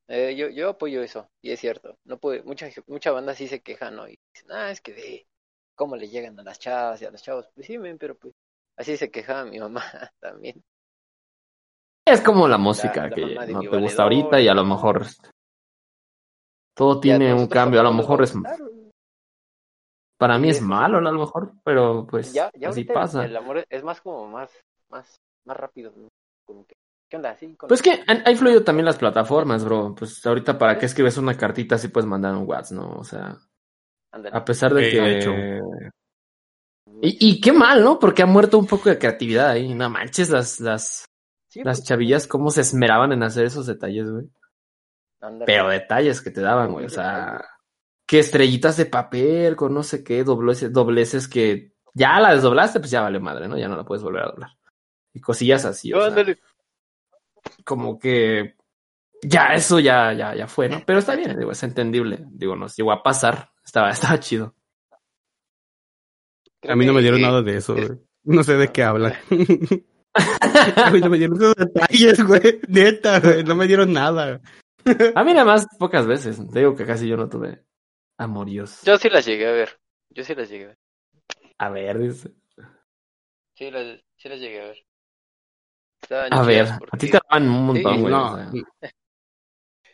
Eh, 0.07 0.35
yo, 0.35 0.49
yo 0.49 0.69
apoyo 0.69 1.03
eso, 1.03 1.29
y 1.41 1.51
es 1.51 1.59
cierto. 1.59 1.97
No 2.05 2.17
puede, 2.19 2.43
mucha, 2.43 2.67
mucha 2.87 3.11
banda 3.11 3.35
sí 3.35 3.47
se 3.47 3.61
queja, 3.61 3.91
¿no? 3.91 4.07
Y 4.07 4.19
dicen, 4.33 4.51
ah, 4.51 4.71
es 4.71 4.81
que 4.81 4.93
de 4.93 5.27
cómo 5.75 5.95
le 5.95 6.09
llegan 6.09 6.39
a 6.39 6.43
las 6.43 6.59
chavas 6.59 7.01
y 7.01 7.05
a 7.05 7.11
los 7.11 7.21
chavos. 7.23 7.47
Pues 7.55 7.67
sí, 7.67 7.77
men, 7.77 7.97
pero 7.97 8.17
pues 8.17 8.33
así 8.77 8.97
se 8.97 9.11
quejaba 9.11 9.45
mi 9.45 9.59
mamá 9.59 9.83
también. 10.19 10.63
Es 12.05 12.21
como 12.21 12.47
la 12.47 12.57
música 12.57 13.07
la 13.07 13.15
que 13.15 13.35
no 13.53 13.61
te 13.61 13.77
gusta 13.77 14.03
ahorita 14.03 14.41
y 14.41 14.47
a 14.47 14.53
lo 14.55 14.65
mejor 14.65 15.05
todo 16.75 16.99
tiene 16.99 17.33
un 17.33 17.47
cambio. 17.47 17.79
A 17.81 17.83
lo 17.83 17.93
mejor 17.93 18.23
es, 18.23 18.33
para 20.17 20.37
mí 20.39 20.49
es 20.49 20.61
malo, 20.61 20.97
a 20.97 21.01
lo 21.01 21.11
mejor, 21.19 21.53
pero 21.63 22.07
pues 22.07 22.33
Ya, 22.33 22.49
ya 22.57 22.69
así 22.69 22.83
pasa. 22.83 23.25
el 23.25 23.35
amor 23.37 23.65
es 23.69 23.83
más 23.83 24.01
como 24.01 24.27
más, 24.27 24.51
más, 24.89 25.21
más 25.45 25.57
rápido, 25.57 25.93
¿no? 25.95 26.09
Como 26.45 26.65
que, 26.65 26.75
¿qué 27.09 27.17
onda? 27.17 27.31
Así 27.31 27.53
con 27.55 27.67
Pues 27.67 27.81
que 27.81 28.03
han, 28.07 28.23
ha 28.25 28.31
influido 28.31 28.63
también 28.63 28.85
las 28.85 28.97
plataformas, 28.97 29.63
bro. 29.63 29.95
Pues 29.95 30.25
ahorita 30.25 30.57
para 30.57 30.77
qué 30.77 30.85
escribes 30.85 31.17
una 31.17 31.35
cartita 31.35 31.77
si 31.77 31.89
puedes 31.89 32.07
mandar 32.07 32.35
un 32.35 32.47
WhatsApp, 32.47 32.77
¿no? 32.77 32.91
O 32.93 33.03
sea, 33.03 33.37
a 34.11 34.45
pesar 34.45 34.73
de 34.73 34.87
Eh, 34.87 34.91
que... 34.91 35.01
de 35.01 35.17
hecho. 35.17 35.31
Y, 37.01 37.29
y 37.29 37.41
qué 37.41 37.53
mal, 37.53 37.83
¿no? 37.83 37.99
Porque 37.99 38.23
ha 38.23 38.25
muerto 38.25 38.57
un 38.57 38.65
poco 38.65 38.89
de 38.89 38.97
creatividad 38.97 39.49
ahí. 39.49 39.73
No 39.73 39.89
manches, 39.89 40.29
las, 40.29 40.59
las, 40.59 41.05
Sí, 41.49 41.63
las 41.63 41.79
pues, 41.79 41.87
chavillas 41.87 42.27
cómo 42.27 42.51
se 42.51 42.61
esmeraban 42.61 43.11
en 43.11 43.23
hacer 43.23 43.45
esos 43.45 43.65
detalles, 43.65 44.09
güey. 44.09 44.29
Pero 45.45 45.67
detalles 45.67 46.21
que 46.21 46.29
te 46.29 46.41
daban, 46.41 46.71
güey. 46.71 46.85
O 46.85 46.89
sea, 46.89 47.43
que 48.05 48.19
estrellitas 48.19 48.77
de 48.77 48.85
papel 48.85 49.55
con 49.55 49.73
no 49.73 49.81
sé 49.81 50.03
qué, 50.03 50.23
dobleces, 50.23 50.71
dobleces 50.71 51.27
que 51.27 51.73
ya 51.93 52.19
la 52.19 52.35
desdoblaste, 52.35 52.79
pues 52.79 52.91
ya 52.91 53.01
vale 53.01 53.19
madre, 53.19 53.47
¿no? 53.47 53.57
Ya 53.57 53.67
no 53.67 53.75
la 53.75 53.83
puedes 53.83 54.03
volver 54.03 54.23
a 54.23 54.27
doblar. 54.27 54.51
Y 55.13 55.21
cosillas 55.21 55.65
así, 55.65 55.91
o 55.93 56.11
sea, 56.11 56.25
como 57.63 57.97
que 57.97 58.55
ya 59.21 59.53
eso 59.53 59.79
ya, 59.79 60.13
ya, 60.13 60.35
ya 60.35 60.47
fue, 60.47 60.69
¿no? 60.69 60.81
Pero 60.85 60.99
está 60.99 61.15
bien, 61.15 61.37
digo, 61.37 61.51
es 61.51 61.63
entendible. 61.63 62.19
Digo, 62.31 62.55
nos 62.55 62.75
llegó 62.75 62.91
a 62.91 63.03
pasar. 63.03 63.51
Estaba, 63.63 63.89
estaba 63.89 64.19
chido. 64.19 64.55
A 66.67 66.75
mí 66.75 66.85
no 66.85 66.93
me 66.93 67.01
dieron 67.01 67.21
nada 67.21 67.41
de 67.41 67.57
eso, 67.57 67.73
güey. 67.73 67.89
No 68.23 68.43
sé 68.43 68.55
de 68.55 68.71
qué 68.71 68.83
hablan. 68.83 69.13
A 70.75 70.91
mí 70.91 70.99
no 70.99 71.09
me 71.09 71.17
dieron 71.17 71.37
esos 71.37 71.55
detalles, 71.55 72.23
güey. 72.23 72.59
Neta, 72.67 73.19
güey. 73.19 73.43
No 73.43 73.55
me 73.55 73.67
dieron 73.67 73.93
nada. 73.93 74.41
A 75.15 75.23
mí 75.23 75.33
nada 75.33 75.45
más 75.45 75.67
pocas 75.77 76.07
veces. 76.07 76.37
Te 76.51 76.59
digo 76.59 76.75
que 76.75 76.85
casi 76.85 77.07
yo 77.07 77.17
no 77.17 77.29
tuve 77.29 77.63
amoríos. 78.17 78.81
Yo 78.83 78.97
sí 78.97 79.09
las 79.09 79.25
llegué 79.25 79.47
a 79.47 79.51
ver. 79.51 79.79
Yo 80.09 80.23
sí 80.23 80.35
las 80.35 80.49
llegué 80.49 80.65
a 80.65 80.67
ver. 80.67 80.77
A 81.57 81.69
ver, 81.69 81.99
dice. 81.99 82.31
Sí 83.55 83.69
las, 83.69 83.99
sí 84.17 84.29
las 84.29 84.39
llegué 84.39 84.61
a 84.61 84.65
ver. 84.65 84.77
A 86.31 86.41
ver, 86.43 86.67
a 86.91 86.97
ti 86.97 87.07
te 87.09 87.19
daban 87.29 87.49
un 87.49 87.65
montón, 87.67 87.95
Sí, 87.95 88.01
güey. 88.01 88.13
no, 88.13 88.33
o 88.33 88.35
sea. 88.37 88.51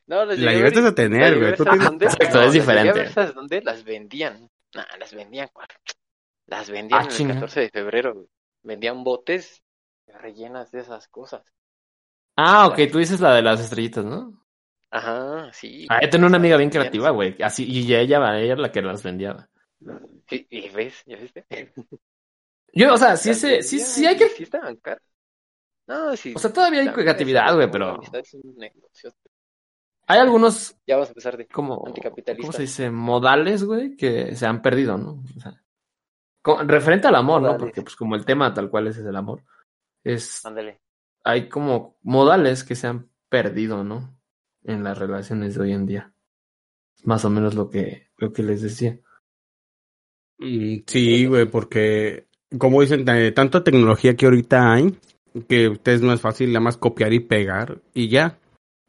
No, 0.08 0.24
las 0.26 0.38
la 0.40 0.52
a 0.52 0.54
llegaste 0.54 0.92
tener, 0.94 1.40
güey. 1.40 1.50
Exacto, 1.52 2.38
No, 2.38 2.42
es 2.44 2.54
diferente. 2.54 3.10
¿Sabes 3.10 3.34
dónde? 3.34 3.62
Las 3.62 3.84
vendían. 3.84 4.50
Nah, 4.74 4.86
las 5.00 5.14
vendían, 5.14 5.50
¿cuál? 5.52 5.68
Las 6.48 6.70
vendían 6.70 7.00
Ah, 7.02 7.04
en 7.04 7.10
el 7.10 7.16
chinga. 7.18 7.34
14 7.36 7.60
de 7.62 7.70
febrero. 7.70 8.14
güey. 8.14 8.28
Vendían 8.64 9.04
botes 9.04 9.64
rellenas 10.08 10.72
de 10.72 10.82
esas 10.82 11.08
cosas. 11.08 11.44
Ah, 12.38 12.68
ok, 12.68 12.80
tú 12.92 13.00
dices 13.00 13.20
la 13.20 13.34
de 13.34 13.42
las 13.42 13.60
estrellitas, 13.62 14.04
¿no? 14.06 14.46
Ajá, 14.92 15.50
sí. 15.54 15.88
Ah, 15.90 16.00
yo 16.02 16.10
tenía 16.10 16.28
una 16.28 16.38
amiga 16.38 16.58
bien 16.58 16.70
creativa, 16.70 17.10
güey. 17.10 17.36
Así, 17.42 17.66
y 17.66 17.94
ella, 17.94 18.02
ella 18.38 18.54
era 18.54 18.62
la 18.62 18.72
que 18.72 18.82
las 18.82 19.04
vendía. 19.04 19.50
Sí, 20.30 20.48
¿Y 20.50 20.70
ves? 20.70 21.04
¿Ya 21.06 21.18
viste? 21.18 21.46
Yo, 22.74 22.94
o 22.94 22.98
sea, 22.98 23.16
sí, 23.16 23.30
ese, 23.30 23.62
sí, 23.62 23.80
vendían 23.80 23.80
sí 23.80 24.06
hay 24.06 24.18
que. 24.18 24.30
Sí 24.30 24.44
estaban 24.44 24.76
caras. 24.78 25.02
No, 25.88 26.16
sí. 26.16 26.34
O 26.36 26.40
sea, 26.40 26.52
todavía 26.52 26.82
hay 26.82 26.90
creatividad, 26.90 27.54
güey, 27.56 27.70
pero 27.70 27.92
amistad 27.92 28.20
es 28.20 28.34
un 28.34 28.56
negocio. 28.58 29.14
hay 30.08 30.20
algunos 30.20 30.76
Ya 30.88 30.96
vamos 30.96 31.10
a 31.10 31.12
empezar 31.12 31.38
de 31.38 31.48
como, 31.48 31.80
¿cómo 31.80 32.52
se 32.52 32.62
dice? 32.64 32.90
Modales, 32.90 33.64
güey, 33.64 33.96
que 33.96 34.36
se 34.36 34.46
han 34.46 34.62
perdido, 34.62 34.98
¿no? 34.98 35.24
O 35.38 35.40
sea, 35.40 35.62
con- 36.42 36.68
referente 36.68 37.08
al 37.08 37.16
amor, 37.16 37.42
¿no? 37.42 37.58
Porque, 37.58 37.82
pues, 37.82 37.96
como 37.96 38.16
el 38.16 38.26
tema 38.26 38.54
tal 38.54 38.70
cual 38.70 38.88
es 38.88 38.98
el 38.98 39.16
amor, 39.16 39.44
es, 40.04 40.44
Ándale. 40.46 40.82
hay 41.24 41.50
como 41.50 41.98
modales 42.02 42.64
que 42.64 42.76
se 42.76 42.88
han 42.88 43.10
perdido, 43.30 43.84
¿no? 43.84 44.18
En 44.64 44.84
las 44.84 44.98
relaciones 44.98 45.56
de 45.56 45.62
hoy 45.62 45.72
en 45.74 45.86
día. 45.86 46.14
Más 47.04 47.24
o 47.26 47.30
menos 47.30 47.54
lo 47.54 47.70
que, 47.70 48.10
lo 48.18 48.34
que 48.34 48.42
les 48.42 48.62
decía. 48.64 49.00
Mm, 50.40 50.78
Sí, 50.88 51.26
güey, 51.28 51.46
porque 51.46 52.28
como 52.58 52.82
dicen, 52.82 53.06
tanta 53.34 53.64
tecnología 53.64 54.16
que 54.16 54.26
ahorita 54.26 54.74
hay, 54.74 54.98
que 55.48 55.70
ustedes 55.70 56.02
no 56.02 56.14
es 56.14 56.22
fácil 56.22 56.50
nada 56.50 56.62
más 56.62 56.78
copiar 56.78 57.14
y 57.14 57.20
pegar 57.20 57.80
y 57.94 58.10
ya. 58.10 58.38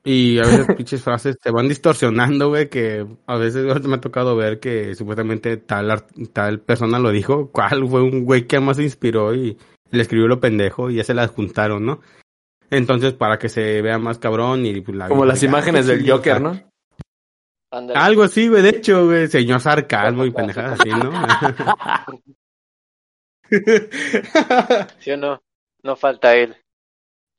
Y 0.04 0.38
a 0.38 0.42
veces 0.42 0.66
pinches 0.76 1.02
frases 1.02 1.36
se 1.42 1.50
van 1.50 1.68
distorsionando, 1.68 2.48
güey, 2.48 2.68
que 2.68 3.06
a 3.26 3.36
veces 3.36 3.64
me 3.84 3.94
ha 3.96 4.00
tocado 4.00 4.36
ver 4.36 4.60
que 4.60 4.94
supuestamente 4.94 5.56
tal, 5.56 6.04
tal 6.32 6.60
persona 6.60 6.98
lo 6.98 7.10
dijo, 7.10 7.50
cuál 7.50 7.86
fue 7.88 8.02
un 8.02 8.24
güey 8.24 8.46
que 8.46 8.60
más 8.60 8.76
se 8.76 8.84
inspiró 8.84 9.34
y 9.34 9.58
le 9.90 10.02
escribió 10.02 10.28
lo 10.28 10.40
pendejo 10.40 10.90
y 10.90 10.96
ya 10.96 11.04
se 11.04 11.14
las 11.14 11.30
juntaron, 11.30 11.84
¿no? 11.84 12.00
Entonces, 12.70 13.12
para 13.14 13.38
que 13.38 13.48
se 13.48 13.82
vea 13.82 13.98
más 13.98 14.18
cabrón 14.18 14.66
y 14.66 14.80
pues, 14.80 14.96
la 14.96 15.08
Como 15.08 15.24
las 15.24 15.42
imágenes 15.42 15.86
"Ah, 15.86 15.92
del 15.92 16.02
sí, 16.02 16.10
Joker, 16.10 16.32
sea, 16.34 16.40
¿no? 16.40 16.60
Algo 17.94 18.22
así, 18.22 18.48
güey, 18.48 18.62
de 18.62 18.70
hecho, 18.70 19.06
güey, 19.06 19.26
señor 19.28 19.60
sarcasmo 19.60 20.24
y 20.24 20.30
pendejadas 20.30 20.80
así, 20.80 20.88
¿no? 20.88 21.10
¿Sí 25.00 25.10
o 25.10 25.16
no? 25.16 25.40
No 25.86 25.94
falta 25.96 26.34
él. 26.34 26.56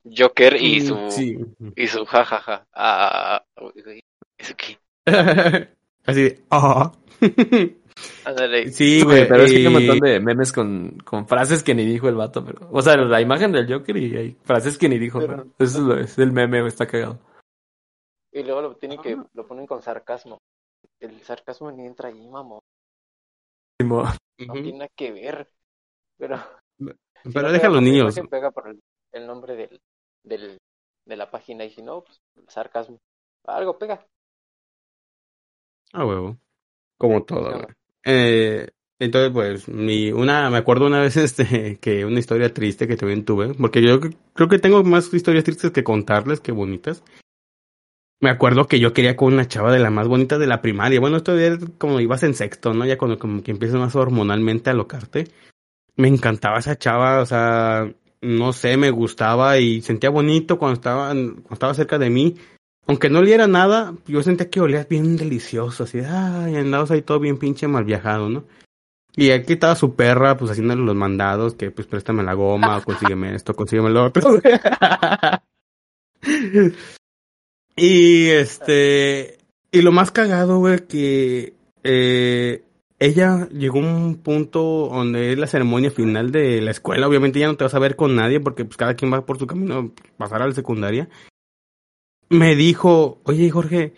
Joker 0.05 0.55
y 0.55 0.79
su 0.81 0.95
Mm, 0.95 1.11
Sí. 1.11 1.37
y 1.75 1.87
su 1.87 2.05
jajaja. 2.05 2.65
Ah, 2.73 3.43
uy, 3.61 4.01
¿Eso 4.37 4.53
qué? 4.55 4.77
Así, 6.05 6.33
ah. 6.49 6.91
Ándale. 8.25 8.71
Sí, 8.71 9.01
Güey, 9.03 9.27
pero 9.27 9.43
es 9.43 9.51
que 9.51 9.57
hay 9.57 9.67
un 9.67 9.73
montón 9.73 9.99
de 9.99 10.19
memes 10.19 10.51
con, 10.53 10.97
con 11.03 11.27
frases 11.27 11.61
que 11.63 11.73
ni 11.75 11.83
dijo 11.85 12.07
el 12.07 12.15
vato, 12.15 12.45
pero. 12.45 12.69
O 12.71 12.81
sea, 12.81 12.95
la 12.95 13.19
imagen 13.19 13.51
del 13.51 13.67
Joker 13.71 13.97
y 13.97 14.15
hay 14.15 14.37
frases 14.43 14.77
que 14.77 14.87
ni 14.87 14.97
dijo, 14.97 15.19
Pero- 15.19 15.47
Eso 15.59 15.79
es, 15.79 15.83
lo- 15.83 15.97
es 15.99 16.17
el 16.19 16.31
meme, 16.31 16.65
está 16.67 16.85
cagado. 16.87 17.19
Y 18.31 18.43
luego 18.43 18.61
lo 18.61 18.75
tienen 18.77 19.01
que 19.01 19.17
lo 19.33 19.47
ponen 19.47 19.65
con 19.65 19.81
sarcasmo. 19.81 20.37
El 20.99 21.19
sarcasmo 21.23 21.71
ni 21.71 21.85
entra 21.85 22.09
ahí, 22.09 22.27
mamón. 22.27 22.59
No 23.83 24.53
tiene 24.53 24.73
nada 24.73 24.89
que 24.95 25.11
ver. 25.11 25.49
Pero 26.17 26.37
Pero 27.33 27.51
deja 27.51 27.67
a 27.67 27.69
los 27.71 27.81
niños. 27.81 28.19
pega 28.29 28.51
por 28.51 28.69
el, 28.69 28.79
el 29.11 29.27
nombre 29.27 29.55
del, 29.55 29.79
del 30.23 30.57
de 31.05 31.15
la 31.17 31.29
página 31.31 31.63
y 31.65 31.69
si 31.69 31.81
no, 31.81 32.03
pues 32.03 32.19
sarcasmo. 32.49 32.99
Algo 33.45 33.77
pega. 33.77 34.05
Ah, 35.93 36.05
huevo. 36.05 36.37
Como 36.97 37.23
todo. 37.23 37.67
Eh, 38.03 38.67
entonces, 38.99 39.31
pues, 39.31 39.67
mi, 39.69 40.11
una, 40.11 40.49
me 40.49 40.57
acuerdo 40.57 40.87
una 40.87 41.01
vez, 41.01 41.17
este, 41.17 41.77
que 41.79 42.05
una 42.05 42.19
historia 42.19 42.53
triste 42.53 42.87
que 42.87 42.97
también 42.97 43.25
tuve, 43.25 43.53
porque 43.53 43.81
yo 43.81 43.99
cre- 43.99 44.17
creo 44.33 44.49
que 44.49 44.59
tengo 44.59 44.83
más 44.83 45.13
historias 45.13 45.43
tristes 45.43 45.71
que 45.71 45.83
contarles 45.83 46.39
que 46.39 46.51
bonitas. 46.51 47.03
Me 48.19 48.31
acuerdo 48.31 48.67
que 48.67 48.79
yo 48.79 48.93
quería 48.93 49.15
con 49.15 49.33
una 49.33 49.47
chava 49.47 49.71
de 49.71 49.77
la 49.79 49.91
más 49.91 50.07
bonita 50.07 50.39
de 50.39 50.47
la 50.47 50.61
primaria. 50.61 50.99
Bueno, 50.99 51.17
esto 51.17 51.37
era 51.37 51.57
como 51.77 51.99
ibas 51.99 52.23
en 52.23 52.33
sexto, 52.33 52.73
¿no? 52.73 52.83
Ya 52.85 52.97
cuando 52.97 53.19
como 53.19 53.43
que 53.43 53.51
empiezas 53.51 53.79
más 53.79 53.95
hormonalmente 53.95 54.69
a 54.69 54.73
alocarte. 54.73 55.27
Me 55.97 56.07
encantaba 56.07 56.59
esa 56.59 56.77
chava, 56.77 57.21
o 57.21 57.25
sea, 57.25 57.91
no 58.21 58.53
sé, 58.53 58.77
me 58.77 58.91
gustaba 58.91 59.57
y 59.59 59.81
sentía 59.81 60.09
bonito 60.09 60.57
cuando 60.57 60.75
estaba, 60.75 61.07
cuando 61.09 61.43
estaba 61.51 61.73
cerca 61.73 61.97
de 61.97 62.09
mí. 62.09 62.35
Aunque 62.87 63.09
no 63.09 63.19
oliera 63.19 63.47
nada, 63.47 63.93
yo 64.07 64.23
sentía 64.23 64.49
que 64.49 64.61
olías 64.61 64.87
bien 64.87 65.17
delicioso, 65.17 65.83
así, 65.83 65.99
ay, 65.99 66.55
andabas 66.55 66.91
ahí 66.91 67.01
todo 67.01 67.19
bien 67.19 67.37
pinche 67.37 67.67
mal 67.67 67.83
viajado, 67.83 68.29
¿no? 68.29 68.45
Y 69.13 69.31
aquí 69.31 69.53
estaba 69.53 69.75
su 69.75 69.95
perra, 69.95 70.37
pues 70.37 70.51
haciéndole 70.51 70.83
los 70.83 70.95
mandados, 70.95 71.55
que 71.55 71.71
pues 71.71 71.87
préstame 71.87 72.23
la 72.23 72.35
goma, 72.35 72.81
consígueme 72.81 73.35
esto, 73.35 73.55
consígueme 73.55 73.89
lo 73.89 74.05
otro. 74.05 74.39
y 77.75 78.27
este, 78.27 79.39
y 79.71 79.81
lo 79.81 79.91
más 79.91 80.11
cagado, 80.11 80.59
güey, 80.59 80.85
que 80.85 81.55
eh, 81.83 82.63
ella 82.99 83.47
llegó 83.49 83.79
a 83.79 83.81
un 83.81 84.15
punto 84.15 84.89
donde 84.91 85.31
es 85.31 85.37
la 85.37 85.47
ceremonia 85.47 85.91
final 85.91 86.31
de 86.31 86.61
la 86.61 86.71
escuela, 86.71 87.07
obviamente 87.07 87.39
ya 87.39 87.47
no 87.47 87.55
te 87.55 87.63
vas 87.63 87.75
a 87.75 87.79
ver 87.79 87.95
con 87.95 88.15
nadie 88.15 88.39
porque 88.39 88.65
pues 88.65 88.77
cada 88.77 88.95
quien 88.95 89.13
va 89.13 89.25
por 89.25 89.37
su 89.37 89.47
camino, 89.47 89.91
pasar 90.17 90.41
a 90.41 90.47
la 90.47 90.53
secundaria. 90.53 91.09
Me 92.29 92.55
dijo, 92.55 93.21
oye 93.23 93.49
Jorge, 93.49 93.93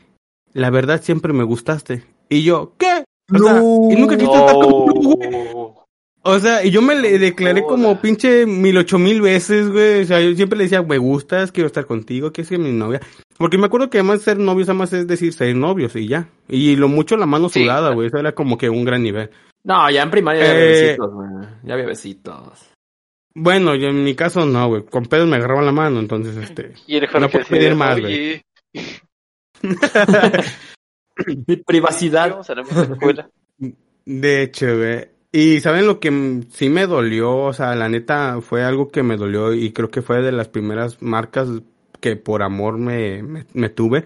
la 0.54 0.70
verdad 0.70 1.02
siempre 1.02 1.34
me 1.34 1.44
gustaste. 1.44 2.04
Y 2.30 2.44
yo, 2.44 2.74
¿qué? 2.78 3.04
no, 3.30 3.90
y 3.90 3.96
nunca 3.96 4.18
quiso 4.18 4.36
estar 4.36 4.56
conmigo, 4.56 5.79
O 6.22 6.38
sea, 6.40 6.66
y 6.66 6.72
yo 6.72 6.82
me 6.82 6.96
le 6.96 7.18
declaré 7.18 7.64
como 7.64 8.02
pinche 8.02 8.46
mil 8.46 8.78
ocho 8.78 9.00
mil 9.00 9.22
veces, 9.22 9.70
güey. 9.70 10.02
O 10.02 10.06
sea, 10.06 10.20
yo 10.20 10.36
siempre 10.36 10.58
le 10.58 10.66
decía, 10.66 10.82
me 10.82 10.98
gustas, 10.98 11.52
quiero 11.52 11.68
estar 11.68 11.86
contigo, 11.86 12.32
quiero 12.32 12.48
ser 12.50 12.60
mi 12.60 12.72
novia. 12.72 13.00
Porque 13.38 13.58
me 13.58 13.68
acuerdo 13.68 13.90
que 13.90 14.00
además 14.00 14.22
ser 14.22 14.38
novios, 14.38 14.68
además 14.68 14.92
es 14.92 15.08
decir 15.08 15.32
ser 15.32 15.56
novios 15.56 15.96
y 15.96 16.08
ya. 16.08 16.28
Y 16.50 16.76
lo 16.76 16.90
mucho 16.90 17.16
la 17.16 17.26
mano 17.26 17.48
sudada, 17.48 17.94
güey. 17.94 18.08
Eso 18.08 18.18
era 18.18 18.34
como 18.34 18.58
que 18.58 18.70
un 18.70 18.84
gran 18.84 19.02
nivel. 19.02 19.30
No, 19.64 19.90
ya 19.90 20.04
en 20.04 20.12
primaria 20.12 20.44
ya 20.44 20.52
había 20.52 20.64
eh, 20.64 20.70
besitos, 20.70 21.14
güey. 21.14 21.30
Ya 21.64 21.74
había 21.74 21.86
besitos. 21.86 22.70
Bueno, 23.34 23.76
yo 23.76 23.88
en 23.88 24.04
mi 24.04 24.14
caso 24.16 24.46
no, 24.46 24.68
güey. 24.68 24.84
Con 24.86 25.06
pedos 25.06 25.30
me 25.30 25.38
agarraban 25.38 25.66
la 25.66 25.72
mano, 25.72 26.00
entonces 26.00 26.36
este. 26.36 26.74
Y 26.86 27.00
no 27.00 27.30
puedo 27.30 27.46
pedir 27.46 27.76
más, 27.76 27.98
güey. 28.00 28.42
mi 31.48 31.56
privacidad. 31.58 32.38
De 34.06 34.44
hecho, 34.44 34.78
güey. 34.78 35.19
Y 35.32 35.60
saben 35.62 35.86
lo 35.86 36.00
que 36.00 36.44
sí 36.50 36.70
me 36.70 36.88
dolió, 36.88 37.38
o 37.38 37.54
sea, 37.54 37.76
la 37.76 37.88
neta 37.88 38.42
fue 38.42 38.64
algo 38.64 38.90
que 38.90 39.04
me 39.04 39.16
dolió 39.16 39.54
y 39.54 39.72
creo 39.72 39.90
que 39.92 40.02
fue 40.02 40.24
de 40.24 40.32
las 40.32 40.48
primeras 40.48 41.02
marcas 41.02 41.48
que 42.02 42.16
por 42.16 42.42
amor 42.42 42.78
me, 42.78 43.22
me, 43.54 43.70
tuve. 43.70 44.06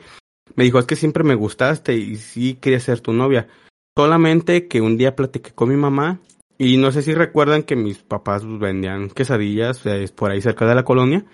Me 0.55 0.65
dijo, 0.65 0.79
es 0.79 0.85
que 0.85 0.97
siempre 0.97 1.23
me 1.23 1.35
gustaste 1.35 1.95
y 1.95 2.17
sí 2.17 2.55
quería 2.55 2.79
ser 2.79 2.99
tu 2.99 3.13
novia. 3.13 3.47
Solamente 3.95 4.67
que 4.67 4.81
un 4.81 4.97
día 4.97 5.15
platiqué 5.15 5.51
con 5.51 5.69
mi 5.69 5.77
mamá 5.77 6.19
y 6.57 6.77
no 6.77 6.91
sé 6.91 7.01
si 7.01 7.13
recuerdan 7.13 7.63
que 7.63 7.75
mis 7.75 7.99
papás 7.99 8.43
vendían 8.45 9.09
quesadillas 9.09 9.85
eh, 9.85 10.09
por 10.13 10.31
ahí 10.31 10.41
cerca 10.41 10.65
de 10.65 10.75
la 10.75 10.83
colonia. 10.83 11.25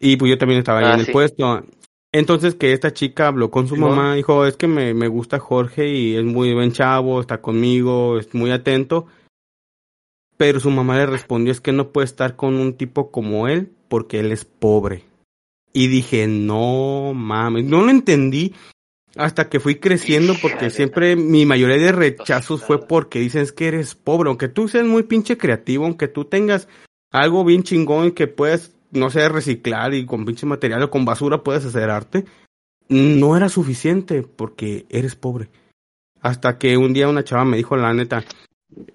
Y 0.00 0.16
pues 0.16 0.30
yo 0.30 0.38
también 0.38 0.60
estaba 0.60 0.80
ahí 0.80 0.86
ah, 0.86 0.94
en 0.94 1.00
el 1.00 1.12
puesto. 1.12 1.64
Entonces 2.12 2.54
que 2.54 2.72
esta 2.72 2.92
chica 2.92 3.28
habló 3.28 3.50
con 3.50 3.68
su 3.68 3.76
mamá, 3.76 4.14
dijo, 4.14 4.46
es 4.46 4.56
que 4.56 4.66
me, 4.66 4.94
me 4.94 5.08
gusta 5.08 5.38
Jorge 5.38 5.88
y 5.88 6.16
es 6.16 6.24
muy 6.24 6.54
buen 6.54 6.72
chavo, 6.72 7.20
está 7.20 7.42
conmigo, 7.42 8.18
es 8.18 8.34
muy 8.34 8.50
atento. 8.50 9.06
Pero 10.36 10.60
su 10.60 10.70
mamá 10.70 10.96
le 10.96 11.06
respondió, 11.06 11.52
es 11.52 11.60
que 11.60 11.72
no 11.72 11.92
puede 11.92 12.06
estar 12.06 12.36
con 12.36 12.54
un 12.56 12.74
tipo 12.74 13.10
como 13.10 13.48
él 13.48 13.72
porque 13.88 14.20
él 14.20 14.32
es 14.32 14.44
pobre. 14.44 15.04
Y 15.72 15.88
dije, 15.88 16.26
no 16.26 17.12
mames, 17.14 17.64
no 17.64 17.82
lo 17.82 17.90
entendí 17.90 18.54
hasta 19.16 19.48
que 19.48 19.60
fui 19.60 19.76
creciendo 19.76 20.34
porque 20.40 20.70
siempre 20.70 21.16
mi 21.16 21.46
mayoría 21.46 21.78
de 21.78 21.92
rechazos 21.92 22.62
fue 22.62 22.86
porque 22.86 23.18
dicen 23.18 23.46
que 23.56 23.68
eres 23.68 23.94
pobre, 23.94 24.28
aunque 24.28 24.48
tú 24.48 24.68
seas 24.68 24.84
muy 24.84 25.04
pinche 25.04 25.38
creativo, 25.38 25.84
aunque 25.84 26.08
tú 26.08 26.26
tengas 26.26 26.68
algo 27.10 27.44
bien 27.44 27.62
chingón 27.62 28.12
que 28.12 28.26
puedes, 28.26 28.75
no 28.96 29.10
sé, 29.10 29.28
reciclar 29.28 29.94
y 29.94 30.06
con 30.06 30.24
pinche 30.24 30.46
material 30.46 30.82
o 30.82 30.90
con 30.90 31.04
basura 31.04 31.42
puedes 31.42 31.64
hacer 31.64 31.90
arte, 31.90 32.24
no 32.88 33.36
era 33.36 33.48
suficiente 33.48 34.22
porque 34.22 34.86
eres 34.88 35.14
pobre. 35.16 35.48
Hasta 36.20 36.58
que 36.58 36.76
un 36.76 36.92
día 36.92 37.08
una 37.08 37.24
chava 37.24 37.44
me 37.44 37.56
dijo 37.56 37.76
la 37.76 37.92
neta, 37.92 38.24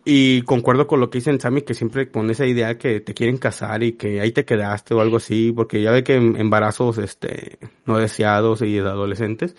y 0.03 0.41
concuerdo 0.43 0.85
con 0.85 0.99
lo 0.99 1.09
que 1.09 1.19
dice 1.19 1.37
Sammy, 1.39 1.61
que 1.61 1.73
siempre 1.73 2.11
con 2.11 2.29
esa 2.29 2.45
idea 2.45 2.77
que 2.77 2.99
te 2.99 3.13
quieren 3.13 3.37
casar 3.37 3.83
y 3.83 3.93
que 3.93 4.19
ahí 4.19 4.31
te 4.31 4.45
quedaste 4.45 4.93
o 4.93 5.01
algo 5.01 5.17
así, 5.17 5.51
porque 5.55 5.81
ya 5.81 5.91
ve 5.91 6.03
que 6.03 6.15
embarazos 6.15 6.97
este 6.97 7.57
no 7.85 7.97
deseados 7.97 8.61
y 8.61 8.73
de 8.73 8.81
adolescentes, 8.81 9.55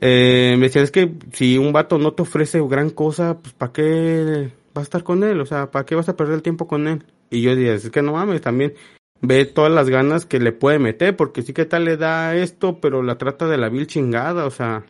eh, 0.00 0.54
me 0.58 0.66
decían, 0.66 0.84
es 0.84 0.90
que 0.90 1.12
si 1.32 1.58
un 1.58 1.72
vato 1.72 1.98
no 1.98 2.12
te 2.14 2.22
ofrece 2.22 2.60
gran 2.66 2.90
cosa, 2.90 3.38
pues 3.38 3.52
¿para 3.54 3.72
qué 3.72 4.52
vas 4.72 4.82
a 4.82 4.84
estar 4.84 5.02
con 5.04 5.22
él? 5.22 5.40
O 5.40 5.46
sea, 5.46 5.70
¿para 5.70 5.84
qué 5.84 5.94
vas 5.94 6.08
a 6.08 6.16
perder 6.16 6.36
el 6.36 6.42
tiempo 6.42 6.66
con 6.66 6.88
él? 6.88 7.04
Y 7.28 7.42
yo 7.42 7.54
decía, 7.54 7.74
es 7.74 7.90
que 7.90 8.02
no 8.02 8.12
mames, 8.12 8.40
también 8.40 8.74
ve 9.20 9.44
todas 9.44 9.72
las 9.72 9.88
ganas 9.88 10.26
que 10.26 10.40
le 10.40 10.52
puede 10.52 10.78
meter, 10.78 11.16
porque 11.16 11.42
sí 11.42 11.52
que 11.52 11.64
tal 11.64 11.84
le 11.84 11.96
da 11.96 12.34
esto, 12.36 12.80
pero 12.80 13.02
la 13.02 13.18
trata 13.18 13.46
de 13.46 13.58
la 13.58 13.68
vil 13.68 13.86
chingada, 13.86 14.46
o 14.46 14.50
sea, 14.50 14.84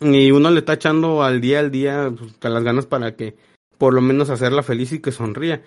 y 0.00 0.30
uno 0.30 0.50
le 0.50 0.60
está 0.60 0.74
echando 0.74 1.22
al 1.22 1.40
día 1.40 1.60
al 1.60 1.70
día 1.70 2.12
pues, 2.16 2.36
las 2.42 2.62
ganas 2.62 2.86
para 2.86 3.16
que 3.16 3.36
por 3.78 3.94
lo 3.94 4.00
menos 4.00 4.30
hacerla 4.30 4.62
feliz 4.62 4.92
y 4.92 5.00
que 5.00 5.12
sonría. 5.12 5.62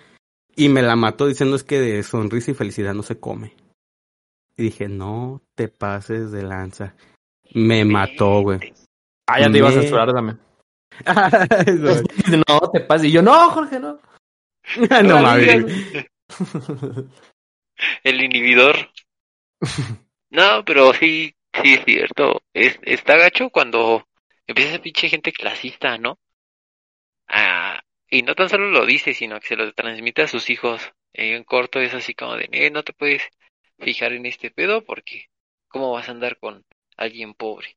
Y 0.54 0.68
me 0.68 0.82
la 0.82 0.96
mató 0.96 1.26
diciendo 1.26 1.56
es 1.56 1.64
que 1.64 1.80
de 1.80 2.02
sonrisa 2.02 2.50
y 2.50 2.54
felicidad 2.54 2.94
no 2.94 3.02
se 3.02 3.18
come. 3.18 3.56
Y 4.56 4.64
dije, 4.64 4.88
no 4.88 5.40
te 5.54 5.68
pases 5.68 6.30
de 6.30 6.42
lanza. 6.42 6.94
Me 7.54 7.84
mató, 7.84 8.42
güey. 8.42 8.74
Ah, 9.26 9.40
ya 9.40 9.50
te 9.50 9.58
ibas 9.58 9.76
a 9.76 9.80
censurar 9.80 10.12
también. 10.12 10.38
no, 12.48 12.70
te 12.70 12.80
pases. 12.80 13.08
Y 13.08 13.12
yo, 13.12 13.22
no, 13.22 13.50
Jorge, 13.50 13.80
no. 13.80 13.98
no 15.04 15.22
mames. 15.22 15.64
El 18.02 18.22
inhibidor. 18.22 18.90
No, 20.34 20.64
pero 20.64 20.94
sí, 20.94 21.36
sí 21.62 21.74
es 21.74 21.84
cierto. 21.84 22.42
Es, 22.54 22.78
está 22.84 23.18
gacho 23.18 23.50
cuando 23.50 24.08
empieza 24.46 24.70
esa 24.70 24.82
pinche 24.82 25.10
gente 25.10 25.30
clasista, 25.30 25.98
¿no? 25.98 26.18
Ah, 27.28 27.82
y 28.08 28.22
no 28.22 28.34
tan 28.34 28.48
solo 28.48 28.70
lo 28.70 28.86
dice, 28.86 29.12
sino 29.12 29.38
que 29.40 29.48
se 29.48 29.56
lo 29.56 29.70
transmite 29.74 30.22
a 30.22 30.28
sus 30.28 30.48
hijos. 30.48 30.90
En 31.12 31.44
corto 31.44 31.80
es 31.80 31.92
así 31.92 32.14
como 32.14 32.36
de, 32.36 32.48
eh, 32.50 32.70
no 32.70 32.82
te 32.82 32.94
puedes 32.94 33.22
fijar 33.78 34.14
en 34.14 34.24
este 34.24 34.50
pedo 34.50 34.82
porque 34.82 35.26
¿cómo 35.68 35.92
vas 35.92 36.08
a 36.08 36.12
andar 36.12 36.38
con 36.38 36.64
alguien 36.96 37.34
pobre. 37.34 37.76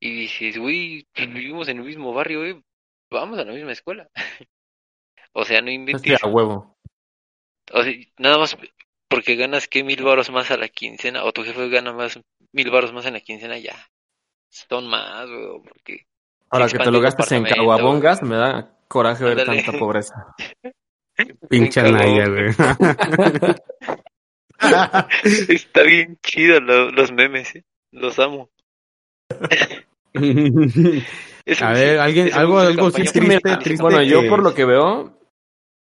Y 0.00 0.12
dices, 0.12 0.58
güey, 0.58 1.06
pues, 1.14 1.32
vivimos 1.32 1.68
en 1.68 1.78
el 1.78 1.84
mismo 1.84 2.12
barrio, 2.12 2.40
güey, 2.40 2.62
vamos 3.10 3.38
a 3.38 3.44
la 3.44 3.52
misma 3.52 3.72
escuela. 3.72 4.08
o 5.32 5.44
sea, 5.44 5.60
no 5.62 5.70
inventes. 5.70 6.22
a 6.22 6.26
huevo. 6.26 6.76
O 7.72 7.82
sea, 7.82 7.92
nada 8.18 8.38
más 8.38 8.56
porque 9.08 9.36
ganas 9.36 9.68
que 9.68 9.84
mil 9.84 10.02
baros 10.02 10.30
más 10.30 10.50
a 10.50 10.56
la 10.56 10.68
quincena, 10.68 11.24
o 11.24 11.32
tu 11.32 11.42
jefe 11.42 11.68
gana 11.68 11.92
más 11.92 12.20
mil 12.52 12.70
baros 12.70 12.92
más 12.92 13.06
en 13.06 13.14
la 13.14 13.20
quincena, 13.20 13.58
ya. 13.58 13.76
Son 14.50 14.88
más, 14.88 15.28
güey, 15.28 15.60
porque. 15.68 16.06
Ahora 16.50 16.68
que 16.68 16.78
te 16.78 16.90
lo 16.90 17.00
gastes 17.00 17.32
en 17.32 17.44
caguabongas, 17.44 18.22
me 18.22 18.36
da 18.36 18.70
coraje 18.88 19.24
ver 19.24 19.44
tanta 19.44 19.72
pobreza. 19.72 20.14
Pinche 21.48 21.82
Naya, 21.82 22.28
güey. 22.28 22.50
Está 25.48 25.82
bien 25.82 26.18
chido 26.22 26.60
los 26.60 27.12
memes, 27.12 27.56
¿eh? 27.56 27.64
Los 27.92 28.18
amo. 28.18 28.50
a 31.60 31.72
ver, 31.72 31.98
alguien, 31.98 32.32
algo, 32.32 32.58
algo 32.60 32.90
triste, 32.90 33.20
Bueno, 33.80 34.02
yo 34.02 34.28
por 34.28 34.42
lo 34.42 34.54
que 34.54 34.64
veo, 34.64 35.18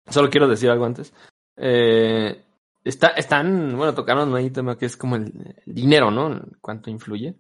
solo 0.09 0.31
quiero 0.31 0.49
decir 0.49 0.71
algo 0.71 0.85
antes. 0.85 1.13
Eh, 1.57 2.41
está, 2.85 3.09
están, 3.09 3.77
bueno, 3.77 3.95
tocaron 3.95 4.33
un 4.33 4.53
tema 4.53 4.77
que 4.77 4.87
es 4.87 4.97
como 4.97 5.17
el, 5.17 5.55
dinero, 5.67 6.11
¿no? 6.11 6.41
Cuánto 6.61 6.91
influye. 6.91 7.37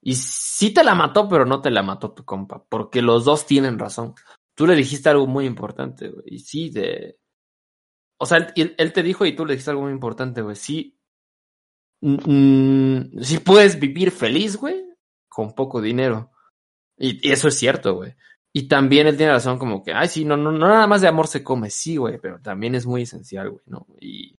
Y 0.00 0.14
sí 0.14 0.72
te 0.72 0.84
la 0.84 0.94
mató, 0.94 1.28
pero 1.28 1.44
no 1.44 1.60
te 1.60 1.70
la 1.70 1.82
mató 1.82 2.12
tu 2.12 2.24
compa, 2.24 2.64
porque 2.68 3.02
los 3.02 3.24
dos 3.24 3.46
tienen 3.46 3.78
razón. 3.78 4.14
Tú 4.54 4.66
le 4.66 4.76
dijiste 4.76 5.08
algo 5.08 5.26
muy 5.26 5.46
importante, 5.46 6.08
güey. 6.08 6.24
Y 6.26 6.38
sí, 6.40 6.70
de. 6.70 7.18
O 8.20 8.26
sea, 8.26 8.52
él, 8.56 8.92
te 8.92 9.02
dijo 9.02 9.26
y 9.26 9.34
tú 9.34 9.46
le 9.46 9.52
dijiste 9.54 9.70
algo 9.70 9.82
muy 9.82 9.92
importante, 9.92 10.42
güey. 10.42 10.56
Sí, 10.56 10.98
Mm, 12.00 13.20
si 13.22 13.38
puedes 13.38 13.78
vivir 13.78 14.10
feliz, 14.10 14.56
güey, 14.56 14.84
con 15.28 15.54
poco 15.54 15.80
dinero. 15.80 16.30
Y, 16.96 17.30
eso 17.30 17.48
es 17.48 17.56
cierto, 17.58 17.96
güey. 17.96 18.14
Y 18.52 18.68
también 18.68 19.06
él 19.06 19.16
tiene 19.16 19.32
razón 19.32 19.58
como 19.58 19.82
que, 19.82 19.92
ay, 19.92 20.08
sí, 20.08 20.24
no, 20.24 20.36
no, 20.36 20.52
no 20.52 20.68
nada 20.68 20.86
más 20.86 21.00
de 21.00 21.08
amor 21.08 21.26
se 21.28 21.44
come, 21.44 21.70
sí, 21.70 21.96
güey, 21.96 22.18
pero 22.18 22.40
también 22.40 22.74
es 22.74 22.86
muy 22.86 23.02
esencial, 23.02 23.50
güey, 23.50 23.62
¿no? 23.66 23.86
Y, 24.00 24.38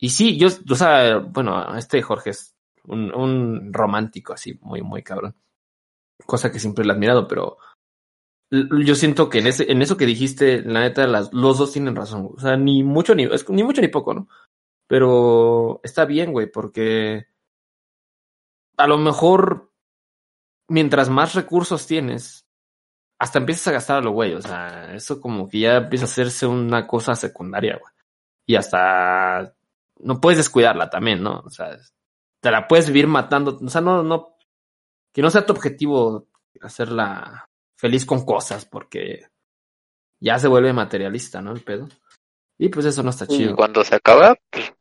y 0.00 0.08
sí, 0.08 0.38
yo, 0.38 0.48
o 0.48 0.74
sea, 0.74 1.18
bueno, 1.18 1.76
este 1.76 2.00
Jorge 2.00 2.30
es 2.30 2.54
un, 2.84 3.72
romántico 3.72 4.32
así, 4.32 4.58
muy, 4.62 4.80
muy 4.82 5.02
cabrón. 5.02 5.36
Cosa 6.26 6.50
que 6.50 6.58
siempre 6.58 6.84
le 6.84 6.92
he 6.92 6.94
admirado, 6.94 7.28
pero 7.28 7.58
yo 8.50 8.94
siento 8.94 9.28
que 9.28 9.38
en, 9.38 9.46
ese, 9.46 9.70
en 9.70 9.82
eso 9.82 9.96
que 9.96 10.06
dijiste, 10.06 10.62
la 10.62 10.80
neta, 10.80 11.06
los 11.06 11.58
dos 11.58 11.72
tienen 11.72 11.94
razón. 11.94 12.30
O 12.34 12.40
sea, 12.40 12.56
ni 12.56 12.82
mucho 12.82 13.14
ni, 13.14 13.28
ni 13.48 13.62
mucho 13.62 13.80
ni 13.82 13.88
poco, 13.88 14.14
¿no? 14.14 14.28
Pero 14.88 15.80
está 15.84 16.04
bien, 16.06 16.32
güey, 16.32 16.50
porque 16.50 17.26
a 18.76 18.86
lo 18.86 18.98
mejor 18.98 19.70
mientras 20.68 21.10
más 21.10 21.34
recursos 21.34 21.86
tienes, 21.86 22.46
hasta 23.18 23.38
empiezas 23.38 23.68
a 23.68 23.72
gastarlo, 23.72 24.12
güey. 24.12 24.32
O 24.34 24.40
sea, 24.40 24.94
eso 24.94 25.20
como 25.20 25.48
que 25.48 25.60
ya 25.60 25.76
empieza 25.76 26.06
a 26.06 26.08
hacerse 26.08 26.46
una 26.46 26.86
cosa 26.86 27.14
secundaria, 27.14 27.78
güey. 27.78 27.92
Y 28.46 28.56
hasta 28.56 29.54
no 30.02 30.20
puedes 30.20 30.38
descuidarla 30.38 30.90
también, 30.90 31.22
¿no? 31.22 31.40
O 31.44 31.50
sea, 31.50 31.76
te 32.40 32.50
la 32.50 32.68
puedes 32.68 32.86
vivir 32.88 33.06
matando. 33.06 33.58
O 33.62 33.68
sea, 33.68 33.80
no, 33.80 34.02
no, 34.02 34.36
que 35.12 35.22
no 35.22 35.30
sea 35.30 35.46
tu 35.46 35.52
objetivo 35.52 36.28
hacerla 36.60 37.48
feliz 37.76 38.04
con 38.04 38.24
cosas, 38.24 38.66
porque 38.66 39.26
ya 40.18 40.38
se 40.38 40.48
vuelve 40.48 40.72
materialista, 40.72 41.40
¿no? 41.40 41.52
El 41.52 41.62
pedo. 41.62 41.88
Y 42.58 42.68
pues 42.68 42.86
eso 42.86 43.02
no 43.02 43.10
está 43.10 43.26
chido. 43.26 43.52
Y 43.52 43.54
cuando 43.54 43.82
se 43.82 43.94
acaba, 43.94 44.36
pues 44.50 44.72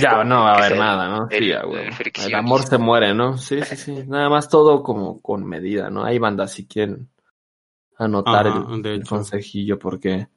ya, 0.00 0.24
no 0.24 0.42
va 0.42 0.52
a 0.52 0.56
haber 0.56 0.78
nada, 0.78 1.08
¿no? 1.08 1.28
sí, 1.30 1.52
güey. 1.66 1.88
El 2.26 2.34
amor 2.34 2.64
se 2.64 2.78
muere, 2.78 3.14
¿no? 3.14 3.38
Sí, 3.38 3.62
sí, 3.62 3.76
sí. 3.76 3.92
Nada 4.06 4.28
más 4.28 4.48
todo 4.48 4.82
como 4.82 5.20
con 5.20 5.46
medida, 5.46 5.90
¿no? 5.90 6.04
Hay 6.04 6.18
bandas 6.18 6.52
si 6.52 6.66
quieren 6.66 7.10
anotar 7.96 8.46
el, 8.46 9.04
consejillo 9.06 9.78
porque 9.78 10.28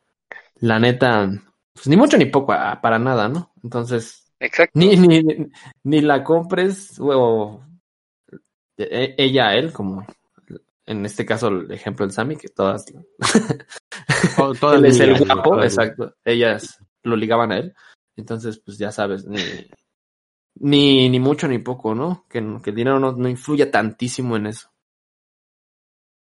la 0.56 0.80
neta, 0.80 1.28
pues 1.78 1.88
ni 1.88 1.96
mucho 1.96 2.18
ni 2.18 2.26
poco, 2.26 2.54
ah, 2.54 2.80
para 2.82 2.98
nada, 2.98 3.30
¿no? 3.30 3.52
Entonces, 3.64 4.34
Exacto. 4.40 4.72
Ni, 4.80 4.96
ni, 4.96 5.24
ni 5.84 6.02
la 6.02 6.24
compres 6.24 6.96
o 7.00 7.64
e, 8.78 9.16
ella, 9.18 9.56
él, 9.56 9.72
como 9.72 10.06
en 10.86 11.06
este 11.06 11.26
caso 11.26 11.48
el 11.50 11.72
ejemplo 11.72 12.06
del 12.06 12.14
Sammy, 12.14 12.36
que 12.36 12.50
todas, 12.50 12.86
Oh, 14.38 14.54
todas 14.60 14.78
él 14.80 14.86
es 14.86 15.00
el 15.00 15.18
guapo, 15.18 15.52
todas 15.52 15.66
exacto, 15.66 16.16
ellas 16.26 16.80
lo 17.04 17.16
ligaban 17.16 17.52
a 17.52 17.58
él, 17.58 17.74
entonces 18.16 18.60
pues 18.60 18.78
ya 18.78 18.92
sabes, 18.92 19.26
ni, 19.26 19.40
ni, 20.60 21.10
ni 21.10 21.20
mucho 21.20 21.48
ni 21.48 21.60
poco, 21.60 21.94
¿no? 21.96 22.26
Que, 22.30 22.40
que 22.64 22.70
el 22.72 22.76
dinero 22.76 23.00
no, 23.00 23.12
no 23.14 23.30
influya 23.30 23.70
tantísimo 23.72 24.36
en 24.36 24.48
eso. 24.48 24.70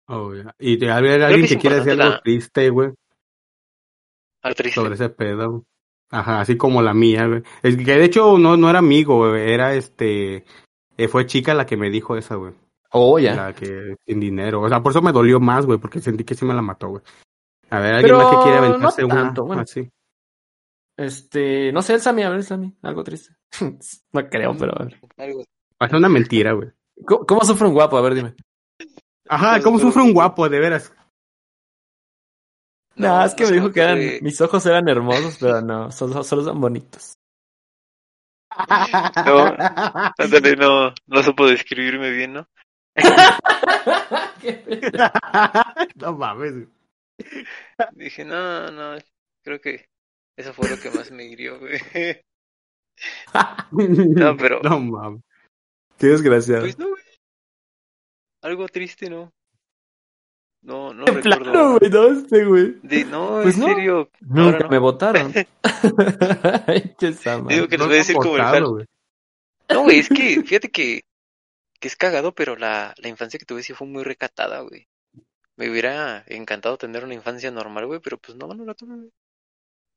Oh, 0.08 0.34
ya. 0.34 0.54
Y 0.58 0.76
de 0.76 0.90
haber 0.90 1.22
alguien 1.22 1.42
que 1.46 1.54
que 1.54 1.60
quiere 1.60 1.76
decir 1.76 1.92
importante 1.92 2.02
algo 2.02 2.14
la- 2.16 2.22
triste, 2.22 2.70
güey, 2.70 2.90
Sobre 4.74 4.94
ese 4.94 5.08
pedo. 5.10 5.64
Ajá, 6.10 6.40
así 6.40 6.56
como 6.56 6.82
la 6.82 6.92
mía, 6.92 7.26
güey. 7.26 7.42
Es 7.62 7.76
que 7.76 7.84
de 7.84 8.04
hecho 8.04 8.36
no, 8.38 8.56
no 8.56 8.68
era 8.68 8.80
amigo, 8.80 9.28
güey, 9.28 9.52
era 9.52 9.74
este, 9.74 10.44
eh, 10.96 11.08
fue 11.08 11.26
chica 11.26 11.54
la 11.54 11.66
que 11.66 11.76
me 11.76 11.90
dijo 11.90 12.16
esa, 12.16 12.34
güey. 12.34 12.52
Oh, 12.92 13.18
ya. 13.18 13.36
La 13.36 13.54
que 13.54 13.96
sin 14.04 14.18
dinero. 14.18 14.62
O 14.62 14.68
sea, 14.68 14.82
por 14.82 14.90
eso 14.90 15.02
me 15.02 15.12
dolió 15.12 15.38
más, 15.38 15.66
güey, 15.66 15.78
porque 15.78 16.00
sentí 16.00 16.24
que 16.24 16.34
sí 16.34 16.44
me 16.44 16.54
la 16.54 16.62
mató, 16.62 16.88
güey. 16.88 17.02
A 17.70 17.78
ver, 17.78 17.94
alguien 17.94 18.16
Pero 18.16 18.18
más 18.18 18.36
que 18.36 18.42
quiere 18.42 18.60
no 18.60 18.66
aventarse 18.66 19.04
una 19.04 19.14
tanto, 19.14 19.44
bueno. 19.44 19.62
así. 19.62 19.88
Este, 20.96 21.72
no 21.72 21.82
sé, 21.82 21.94
el 21.94 22.00
Sammy, 22.00 22.24
a 22.24 22.28
ver, 22.30 22.38
el 22.38 22.44
Sammy, 22.44 22.76
algo 22.82 23.04
triste. 23.04 23.34
no 24.12 24.28
creo, 24.28 24.56
pero 24.58 24.72
a 24.76 24.84
ver. 24.84 25.00
Hace 25.78 25.96
una 25.96 26.08
mentira, 26.08 26.52
güey. 26.52 26.70
¿Cómo, 27.06 27.24
cómo 27.24 27.44
sufre 27.44 27.68
un 27.68 27.74
guapo? 27.74 27.96
A 27.96 28.02
ver, 28.02 28.14
dime. 28.14 28.34
Ajá, 29.28 29.62
¿cómo 29.62 29.78
sufre 29.78 30.02
un 30.02 30.12
guapo, 30.12 30.48
de 30.48 30.58
veras? 30.58 30.92
No, 32.96 33.24
es 33.24 33.34
que 33.34 33.44
no 33.44 33.50
me 33.50 33.56
dijo 33.56 33.72
que 33.72 33.80
eran, 33.80 33.98
mis 34.22 34.40
ojos 34.40 34.64
eran 34.66 34.88
hermosos, 34.88 35.38
pero 35.40 35.60
no, 35.62 35.90
solo, 35.90 36.22
solo 36.22 36.44
son 36.44 36.60
bonitos. 36.60 37.14
No, 39.24 39.36
ándale, 40.18 40.56
no, 40.56 40.92
no 41.06 41.22
supo 41.22 41.46
describirme 41.46 42.10
bien, 42.10 42.32
¿no? 42.34 42.46
no 45.96 46.12
mames. 46.16 46.68
Dije, 47.92 48.24
no, 48.24 48.70
no, 48.70 48.98
creo 49.44 49.60
que 49.60 49.86
eso 50.36 50.52
fue 50.52 50.68
lo 50.68 50.78
que 50.80 50.90
más 50.90 51.10
me 51.10 51.24
hirió, 51.24 51.58
güey. 51.58 51.78
No, 53.72 53.72
pero- 54.36 54.60
No 54.62 54.80
mames. 54.80 55.22
Qué 55.98 56.08
desgraciado. 56.08 56.62
Pues 56.62 56.78
no, 56.78 56.88
güey. 56.88 57.02
Algo 58.42 58.66
triste, 58.68 59.10
¿no? 59.10 59.30
No, 60.62 60.92
no 60.92 61.06
En 61.06 61.14
recuerdo. 61.14 61.52
plano, 61.52 61.78
güey, 61.78 61.90
no 61.90 62.06
este, 62.08 62.44
güey. 62.44 62.76
De, 62.82 63.04
no, 63.06 63.40
Pues 63.42 63.54
en 63.56 63.60
no. 63.60 63.66
serio. 63.68 64.10
Nunca 64.20 64.58
no. 64.58 64.68
me 64.68 64.78
votaron. 64.78 65.32
Digo 67.48 67.68
que 67.68 67.78
les 67.78 67.78
No 67.78 67.86
voy 67.86 67.94
a 67.94 67.98
decir 67.98 68.16
como 68.16 68.36
el 68.36 68.64
güey. 68.66 68.86
No, 69.70 69.82
güey, 69.84 70.00
es 70.00 70.08
que, 70.08 70.42
fíjate 70.42 70.70
que, 70.70 71.02
que 71.78 71.88
es 71.88 71.96
cagado, 71.96 72.34
pero 72.34 72.56
la, 72.56 72.94
la 72.98 73.08
infancia 73.08 73.38
que 73.38 73.46
tuve 73.46 73.62
sí 73.62 73.72
fue 73.72 73.86
muy 73.86 74.02
recatada, 74.04 74.60
güey. 74.60 74.86
Me 75.56 75.70
hubiera 75.70 76.24
encantado 76.26 76.76
tener 76.76 77.04
una 77.04 77.14
infancia 77.14 77.50
normal, 77.50 77.86
güey, 77.86 78.00
pero 78.00 78.18
pues 78.18 78.36
no, 78.36 78.48
no 78.48 78.64
la 78.64 78.74
tuve, 78.74 78.96
güey. 78.96 79.10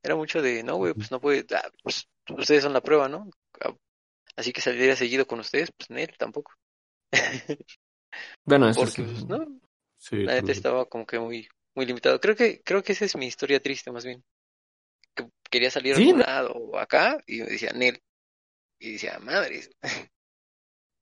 Era 0.03 0.15
mucho 0.15 0.41
de, 0.41 0.63
no, 0.63 0.75
güey, 0.75 0.93
pues 0.93 1.11
no 1.11 1.19
puede, 1.19 1.45
ah, 1.55 1.69
pues 1.81 2.07
ustedes 2.29 2.63
son 2.63 2.73
la 2.73 2.81
prueba, 2.81 3.09
¿no? 3.09 3.29
Ah, 3.61 3.73
Así 4.35 4.51
que 4.51 4.61
saliera 4.61 4.95
seguido 4.95 5.25
con 5.25 5.39
ustedes, 5.39 5.71
pues 5.71 5.89
él 5.89 6.15
tampoco. 6.17 6.53
Bueno, 8.45 8.69
eso 8.69 8.81
Porque, 8.81 8.95
sí. 8.95 9.01
pues, 9.03 9.25
no, 9.25 9.45
Sí, 10.03 10.17
la 10.17 10.33
neta 10.33 10.51
estaba 10.51 10.85
como 10.85 11.05
que 11.05 11.17
muy, 11.17 11.47
muy 11.75 11.85
limitado. 11.85 12.19
Creo 12.19 12.35
que, 12.35 12.61
creo 12.61 12.83
que 12.83 12.91
esa 12.91 13.05
es 13.05 13.15
mi 13.15 13.25
historia 13.25 13.61
triste, 13.61 13.89
más 13.89 14.03
bien. 14.03 14.21
Que 15.15 15.29
quería 15.49 15.71
salir 15.71 15.93
a 15.93 15.97
Sí, 15.97 16.11
¿no? 16.11 16.19
lado 16.19 16.51
o 16.51 16.77
acá, 16.77 17.23
y 17.25 17.39
me 17.39 17.45
decía, 17.45 17.71
Nel. 17.73 18.01
Y 18.79 18.93
decía, 18.93 19.17
madres. 19.19 19.71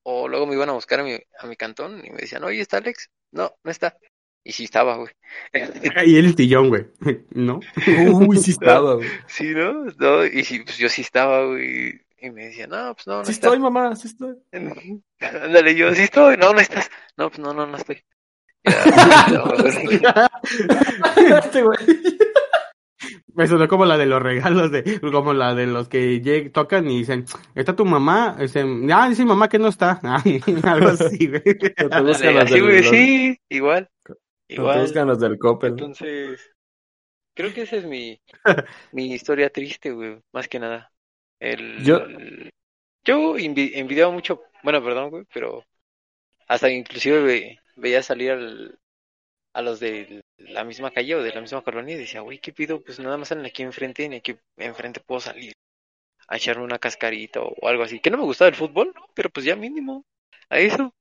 O 0.03 0.27
luego 0.27 0.47
me 0.47 0.55
iban 0.55 0.67
a 0.69 0.73
buscar 0.73 0.99
a 0.99 1.03
mi, 1.03 1.13
a 1.13 1.45
mi 1.45 1.55
cantón 1.55 2.03
y 2.03 2.09
me 2.09 2.17
decían, 2.21 2.43
oye, 2.43 2.59
¿está 2.59 2.77
Alex? 2.77 3.11
No, 3.31 3.53
no 3.63 3.69
está. 3.69 3.95
Y 4.43 4.51
sí 4.51 4.63
estaba, 4.63 4.97
güey. 4.97 5.13
Y 6.07 6.17
el 6.17 6.35
tillón, 6.35 6.69
güey. 6.69 6.87
¿No? 7.29 7.59
Uy, 8.11 8.37
sí 8.37 8.49
estaba, 8.51 8.95
güey. 8.95 9.07
sí, 9.27 9.49
¿no? 9.49 9.85
No, 9.99 10.25
y 10.25 10.43
sí, 10.43 10.61
pues 10.61 10.79
yo 10.79 10.89
sí 10.89 11.01
estaba, 11.01 11.45
güey. 11.45 12.01
Y 12.17 12.29
me 12.31 12.45
decía, 12.47 12.65
no, 12.65 12.95
pues 12.95 13.05
no, 13.05 13.17
no 13.19 13.25
Sí 13.25 13.33
está. 13.33 13.47
estoy, 13.47 13.59
mamá, 13.59 13.95
sí 13.95 14.07
estoy. 14.07 14.35
Ándale, 15.19 15.75
yo 15.75 15.93
sí 15.93 16.01
estoy. 16.01 16.37
No, 16.37 16.51
no 16.53 16.59
estás. 16.59 16.89
No, 17.15 17.29
pues 17.29 17.39
no, 17.39 17.53
no, 17.53 17.67
no 17.67 17.77
estoy. 17.77 18.03
Este. 18.63 20.01
Me 23.33 23.47
sonó 23.47 23.67
como 23.67 23.85
la 23.85 23.97
de 23.97 24.05
los 24.05 24.21
regalos, 24.21 24.71
de 24.71 24.99
como 24.99 25.33
la 25.33 25.55
de 25.55 25.65
los 25.65 25.87
que 25.87 26.51
tocan 26.53 26.87
y 26.89 26.99
dicen, 26.99 27.25
¿está 27.55 27.75
tu 27.75 27.85
mamá? 27.85 28.35
Dicen, 28.39 28.91
ah, 28.91 29.07
dice 29.09 29.25
mamá 29.25 29.49
que 29.49 29.57
no 29.57 29.69
está. 29.69 29.99
Algo 30.63 30.89
así, 30.89 31.27
güey. 31.27 31.41
Los- 32.03 32.17
sí, 32.89 33.37
igual. 33.49 33.89
Igual. 34.47 34.81
buscan 34.81 35.07
los 35.07 35.19
del 35.19 35.39
Coppel. 35.39 35.71
Entonces, 35.71 36.51
creo 37.33 37.53
que 37.53 37.61
esa 37.61 37.77
es 37.77 37.85
mi, 37.85 38.19
mi 38.91 39.13
historia 39.13 39.49
triste, 39.49 39.91
güey, 39.91 40.19
más 40.33 40.47
que 40.49 40.59
nada. 40.59 40.91
El, 41.39 41.83
Yo- 41.83 42.05
yo 43.05 43.37
envi- 43.37 43.71
envidiaba 43.75 44.11
mucho, 44.11 44.41
bueno, 44.61 44.83
perdón, 44.83 45.09
güey, 45.09 45.23
pero 45.33 45.63
hasta 46.47 46.69
inclusive 46.69 47.23
ve- 47.23 47.59
veía 47.81 48.03
salir 48.03 48.31
al, 48.31 48.79
a 49.53 49.61
los 49.61 49.79
de 49.79 50.23
la 50.37 50.63
misma 50.63 50.91
calle 50.91 51.15
o 51.15 51.23
de 51.23 51.33
la 51.33 51.41
misma 51.41 51.61
colonia 51.61 51.95
y 51.95 51.99
decía, 51.99 52.21
güey, 52.21 52.39
¿qué 52.39 52.53
pido? 52.53 52.81
Pues 52.81 52.99
nada 52.99 53.17
más 53.17 53.29
salen 53.29 53.45
aquí 53.45 53.63
enfrente, 53.63 54.07
ni 54.07 54.17
aquí 54.17 54.37
enfrente 54.57 55.01
puedo 55.01 55.19
salir 55.19 55.53
a 56.27 56.37
echarme 56.37 56.63
una 56.63 56.79
cascarita 56.79 57.41
o, 57.41 57.67
algo 57.67 57.83
así. 57.83 57.99
Que 57.99 58.09
no 58.09 58.17
me 58.17 58.23
gustaba 58.23 58.49
el 58.49 58.55
fútbol, 58.55 58.93
¿no? 58.95 59.05
Pero 59.13 59.29
pues 59.29 59.45
ya 59.45 59.55
mínimo, 59.55 60.05
a 60.49 60.59
eso. 60.59 60.93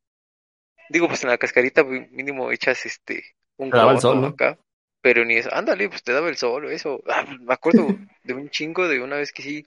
Digo, 0.89 1.07
pues 1.07 1.23
en 1.23 1.31
la 1.31 1.39
cascarita 1.39 1.85
mínimo 1.85 2.51
echas 2.51 2.85
este 2.85 3.23
un 3.57 3.71
sol, 4.01 4.21
¿no? 4.21 4.29
acá. 4.29 4.59
Pero 5.03 5.25
ni 5.25 5.37
eso, 5.37 5.49
ándale, 5.53 5.89
pues 5.89 6.03
te 6.03 6.13
daba 6.13 6.29
el 6.29 6.37
sol 6.37 6.65
o 6.65 6.71
eso. 6.71 7.03
Ah, 7.09 7.25
me 7.41 7.55
acuerdo 7.55 7.87
de 8.25 8.35
un 8.35 8.51
chingo 8.51 8.89
de 8.89 9.01
una 9.01 9.17
vez 9.17 9.33
que 9.33 9.43
sí 9.43 9.67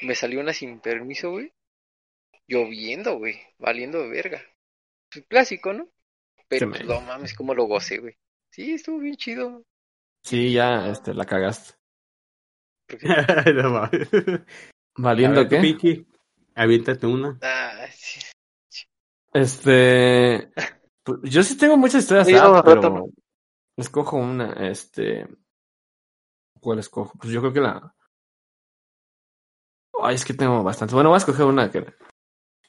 me 0.00 0.14
salió 0.14 0.40
una 0.40 0.52
sin 0.52 0.80
permiso, 0.80 1.30
güey. 1.30 1.52
Lloviendo, 2.46 3.18
güey, 3.18 3.40
valiendo 3.58 4.02
de 4.02 4.08
verga. 4.08 4.42
Pues, 5.10 5.24
clásico, 5.26 5.72
¿no? 5.72 5.88
Pero 6.58 6.70
me- 6.70 6.84
no 6.84 7.00
mames, 7.00 7.34
cómo 7.34 7.54
lo 7.54 7.64
gocé, 7.64 7.98
güey. 7.98 8.16
Sí, 8.50 8.72
estuvo 8.74 8.98
bien 8.98 9.16
chido. 9.16 9.62
Sí, 10.24 10.52
ya, 10.52 10.88
este, 10.88 11.14
la 11.14 11.24
cagaste. 11.24 11.74
No 13.54 13.70
mames. 13.70 14.08
¿Valiendo 14.96 15.48
qué? 15.48 15.58
Pinky, 15.58 16.06
aviéntate 16.54 17.06
una. 17.06 17.38
ah, 17.42 17.86
sí. 17.90 18.20
Este. 19.32 20.52
pues, 21.02 21.18
Yo 21.22 21.42
sí 21.42 21.56
tengo 21.56 21.76
muchas 21.78 22.02
historias, 22.02 22.26
Sí, 22.26 22.34
sad, 22.34 22.52
no, 22.52 22.62
pero 22.62 22.82
no, 22.82 22.90
no. 22.90 23.04
escojo 23.76 24.16
una, 24.18 24.52
este. 24.68 25.26
¿Cuál 26.60 26.78
escojo? 26.80 27.16
Pues 27.18 27.32
yo 27.32 27.40
creo 27.40 27.52
que 27.52 27.60
la. 27.60 27.94
Ay, 30.02 30.14
es 30.16 30.24
que 30.24 30.34
tengo 30.34 30.62
bastante. 30.62 30.94
Bueno, 30.94 31.08
voy 31.10 31.16
a 31.16 31.18
escoger 31.18 31.46
una 31.46 31.70
que 31.70 31.86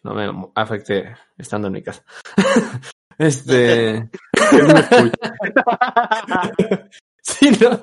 no 0.03 0.13
me 0.13 0.51
afecte 0.55 1.15
estando 1.38 1.67
en 1.67 1.73
mi 1.73 1.84
casa. 1.84 2.03
este. 3.18 4.09
Sí, 7.24 7.49
no. 7.51 7.80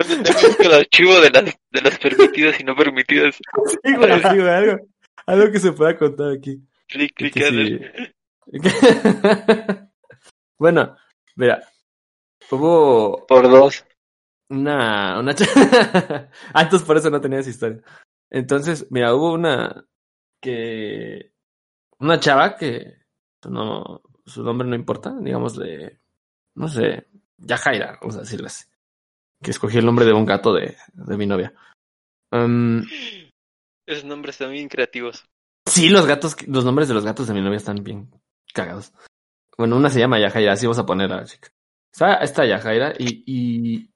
el 0.58 0.74
archivo 0.74 1.18
de 1.18 1.30
las, 1.30 1.44
de 1.70 1.80
las 1.80 1.98
permitidas 1.98 2.60
y 2.60 2.64
no 2.64 2.76
permitidas. 2.76 3.36
Sí, 3.82 3.96
güey, 3.96 4.20
sí, 4.20 4.36
güey, 4.36 4.48
algo, 4.48 4.86
algo 5.26 5.52
que 5.52 5.58
se 5.58 5.72
pueda 5.72 5.96
contar 5.96 6.32
aquí. 6.32 6.60
Clic, 6.86 7.14
clic, 7.14 7.34
sí. 7.34 7.80
bueno, 10.58 10.96
mira, 11.36 11.62
hubo 12.50 13.24
Por 13.26 13.48
dos. 13.48 13.84
una, 14.50 15.20
una 15.20 15.34
cha- 15.34 15.46
ah, 16.52 16.68
por 16.86 16.96
eso 16.96 17.10
no 17.10 17.20
tenías 17.20 17.46
historia. 17.46 17.80
Entonces, 18.28 18.86
mira, 18.90 19.14
hubo 19.14 19.32
una 19.32 19.84
que, 20.40 21.32
una 21.98 22.20
chava 22.20 22.56
que 22.56 22.94
no, 23.48 24.02
su 24.26 24.42
nombre 24.42 24.68
no 24.68 24.74
importa, 24.74 25.14
digamos 25.20 25.56
de, 25.56 25.98
no 26.54 26.68
sé, 26.68 27.06
Yajaira, 27.38 27.98
vamos 28.00 28.16
a 28.16 28.20
decirle 28.20 28.46
así, 28.46 28.66
que 29.42 29.50
escogí 29.50 29.78
el 29.78 29.86
nombre 29.86 30.04
de 30.04 30.12
un 30.12 30.26
gato 30.26 30.52
de, 30.52 30.76
de 30.92 31.16
mi 31.16 31.26
novia. 31.26 31.54
Um, 32.32 32.82
Esos 33.86 34.04
nombres 34.04 34.38
también 34.38 34.68
creativos. 34.68 35.24
Sí, 35.66 35.88
los 35.88 36.06
gatos, 36.06 36.36
los 36.46 36.64
nombres 36.64 36.88
de 36.88 36.94
los 36.94 37.04
gatos 37.04 37.28
de 37.28 37.34
mi 37.34 37.40
novia 37.40 37.56
están 37.56 37.82
bien 37.82 38.10
cagados. 38.52 38.92
Bueno, 39.56 39.76
una 39.76 39.90
se 39.90 40.00
llama 40.00 40.18
Yajaira, 40.18 40.52
así 40.52 40.66
vamos 40.66 40.78
a 40.78 40.86
poner 40.86 41.12
a 41.12 41.16
la 41.16 41.24
chica. 41.24 41.48
Está 41.92 42.14
esta 42.16 42.46
Yajaira 42.46 42.94
y, 42.98 43.24
y, 43.26 43.90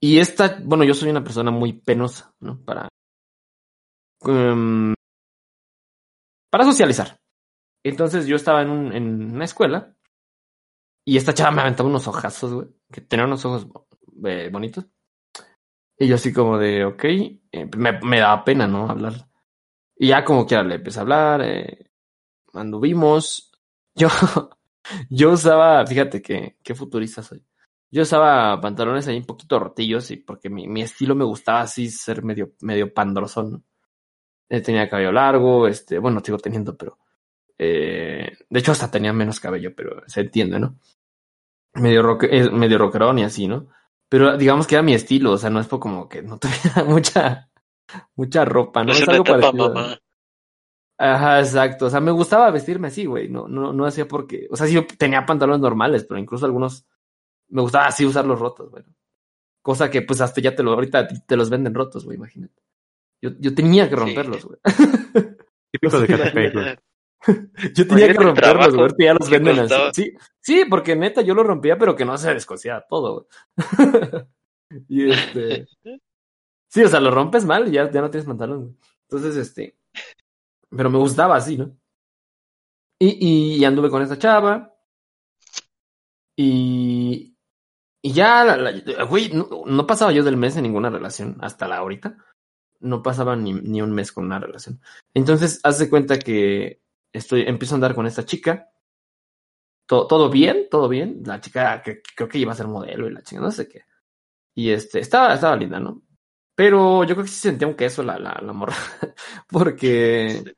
y 0.00 0.18
esta, 0.18 0.58
bueno, 0.64 0.84
yo 0.84 0.94
soy 0.94 1.10
una 1.10 1.22
persona 1.22 1.50
muy 1.50 1.74
penosa, 1.74 2.34
¿no? 2.40 2.58
Para, 2.64 2.88
em, 4.26 4.94
para 6.50 6.64
socializar. 6.64 7.16
Entonces 7.84 8.26
yo 8.26 8.36
estaba 8.36 8.62
en, 8.62 8.70
un, 8.70 8.92
en 8.92 9.34
una 9.34 9.44
escuela 9.44 9.94
y 11.04 11.16
esta 11.16 11.34
chava 11.34 11.52
me 11.52 11.60
aventaba 11.60 11.88
unos 11.88 12.08
ojazos, 12.08 12.52
güey, 12.52 12.68
que 12.90 13.00
tenía 13.02 13.26
unos 13.26 13.44
ojos 13.44 13.68
eh, 14.24 14.48
bonitos. 14.52 14.86
Y 15.98 16.08
yo 16.08 16.16
así 16.16 16.32
como 16.32 16.58
de, 16.58 16.84
ok, 16.84 17.04
eh, 17.04 17.70
me, 17.76 18.00
me 18.00 18.18
daba 18.18 18.44
pena, 18.44 18.66
¿no? 18.66 18.90
Hablar. 18.90 19.28
Y 19.96 20.08
ya 20.08 20.24
como 20.24 20.46
quiera 20.46 20.64
le 20.64 20.76
empecé 20.76 20.98
a 20.98 21.02
hablar, 21.02 21.42
eh, 21.42 21.90
anduvimos. 22.52 23.52
Yo, 23.94 24.08
Yo 25.10 25.32
usaba, 25.32 25.86
fíjate 25.86 26.22
que, 26.22 26.56
qué 26.62 26.74
futurista 26.74 27.22
soy. 27.22 27.44
Yo 27.90 28.02
usaba 28.02 28.60
pantalones 28.60 29.06
ahí 29.08 29.16
un 29.18 29.24
poquito 29.24 29.58
rotillos 29.58 30.10
y 30.10 30.16
porque 30.16 30.50
mi, 30.50 30.82
estilo 30.82 31.14
me 31.14 31.24
gustaba 31.24 31.60
así 31.60 31.88
ser 31.90 32.22
medio, 32.24 32.54
medio 32.60 32.92
pandrosón. 32.92 33.64
Tenía 34.48 34.88
cabello 34.88 35.12
largo, 35.12 35.66
este, 35.68 35.98
bueno, 35.98 36.20
sigo 36.20 36.38
teniendo, 36.38 36.76
pero 36.76 36.98
eh, 37.58 38.36
de 38.48 38.60
hecho 38.60 38.72
hasta 38.72 38.90
tenía 38.90 39.12
menos 39.12 39.40
cabello, 39.40 39.74
pero 39.74 40.02
se 40.06 40.22
entiende, 40.22 40.58
¿no? 40.58 40.78
Medio 41.74 42.02
rock, 42.02 42.24
eh, 42.30 42.50
medio 42.50 42.78
rockerón 42.78 43.18
y 43.18 43.24
así, 43.24 43.48
¿no? 43.48 43.68
Pero 44.08 44.36
digamos 44.36 44.66
que 44.66 44.76
era 44.76 44.82
mi 44.82 44.94
estilo, 44.94 45.32
o 45.32 45.38
sea, 45.38 45.50
no 45.50 45.60
es 45.60 45.66
por 45.66 45.80
como 45.80 46.08
que 46.08 46.22
no 46.22 46.38
tuviera 46.38 46.84
mucha, 46.84 47.50
mucha 48.16 48.44
ropa, 48.44 48.84
¿no? 48.84 48.92
Es 48.92 49.08
algo 49.08 49.24
me 49.24 49.30
tapa, 49.30 49.40
parecido. 49.40 49.74
mamá. 49.74 49.98
Ajá, 50.96 51.40
exacto. 51.40 51.86
O 51.86 51.90
sea, 51.90 52.00
me 52.00 52.12
gustaba 52.12 52.50
vestirme 52.52 52.86
así, 52.88 53.04
güey. 53.06 53.28
No, 53.28 53.48
no, 53.48 53.72
no 53.72 53.84
hacía 53.86 54.06
porque. 54.06 54.46
O 54.50 54.56
sea, 54.56 54.68
sí 54.68 54.74
yo 54.74 54.86
tenía 54.86 55.26
pantalones 55.26 55.60
normales, 55.60 56.04
pero 56.04 56.20
incluso 56.20 56.46
algunos 56.46 56.86
me 57.48 57.62
gustaba 57.62 57.86
así 57.86 58.04
usarlos 58.06 58.38
rotos, 58.38 58.70
güey. 58.70 58.84
Cosa 59.60 59.90
que 59.90 60.02
pues 60.02 60.20
hasta 60.20 60.40
ya 60.40 60.54
te 60.54 60.62
lo, 60.62 60.72
ahorita 60.72 61.08
te 61.08 61.36
los 61.36 61.50
venden 61.50 61.74
rotos, 61.74 62.04
güey, 62.04 62.16
imagínate. 62.16 62.62
Yo, 63.20 63.30
yo 63.40 63.54
tenía 63.54 63.88
que 63.88 63.96
Sí. 63.96 64.00
romperlos, 64.00 64.44
güey. 64.44 64.58
Típico 65.72 65.98
de 66.00 66.06
Catepec, 66.08 66.52
güey. 66.52 66.76
Yo 67.74 67.86
tenía 67.86 68.06
que 68.08 68.14
romperlos, 68.14 68.74
güey. 68.76 68.90
Ya 68.98 69.14
los 69.14 69.30
venden 69.30 69.58
así. 69.60 69.74
Sí, 69.92 70.14
sí, 70.40 70.64
porque 70.68 70.94
neta 70.96 71.22
yo 71.22 71.34
lo 71.34 71.42
rompía, 71.42 71.78
pero 71.78 71.96
que 71.96 72.04
no 72.04 72.16
se 72.18 72.34
descosiera 72.34 72.84
todo, 72.88 73.26
güey. 73.56 74.24
y 74.88 75.10
este. 75.10 75.66
Sí, 76.68 76.82
o 76.82 76.88
sea, 76.88 76.98
lo 76.98 77.12
rompes 77.12 77.44
mal 77.44 77.68
y 77.68 77.70
ya, 77.70 77.88
ya 77.88 78.00
no 78.00 78.10
tienes 78.10 78.26
pantalón, 78.26 78.62
güey. 78.64 78.74
Entonces, 79.08 79.36
este. 79.36 79.78
Pero 80.76 80.90
me 80.90 80.98
gustaba 80.98 81.36
así, 81.36 81.56
¿no? 81.56 81.70
Y, 82.98 83.58
y 83.60 83.64
anduve 83.64 83.90
con 83.90 84.02
esa 84.02 84.18
chava. 84.18 84.74
Y. 86.36 87.36
Y 88.02 88.12
ya, 88.12 88.44
la- 88.44 88.56
la- 88.56 89.04
güey, 89.04 89.30
no, 89.32 89.48
no 89.66 89.86
pasaba 89.86 90.12
yo 90.12 90.22
del 90.24 90.36
mes 90.36 90.56
en 90.56 90.64
ninguna 90.64 90.90
relación 90.90 91.36
hasta 91.40 91.66
la 91.68 91.76
ahorita. 91.78 92.18
No 92.80 93.02
pasaba 93.02 93.34
ni, 93.36 93.52
ni 93.54 93.80
un 93.80 93.92
mes 93.92 94.12
con 94.12 94.24
una 94.26 94.38
relación. 94.38 94.80
Entonces, 95.14 95.60
haz 95.62 95.78
de 95.78 95.88
cuenta 95.88 96.18
que 96.18 96.82
estoy, 97.14 97.42
empiezo 97.46 97.74
a 97.74 97.76
andar 97.76 97.94
con 97.94 98.06
esta 98.06 98.24
chica. 98.24 98.70
Todo, 99.86 100.06
todo 100.06 100.30
bien, 100.30 100.68
todo 100.70 100.88
bien. 100.88 101.22
La 101.24 101.40
chica 101.40 101.80
que 101.82 102.02
creo 102.16 102.28
que 102.28 102.38
iba 102.38 102.52
a 102.52 102.56
ser 102.56 102.66
modelo 102.68 103.06
y 103.08 103.12
la 103.12 103.22
chica, 103.22 103.40
no 103.40 103.50
sé 103.50 103.68
qué. 103.68 103.84
Y 104.54 104.70
este, 104.70 105.00
estaba, 105.00 105.34
estaba 105.34 105.56
linda, 105.56 105.80
¿no? 105.80 106.02
Pero 106.54 107.04
yo 107.04 107.14
creo 107.14 107.24
que 107.24 107.30
sí 107.30 107.40
sentía 107.40 107.66
un 107.68 107.74
queso 107.74 108.02
la, 108.02 108.18
la, 108.18 108.40
la 108.42 108.52
morra. 108.52 108.74
porque. 109.50 110.54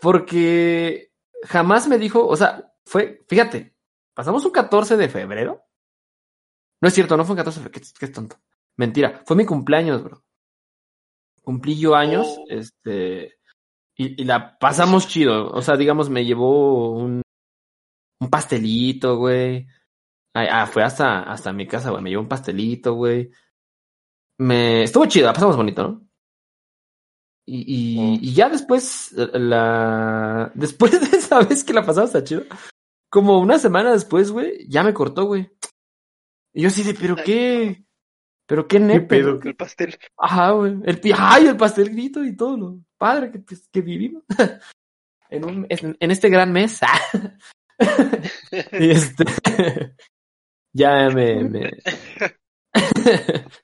Porque 0.00 1.12
jamás 1.44 1.88
me 1.88 1.98
dijo, 1.98 2.26
o 2.26 2.36
sea, 2.36 2.72
fue, 2.84 3.24
fíjate, 3.28 3.74
pasamos 4.14 4.44
un 4.44 4.52
14 4.52 4.96
de 4.96 5.08
febrero. 5.08 5.64
No 6.80 6.88
es 6.88 6.94
cierto, 6.94 7.16
no 7.16 7.24
fue 7.24 7.32
un 7.32 7.38
14 7.38 7.60
de 7.60 7.64
febrero, 7.64 7.86
qué, 7.98 8.06
qué 8.06 8.12
tonto. 8.12 8.36
Mentira, 8.76 9.22
fue 9.24 9.36
mi 9.36 9.46
cumpleaños, 9.46 10.04
bro. 10.04 10.22
Cumplí 11.42 11.78
yo 11.78 11.94
años, 11.94 12.26
Oh. 12.38 12.44
este, 12.48 13.38
y, 13.96 14.22
y 14.22 14.24
la 14.24 14.58
pasamos 14.58 15.08
chido. 15.08 15.50
O 15.50 15.62
sea, 15.62 15.76
digamos, 15.76 16.10
me 16.10 16.24
llevó 16.24 16.92
un, 16.96 17.22
un 18.20 18.30
pastelito, 18.30 19.16
güey. 19.16 19.66
Ah, 20.34 20.66
fue 20.66 20.82
hasta, 20.82 21.22
hasta 21.22 21.52
mi 21.52 21.66
casa, 21.66 21.90
güey. 21.90 22.02
Me 22.02 22.10
llevó 22.10 22.22
un 22.22 22.28
pastelito, 22.28 22.94
güey. 22.94 23.30
Me, 24.38 24.82
estuvo 24.82 25.06
chido, 25.06 25.26
la 25.26 25.32
pasamos 25.32 25.56
bonito, 25.56 25.82
¿no? 25.82 26.06
Y, 27.48 27.64
y, 27.66 27.98
Oh. 27.98 28.18
y 28.20 28.34
ya 28.34 28.48
después, 28.48 29.12
la, 29.12 30.50
después 30.54 31.00
de 31.00 31.16
esa 31.16 31.40
vez 31.40 31.64
que 31.64 31.72
la 31.72 31.86
pasamos 31.86 32.12
tan 32.12 32.24
chido, 32.24 32.42
como 33.08 33.38
una 33.38 33.58
semana 33.58 33.92
después, 33.92 34.30
güey, 34.30 34.68
ya 34.68 34.82
me 34.82 34.92
cortó, 34.92 35.24
güey. 35.24 35.48
Y 36.52 36.62
yo 36.62 36.68
así 36.68 36.82
de, 36.82 36.94
pero 36.94 37.16
qué, 37.16 37.84
pero 38.46 38.66
qué 38.66 38.80
nepe, 38.80 39.06
pedo? 39.06 39.34
¿no? 39.34 39.40
El 39.42 39.56
pastel. 39.56 39.96
Ajá, 40.18 40.50
güey. 40.50 40.74
El, 40.84 41.00
ay, 41.16 41.46
el 41.46 41.56
pastelito 41.56 42.24
y 42.24 42.36
todo 42.36 42.56
lo 42.56 42.80
padre 42.98 43.30
que, 43.30 43.38
pues, 43.38 43.68
que 43.68 43.80
vivimos. 43.80 44.24
en, 45.30 45.44
un, 45.44 45.66
en, 45.68 45.96
en 45.98 46.10
este 46.10 46.28
gran 46.28 46.52
mes. 46.52 46.80
y 48.72 48.90
este. 48.90 49.24
ya 50.72 51.10
me. 51.10 51.44
me 51.44 51.70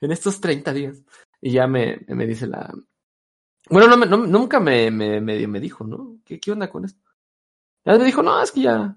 en 0.01 0.13
estos 0.13 0.41
30 0.41 0.73
días. 0.73 1.03
Y 1.41 1.53
ya 1.53 1.67
me, 1.67 2.01
me 2.09 2.27
dice 2.27 2.47
la. 2.47 2.73
Bueno, 3.69 3.97
no, 3.97 4.05
no, 4.05 4.17
nunca 4.19 4.61
me, 4.61 4.91
me, 4.91 5.21
me, 5.21 5.47
me 5.47 5.61
dijo, 5.61 5.85
¿no? 5.85 6.19
¿Qué, 6.25 6.39
¿Qué 6.39 6.53
onda 6.53 6.69
con 6.69 6.85
esto? 6.85 7.01
Ya 7.85 7.97
me 7.97 8.05
dijo, 8.05 8.23
no, 8.23 8.43
es 8.43 8.53
que 8.53 8.63
ya. 8.63 8.97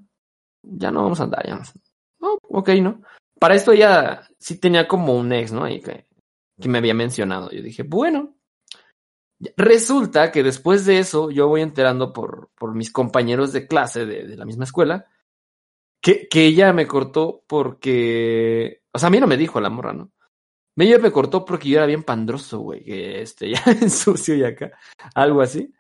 Ya 0.62 0.92
no 0.92 1.04
vamos 1.04 1.20
a 1.20 1.24
andar, 1.24 1.46
ya. 1.46 1.62
No, 2.20 2.38
ok, 2.50 2.70
¿no? 2.82 3.02
Para 3.40 3.56
esto 3.56 3.72
ella 3.72 4.28
sí 4.40 4.60
tenía 4.60 4.88
como 4.88 5.16
un 5.16 5.32
ex, 5.34 5.52
¿no? 5.52 5.64
Ahí 5.64 5.82
que, 5.82 6.08
que 6.60 6.70
me 6.70 6.80
había 6.80 6.94
mencionado. 6.94 7.52
Yo 7.52 7.62
dije, 7.62 7.84
bueno. 7.84 8.36
Resulta 9.58 10.32
que 10.32 10.44
después 10.44 10.86
de 10.86 11.00
eso 11.00 11.32
yo 11.32 11.48
voy 11.48 11.62
enterando 11.62 12.14
por, 12.14 12.50
por 12.56 12.74
mis 12.76 12.92
compañeros 12.92 13.52
de 13.54 13.68
clase 13.68 14.06
de, 14.06 14.28
de 14.28 14.38
la 14.38 14.46
misma 14.46 14.66
escuela 14.66 15.06
que, 16.02 16.28
que 16.28 16.46
ella 16.46 16.72
me 16.72 16.88
cortó 16.88 17.44
porque... 17.48 18.84
O 18.92 19.00
sea, 19.00 19.08
a 19.08 19.10
mí 19.10 19.20
no 19.20 19.28
me 19.28 19.38
dijo 19.38 19.60
la 19.60 19.70
morra, 19.70 19.92
¿no? 19.92 20.12
Ella 20.78 21.00
me 21.00 21.12
cortó 21.12 21.46
porque 21.46 21.70
yo 21.70 21.78
era 21.78 21.86
bien 21.86 22.04
pandroso, 22.04 22.60
güey. 22.60 22.84
Que 22.84 23.22
este, 23.22 23.50
ya 23.54 23.64
en 23.66 23.90
sucio 23.90 24.36
y 24.36 24.44
acá. 24.44 24.72
Algo 25.14 25.42
así. 25.42 25.74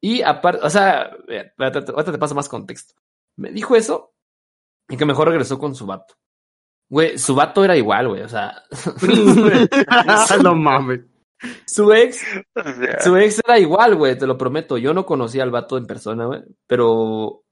Y 0.00 0.22
aparte, 0.22 0.64
o 0.64 0.70
sea, 0.70 1.10
eh, 1.28 1.52
ahorita 1.58 2.12
te 2.12 2.18
paso 2.18 2.34
más 2.34 2.48
contexto. 2.48 2.94
Me 3.36 3.50
dijo 3.50 3.76
eso 3.76 4.14
y 4.88 4.96
que 4.96 5.04
mejor 5.04 5.28
regresó 5.28 5.58
con 5.58 5.74
su 5.74 5.86
vato. 5.86 6.14
Güey, 6.88 7.16
su 7.18 7.34
vato 7.34 7.64
era 7.64 7.76
igual, 7.76 8.08
güey. 8.08 8.22
O 8.22 8.28
sea, 8.28 8.62
no 10.42 10.54
mames. 10.54 11.00
Su 11.66 11.92
ex 11.92 12.24
O 12.54 12.62
sea, 12.62 13.00
Su 13.00 13.16
ex 13.16 13.40
era 13.44 13.58
igual, 13.58 13.96
güey, 13.96 14.16
te 14.16 14.26
lo 14.26 14.36
prometo. 14.38 14.78
Yo 14.78 14.94
no 14.94 15.04
conocía 15.06 15.42
al 15.42 15.50
vato 15.50 15.76
en 15.76 15.86
persona, 15.86 16.26
güey, 16.26 16.42
pero 16.66 17.44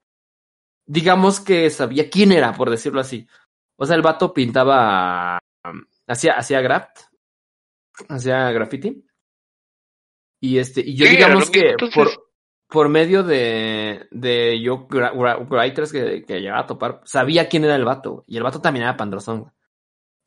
digamos 0.85 1.39
que 1.39 1.69
sabía 1.69 2.09
quién 2.09 2.31
era, 2.31 2.53
por 2.53 2.69
decirlo 2.69 3.01
así. 3.01 3.27
O 3.77 3.85
sea, 3.85 3.95
el 3.95 4.01
vato 4.01 4.33
pintaba, 4.33 5.39
um, 5.65 5.81
hacía, 6.07 6.33
hacía 6.33 6.61
graft, 6.61 6.99
hacía 8.09 8.51
graffiti. 8.51 9.05
Y 10.39 10.57
este, 10.57 10.81
y 10.81 10.95
yo 10.95 11.05
Sí, 11.05 11.11
digamos 11.11 11.49
que 11.49 11.71
entonces. 11.71 11.95
por, 11.95 12.31
por 12.67 12.89
medio 12.89 13.23
de, 13.23 14.07
de 14.11 14.61
yo, 14.61 14.87
writers 14.89 15.91
que, 15.91 16.23
que 16.25 16.41
llegaba 16.41 16.61
a 16.61 16.67
topar, 16.67 17.01
sabía 17.05 17.47
quién 17.47 17.63
era 17.63 17.75
el 17.75 17.85
vato, 17.85 18.23
y 18.27 18.37
el 18.37 18.43
vato 18.43 18.61
también 18.61 18.83
era 18.83 18.97
pandrozón, 18.97 19.41
güey. 19.41 19.51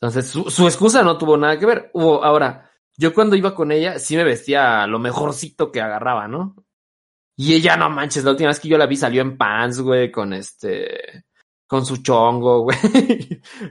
Entonces, 0.01 0.31
su, 0.31 0.51
su 0.51 0.67
excusa 0.67 1.03
no 1.03 1.17
tuvo 1.17 1.37
nada 1.37 1.59
que 1.59 1.65
ver. 1.65 1.91
Hubo, 1.95 2.23
ahora, 2.23 2.71
yo 2.97 3.12
cuando 3.14 3.36
iba 3.36 3.55
con 3.55 3.72
ella, 3.72 3.99
sí 3.99 4.16
me 4.16 4.24
vestía 4.24 4.86
lo 4.86 4.99
mejorcito 4.99 5.72
que 5.72 5.80
agarraba, 5.80 6.28
¿no? 6.28 6.55
Y 7.36 7.55
ella, 7.55 7.76
no 7.76 7.90
manches, 7.90 8.24
la 8.24 8.30
última 8.30 8.49
vez 8.49 8.61
que 8.61 8.68
yo 8.68 8.78
la 8.78 8.86
vi 8.86 8.97
salió 8.97 9.22
en 9.22 9.36
pants, 9.36 9.80
güey, 9.80 10.11
con 10.12 10.32
este, 10.32 11.24
con 11.66 11.84
su 11.84 11.97
chongo, 11.99 12.61
güey. 12.62 12.78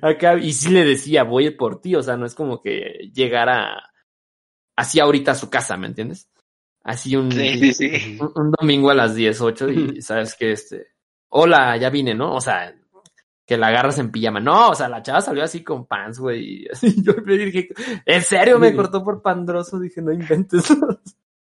Acá, 0.01 0.37
y 0.37 0.51
sí 0.51 0.69
le 0.69 0.83
decía, 0.83 1.23
voy 1.23 1.49
por 1.51 1.79
ti, 1.79 1.95
o 1.95 2.03
sea, 2.03 2.17
no 2.17 2.25
es 2.25 2.35
como 2.35 2.61
que 2.61 3.09
llegara 3.13 3.91
así 4.75 4.99
ahorita 4.99 5.31
a 5.31 5.35
su 5.35 5.49
casa, 5.49 5.77
¿me 5.77 5.87
entiendes? 5.87 6.29
Así 6.83 7.15
un, 7.15 7.31
Sí, 7.31 7.73
sí, 7.73 7.73
sí. 7.73 8.17
un, 8.19 8.31
un 8.35 8.51
domingo 8.51 8.89
a 8.89 8.95
las 8.95 9.15
10, 9.15 9.39
8 9.39 9.69
y 9.69 10.01
sabes 10.01 10.35
que 10.35 10.51
este, 10.51 10.87
hola, 11.29 11.77
ya 11.77 11.89
vine, 11.89 12.13
¿no? 12.13 12.35
O 12.35 12.41
sea, 12.41 12.75
que 13.45 13.57
la 13.57 13.67
agarras 13.67 13.99
en 13.99 14.11
pijama. 14.11 14.39
No, 14.39 14.69
o 14.69 14.75
sea, 14.75 14.89
la 14.89 15.01
chava 15.01 15.21
salió 15.21 15.43
así 15.43 15.63
con 15.63 15.85
pants, 15.85 16.19
güey. 16.19 16.63
y 16.63 16.67
así 16.71 16.95
yo 17.03 17.13
me 17.25 17.37
dije, 17.37 17.69
¿en 18.05 18.21
serio 18.21 18.59
me 18.59 18.75
cortó 18.75 19.03
por 19.03 19.21
pandroso? 19.21 19.79
Dije, 19.79 20.01
no 20.01 20.11
inventes. 20.11 20.69
o 20.71 20.97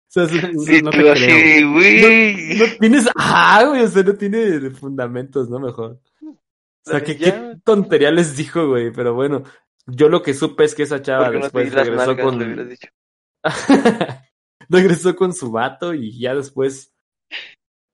sea, 0.08 0.28
Sí, 0.28 0.82
no 0.82 0.92
te 0.92 1.12
así, 1.12 1.26
creo. 1.26 1.72
güey. 1.72 2.58
no 2.58 2.66
tienes, 2.80 3.10
ah, 3.16 3.64
güey, 3.68 3.84
o 3.84 3.88
sea, 3.88 4.04
no 4.04 4.14
tiene 4.16 4.70
fundamentos, 4.72 5.50
¿no? 5.50 5.60
Mejor. 5.60 6.00
O 6.22 6.90
sea, 6.90 7.04
¿qué, 7.04 7.16
Ya. 7.16 7.32
qué 7.32 7.58
tontería 7.64 8.12
les 8.12 8.36
dijo, 8.36 8.68
güey, 8.68 8.92
pero 8.92 9.14
bueno, 9.14 9.44
yo 9.86 10.10
lo 10.10 10.22
que 10.22 10.34
supe 10.34 10.64
es 10.64 10.76
que 10.76 10.84
esa 10.84 11.02
chava 11.02 11.30
no 11.30 11.40
después 11.40 11.74
regresó 11.74 12.08
nalgas, 12.08 12.26
con... 12.26 12.56
le 12.56 12.66
dicho. 12.66 12.88
regresó 14.70 15.16
con 15.16 15.34
su 15.34 15.52
vato 15.52 15.94
y 15.94 16.20
ya 16.20 16.36
después, 16.36 16.94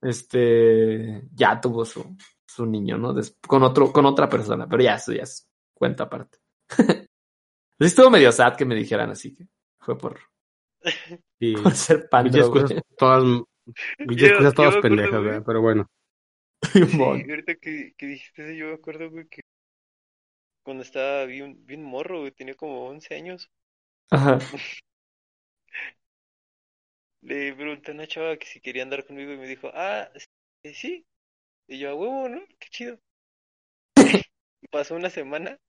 este, 0.01 1.27
ya 1.33 1.59
tuvo 1.59 1.85
su, 1.85 2.15
su 2.55 2.65
niño, 2.65 2.97
¿no? 2.97 3.13
Des- 3.13 3.37
con 3.47 3.63
otro, 3.63 3.91
con 3.91 4.05
otra 4.05 4.29
persona, 4.29 4.67
pero 4.67 4.83
ya 4.83 4.95
eso 4.95 5.13
ya 5.13 5.23
es 5.23 5.49
cuenta 5.73 6.05
aparte. 6.05 6.39
Sí 7.79 7.87
estuvo 7.87 8.09
medio 8.09 8.31
sad 8.31 8.55
que 8.55 8.65
me 8.65 8.75
dijeran 8.75 9.09
así 9.11 9.35
que 9.35 9.47
fue 9.79 9.97
por, 9.97 10.19
Sí. 11.39 11.53
por 11.61 11.73
ser 11.75 12.07
Muchas 12.21 12.49
pandro, 12.49 12.51
cosas 12.51 12.81
todas, 12.97 13.23
muchas 14.05 14.31
Yo- 14.31 14.37
cosas 14.37 14.53
todas 14.53 14.75
acuerdo, 14.75 14.81
pendejas, 14.81 15.21
güey. 15.21 15.23
güey, 15.23 15.43
pero 15.45 15.61
bueno. 15.61 15.87
Sí, 16.73 17.29
ahorita 17.29 17.55
que, 17.55 17.93
que 17.97 18.05
dijiste 18.05 18.43
eso, 18.43 18.53
yo 18.53 18.67
me 18.67 18.73
acuerdo, 18.73 19.09
güey, 19.09 19.27
que 19.27 19.41
cuando 20.63 20.83
estaba 20.83 21.25
bien, 21.25 21.65
bien 21.65 21.83
morro, 21.83 22.19
güey, 22.19 22.31
tenía 22.31 22.55
como 22.55 22.87
11 22.87 23.15
años, 23.15 23.49
Ajá. 24.11 24.39
le 27.21 27.53
pregunté 27.55 27.91
a 27.91 27.93
una 27.95 28.07
chava 28.07 28.37
que 28.37 28.45
si 28.47 28.61
quería 28.61 28.83
andar 28.83 29.05
conmigo 29.05 29.31
y 29.33 29.37
me 29.37 29.47
dijo, 29.47 29.69
ah, 29.73 30.09
sí, 30.63 30.73
sí. 30.73 31.05
Y 31.67 31.79
yo, 31.79 31.89
a 31.89 31.95
huevo, 31.95 32.29
¿no? 32.29 32.41
Qué 32.59 32.69
chido. 32.69 32.99
pasó 34.71 34.95
una 34.95 35.09
semana 35.09 35.59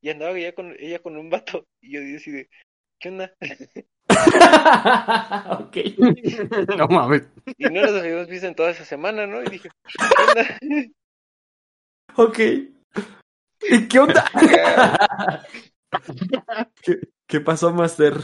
y 0.00 0.10
andaba 0.10 0.38
ella 0.38 0.54
con, 0.54 0.76
ella 0.78 1.00
con 1.00 1.16
un 1.16 1.30
vato. 1.30 1.66
Y 1.80 1.94
yo 1.94 2.00
decidí, 2.00 2.46
¿qué 3.00 3.08
onda? 3.08 3.34
ok. 5.60 5.76
no 6.76 6.86
mames. 6.86 7.24
Y 7.58 7.64
no 7.64 7.82
nos 7.82 8.00
habíamos 8.00 8.28
visto 8.28 8.46
en 8.46 8.54
toda 8.54 8.70
esa 8.70 8.84
semana, 8.84 9.26
¿no? 9.26 9.42
Y 9.42 9.46
dije, 9.46 9.68
¿qué 9.84 10.22
onda? 10.22 10.58
Ok. 12.16 12.38
¿Y 13.68 13.88
qué 13.88 13.98
onda? 13.98 14.30
¿Qué, 16.82 17.00
¿Qué, 17.26 17.40
pasó, 17.40 17.72
Master? 17.72 18.14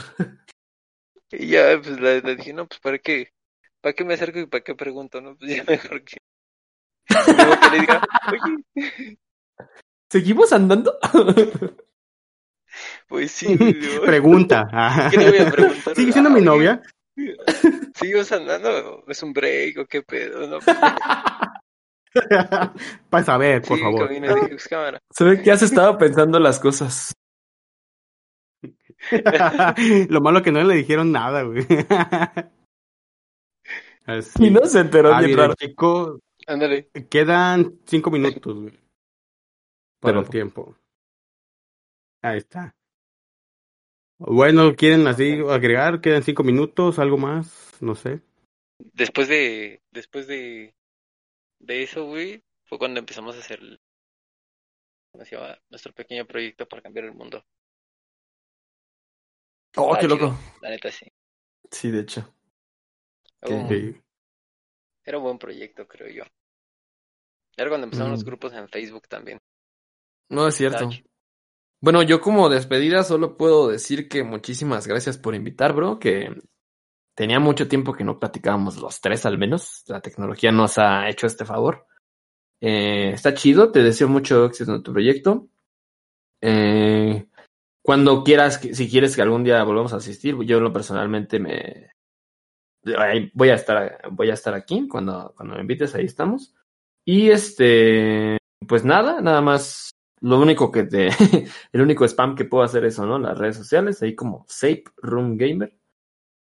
Y 1.30 1.48
ya, 1.48 1.80
pues 1.82 2.00
le, 2.00 2.20
le, 2.20 2.36
dije, 2.36 2.52
no, 2.52 2.68
pues 2.68 2.78
para 2.80 2.98
qué, 2.98 3.32
para 3.80 3.94
qué 3.94 4.04
me 4.04 4.14
acerco 4.14 4.38
y 4.38 4.46
para 4.46 4.62
qué 4.62 4.74
pregunto, 4.74 5.20
¿no? 5.20 5.36
Pues 5.36 5.56
ya 5.56 5.64
mejor 5.64 6.04
que, 6.04 6.18
que 7.06 7.70
le 7.72 7.80
diga, 7.80 8.02
oye. 8.30 9.18
¿Seguimos 10.10 10.52
andando? 10.52 10.98
Pues 13.08 13.30
sí. 13.32 13.56
Pregunta. 14.06 14.66
¿Qué 15.10 15.16
le 15.18 15.30
voy 15.30 15.38
a 15.38 15.50
preguntar? 15.50 15.94
¿Sigue 15.94 16.12
siendo 16.12 16.30
mi 16.30 16.40
novia? 16.40 16.80
¿Sigues 17.94 18.32
andando? 18.32 19.04
¿Es 19.06 19.22
un 19.22 19.32
break 19.32 19.78
o 19.78 19.86
qué 19.86 20.02
pedo? 20.02 20.46
No, 20.48 20.58
Para 23.10 23.24
saber, 23.24 23.62
por 23.62 23.76
sí, 23.76 23.82
favor. 23.82 24.06
Camino, 24.08 24.34
pues. 24.48 24.68
Se 25.10 25.24
ve 25.24 25.42
que 25.42 25.50
has 25.50 25.62
estado 25.62 25.96
pensando 25.98 26.38
las 26.38 26.58
cosas. 26.58 27.14
Lo 30.08 30.20
malo 30.20 30.42
que 30.42 30.52
no 30.52 30.62
le 30.62 30.74
dijeron 30.76 31.10
nada, 31.12 31.42
güey. 31.42 31.66
Así. 34.06 34.46
Y 34.46 34.50
no 34.50 34.64
se 34.66 34.80
enteró 34.80 35.14
Ah, 35.14 35.18
bien 35.18 35.30
mira, 35.32 35.42
raro. 35.44 35.54
chico, 35.54 36.18
Ándale. 36.46 36.88
quedan 37.10 37.78
cinco 37.86 38.10
minutos, 38.10 38.54
güey. 38.60 38.78
Para 40.00 40.20
el 40.20 40.28
tiempo. 40.28 40.76
Ahí 42.22 42.38
está. 42.38 42.74
Bueno, 44.18 44.74
¿quieren 44.76 45.06
así 45.06 45.38
agregar? 45.48 46.00
Quedan 46.00 46.22
cinco 46.22 46.44
minutos, 46.44 46.98
algo 46.98 47.18
más, 47.18 47.72
no 47.80 47.94
sé. 47.94 48.20
Después 48.94 49.28
de, 49.28 49.80
después 49.90 50.26
de, 50.26 50.74
de 51.60 51.82
eso, 51.82 52.06
güey, 52.06 52.42
fue 52.64 52.78
cuando 52.78 53.00
empezamos 53.00 53.36
a 53.36 53.40
hacer 53.40 53.60
el- 53.60 53.80
¿cómo 55.12 55.24
se 55.24 55.36
llama? 55.36 55.58
nuestro 55.70 55.92
pequeño 55.92 56.26
proyecto 56.26 56.66
para 56.66 56.82
cambiar 56.82 57.06
el 57.06 57.14
mundo. 57.14 57.44
Oh, 59.76 59.94
Ah, 59.94 59.98
qué 60.00 60.06
chido. 60.08 60.16
loco. 60.26 60.38
La 60.60 60.70
neta, 60.70 60.90
sí. 60.90 61.06
Sí, 61.70 61.90
de 61.90 62.00
hecho. 62.00 62.34
Sí. 63.44 64.02
Era 65.04 65.18
un 65.18 65.24
buen 65.24 65.38
proyecto, 65.38 65.86
creo 65.86 66.08
yo. 66.08 66.24
Era 67.56 67.68
cuando 67.68 67.86
empezaron 67.86 68.12
los 68.12 68.22
Mm. 68.22 68.26
grupos 68.26 68.52
en 68.54 68.68
Facebook 68.68 69.08
también. 69.08 69.38
No 70.30 70.48
es 70.48 70.54
cierto. 70.54 70.88
Bueno, 71.80 72.02
yo 72.02 72.20
como 72.20 72.48
despedida 72.48 73.02
solo 73.02 73.36
puedo 73.36 73.68
decir 73.68 74.08
que 74.08 74.22
muchísimas 74.22 74.86
gracias 74.86 75.18
por 75.18 75.34
invitar, 75.34 75.72
bro, 75.74 75.98
que 75.98 76.30
tenía 77.14 77.40
mucho 77.40 77.68
tiempo 77.68 77.92
que 77.92 78.04
no 78.04 78.18
platicábamos 78.18 78.76
los 78.76 79.00
tres 79.00 79.26
al 79.26 79.36
menos. 79.36 79.82
La 79.88 80.00
tecnología 80.00 80.52
nos 80.52 80.78
ha 80.78 81.08
hecho 81.08 81.26
este 81.26 81.44
favor. 81.44 81.86
Eh, 82.60 83.10
está 83.12 83.34
chido, 83.34 83.72
te 83.72 83.82
deseo 83.82 84.08
mucho 84.08 84.46
éxito 84.46 84.74
en 84.76 84.82
tu 84.82 84.92
proyecto. 84.92 85.48
Eh, 86.40 87.26
cuando 87.82 88.22
quieras, 88.22 88.60
si 88.60 88.88
quieres 88.88 89.16
que 89.16 89.22
algún 89.22 89.42
día 89.44 89.62
volvamos 89.64 89.92
a 89.92 89.96
asistir, 89.96 90.36
yo 90.44 90.60
lo 90.60 90.72
personalmente 90.72 91.40
me 91.40 91.91
voy 93.34 93.48
a 93.50 93.54
estar, 93.54 94.00
voy 94.10 94.30
a 94.30 94.34
estar 94.34 94.54
aquí 94.54 94.88
cuando, 94.88 95.32
cuando 95.36 95.54
me 95.54 95.60
invites, 95.60 95.94
ahí 95.94 96.04
estamos. 96.04 96.54
Y 97.04 97.30
este, 97.30 98.38
pues 98.66 98.84
nada, 98.84 99.20
nada 99.20 99.40
más. 99.40 99.90
Lo 100.20 100.40
único 100.40 100.70
que 100.70 100.84
te, 100.84 101.08
el 101.72 101.80
único 101.80 102.04
spam 102.04 102.36
que 102.36 102.44
puedo 102.44 102.62
hacer 102.62 102.84
es 102.84 102.94
eso, 102.94 103.06
¿no? 103.06 103.18
Las 103.18 103.36
redes 103.36 103.56
sociales, 103.56 104.00
ahí 104.02 104.14
como 104.14 104.44
Safe 104.48 104.84
Room 104.98 105.36
Gamer. 105.36 105.76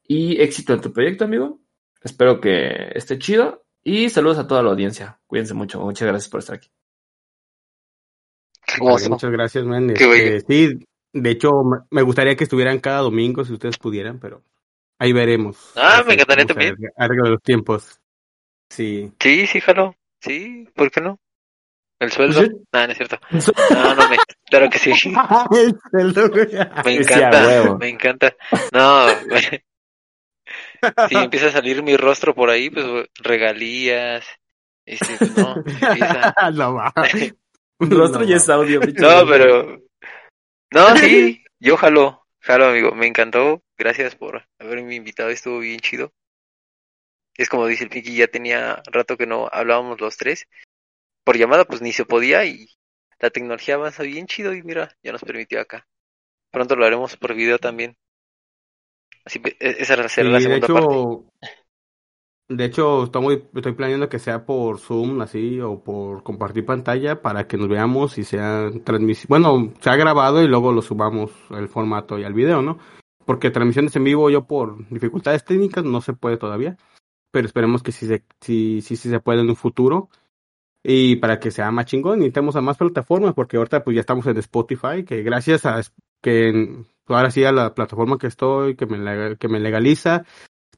Y 0.07 0.41
éxito 0.41 0.75
en 0.75 0.81
tu 0.81 0.93
proyecto, 0.93 1.25
amigo. 1.25 1.61
Espero 2.03 2.41
que 2.41 2.91
esté 2.95 3.19
chido. 3.19 3.65
Y 3.83 4.11
saludos 4.11 4.39
a 4.39 4.47
toda 4.47 4.63
la 4.63 4.71
audiencia. 4.71 5.19
Cuídense 5.27 5.55
mucho. 5.55 5.81
Muchas 5.81 6.09
gracias 6.09 6.29
por 6.29 6.41
estar 6.41 6.57
aquí. 6.57 6.69
Vale, 8.79 9.09
muchas 9.09 9.31
gracias, 9.31 9.65
man. 9.65 9.95
Qué 9.95 10.37
Este, 10.37 10.69
sí, 10.69 10.85
de 11.13 11.31
hecho, 11.31 11.51
me 11.91 12.03
gustaría 12.03 12.37
que 12.37 12.45
estuvieran 12.45 12.81
cada 12.81 13.01
domingo 13.01 13.45
si 13.45 13.53
ustedes 13.53 13.79
pudieran, 13.79 14.21
pero 14.21 14.45
ahí 15.01 15.13
veremos. 15.13 15.73
Ah, 15.75 16.05
me 16.07 16.15
encantaría 16.15 16.47
también. 16.47 16.77
arregla- 16.97 17.31
los 17.31 17.43
tiempos. 17.43 17.99
Sí. 18.71 19.11
Sí, 19.19 19.47
sí, 19.49 19.61
jalo. 19.61 19.97
Sí, 20.21 20.69
¿por 20.77 20.91
qué 20.93 21.01
no? 21.01 21.19
El 21.99 22.13
sueldo. 22.13 22.41
Pues 22.41 22.51
yo- 22.51 22.59
No, 22.73 22.87
no 22.87 22.93
es 22.93 22.97
cierto. 22.97 23.19
No, 23.75 23.95
no 23.95 24.09
me. 24.09 24.17
Claro 24.49 24.71
que 24.71 24.79
sí. 24.79 24.91
El 25.53 25.75
sueldo. 25.91 26.29
Me 26.85 26.93
Sí, 26.93 26.99
encanta, 26.99 27.77
me 27.79 27.89
encanta. 27.89 28.37
No, 28.73 29.07
si 31.09 31.17
empieza 31.17 31.47
a 31.49 31.53
salir 31.53 31.83
mi 31.83 31.97
rostro 31.97 32.35
por 32.35 32.51
ahí, 32.51 32.71
pues 32.71 32.87
regalías. 33.23 34.25
Este, 34.87 35.17
pues, 35.19 35.37
no, 35.37 35.57
empieza. 35.57 36.35
no 36.55 36.75
va. 36.75 36.93
Un 37.79 37.91
rostro 37.91 38.21
No, 38.23 38.27
ya 38.27 38.37
es 38.37 38.49
audio. 38.49 38.81
No, 38.81 39.27
pero. 39.27 39.81
No, 40.73 40.97
sí, 40.97 41.45
yo 41.59 41.77
jalo, 41.77 42.20
jalo, 42.41 42.67
amigo. 42.67 42.93
Me 42.93 43.07
encantó. 43.07 43.63
Gracias 43.77 44.15
por 44.17 44.47
haberme 44.59 44.95
invitado. 44.95 45.31
Estuvo 45.31 45.59
bien 45.59 45.81
chido. 45.81 46.13
Es 47.35 47.49
como 47.49 47.67
dice 47.67 47.85
el 47.85 47.91
Pinky, 47.91 48.17
ya 48.17 48.27
tenía 48.27 48.83
rato 48.87 49.17
que 49.17 49.27
no 49.27 49.49
hablábamos 49.51 50.01
los 50.01 50.17
tres. 50.17 50.47
Por 51.25 51.39
llamada, 51.39 51.65
pues 51.65 51.81
ni 51.81 51.93
se 51.93 52.05
podía 52.05 52.45
y 52.45 52.67
la 53.19 53.31
tecnología 53.31 53.77
avanza 53.77 54.03
bien 54.03 54.27
chido 54.27 54.53
y 54.55 54.63
mira, 54.63 54.95
ya 55.03 55.13
nos 55.13 55.23
permitió 55.23 55.61
acá. 55.61 55.87
Pronto 56.51 56.77
lo 56.77 56.85
haremos 56.85 57.17
por 57.17 57.35
video 57.35 57.59
también. 57.59 57.97
Así 59.25 59.41
e- 59.45 59.77
esa 59.79 60.09
será 60.09 60.29
la 60.31 60.39
de 60.39 60.45
segunda 60.45 60.67
parte. 60.67 60.97
De 62.51 62.65
hecho, 62.65 63.05
estoy, 63.05 63.45
estoy 63.55 63.73
planeando 63.75 64.09
que 64.09 64.19
sea 64.19 64.45
por 64.45 64.81
Zoom, 64.81 65.21
así, 65.21 65.61
o 65.61 65.85
por 65.85 66.25
compartir 66.25 66.67
pantalla 66.67 67.23
para 67.23 67.47
que 67.47 67.57
nos 67.57 67.69
veamos 67.69 68.19
y 68.19 68.25
sea 68.25 68.71
transmisión. 68.85 69.27
Bueno, 69.29 69.73
se 69.81 69.89
ha 69.89 69.95
grabado 69.95 70.43
y 70.43 70.49
luego 70.49 70.73
lo 70.73 70.83
subamos 70.83 71.31
el 71.51 71.69
formato 71.69 72.19
y 72.19 72.25
al 72.25 72.35
video, 72.35 72.61
¿no? 72.61 72.79
Porque 73.25 73.53
transmisiones 73.53 73.95
en 73.95 74.03
vivo 74.03 74.31
yo 74.31 74.49
por 74.49 74.85
dificultades 74.89 75.45
técnicas 75.45 75.85
no 75.85 76.01
se 76.01 76.13
puede 76.13 76.39
todavía, 76.39 76.77
pero 77.31 77.47
esperemos 77.47 77.85
que 77.85 77.93
sí 77.93 78.09
se, 78.09 78.25
sí, 78.41 78.81
sí, 78.83 78.97
sí 78.97 79.09
se 79.09 79.21
puede 79.21 79.43
en 79.43 79.51
un 79.51 79.57
futuro. 79.57 80.09
Y 80.83 81.17
para 81.17 81.39
que 81.39 81.53
sea 81.53 81.71
más 81.71 81.87
chingón, 81.87 82.19
necesitamos 82.19 82.57
a 82.57 82.63
más 82.63 82.79
plataformas, 82.79 83.35
porque 83.35 83.59
ahorita 83.59 83.85
pues 83.85 83.95
ya 83.95 84.01
estamos 84.01 84.27
en 84.27 84.39
Spotify, 84.39 85.05
que 85.07 85.23
gracias 85.23 85.67
a 85.67 85.81
que 86.21 86.85
ahora 87.07 87.31
sí 87.31 87.45
a 87.45 87.53
la 87.53 87.75
plataforma 87.75 88.19
que 88.19 88.27
estoy, 88.27 88.75
que 88.75 88.87
me, 88.87 89.37
que 89.37 89.49
me 89.49 89.61
legaliza, 89.61 90.25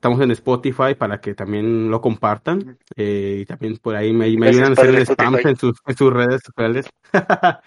estamos 0.03 0.21
en 0.21 0.33
Spotify 0.33 0.97
para 0.99 1.21
que 1.21 1.33
también 1.33 1.89
lo 1.89 2.01
compartan. 2.01 2.77
eh, 2.97 3.39
y 3.43 3.47
también 3.47 3.77
por 3.77 3.95
ahí 3.95 4.13
me, 4.13 4.25
ayudan 4.25 4.71
a 4.71 4.73
hacer 4.73 4.89
el 4.97 5.03
spam 5.03 5.37
en 5.37 5.55
sus, 5.55 5.79
en 5.87 5.97
sus 5.97 6.13
redes 6.13 6.43
sociales. 6.45 6.91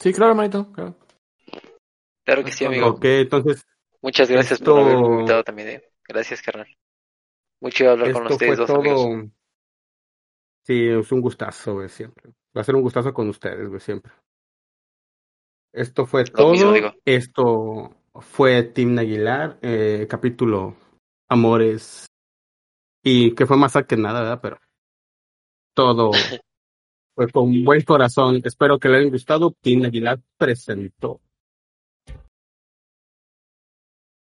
Sí, 0.00 0.12
claro, 0.12 0.30
hermanito. 0.30 0.70
Claro. 0.70 0.94
Claro 2.24 2.44
que 2.44 2.52
sí, 2.52 2.64
amigo. 2.64 2.86
ok, 2.86 3.04
entonces 3.04 3.66
Muchas 4.00 4.30
gracias 4.30 4.60
Esto- 4.60 4.76
por 4.76 4.84
haberme 4.84 5.08
invitado 5.08 5.42
también. 5.42 5.68
eh. 5.70 5.82
Gracias, 6.06 6.40
carnal. 6.40 6.68
Mucho 7.60 7.90
hablar 7.90 8.12
con 8.12 8.22
esto 8.22 8.34
ustedes 8.34 8.56
fue 8.56 8.66
dos 8.66 8.70
amigos. 8.78 9.02
todo. 9.02 9.30
Sí, 10.64 10.86
es 10.86 11.10
un 11.10 11.20
gustazo, 11.20 11.74
güey, 11.74 11.88
siempre. 11.88 12.30
Va 12.56 12.60
a 12.60 12.64
ser 12.64 12.76
un 12.76 12.82
gustazo 12.82 13.12
con 13.12 13.28
ustedes, 13.28 13.68
güey, 13.68 13.80
siempre. 13.80 14.12
Esto 15.72 16.06
fue 16.06 16.22
todo. 16.26 16.52
mismo 16.52 16.70
digo. 16.70 16.94
Esto 17.04 17.96
fue 18.20 18.62
Tim 18.62 18.96
Aguilar, 19.00 19.58
eh, 19.62 20.06
capítulo 20.08 20.76
Amores. 21.28 22.06
Y 23.02 23.34
que 23.34 23.46
fue 23.46 23.56
más 23.56 23.74
que 23.86 23.96
nada, 23.96 24.20
¿verdad? 24.20 24.40
Pero 24.42 24.58
todo 25.74 26.10
fue 27.14 27.30
con 27.30 27.64
buen 27.64 27.82
corazón. 27.82 28.40
Espero 28.44 28.78
que 28.78 28.88
le 28.88 28.98
hayan 28.98 29.10
gustado. 29.10 29.54
Tim 29.60 29.84
Aguilar 29.84 30.20
presentó. 30.36 31.20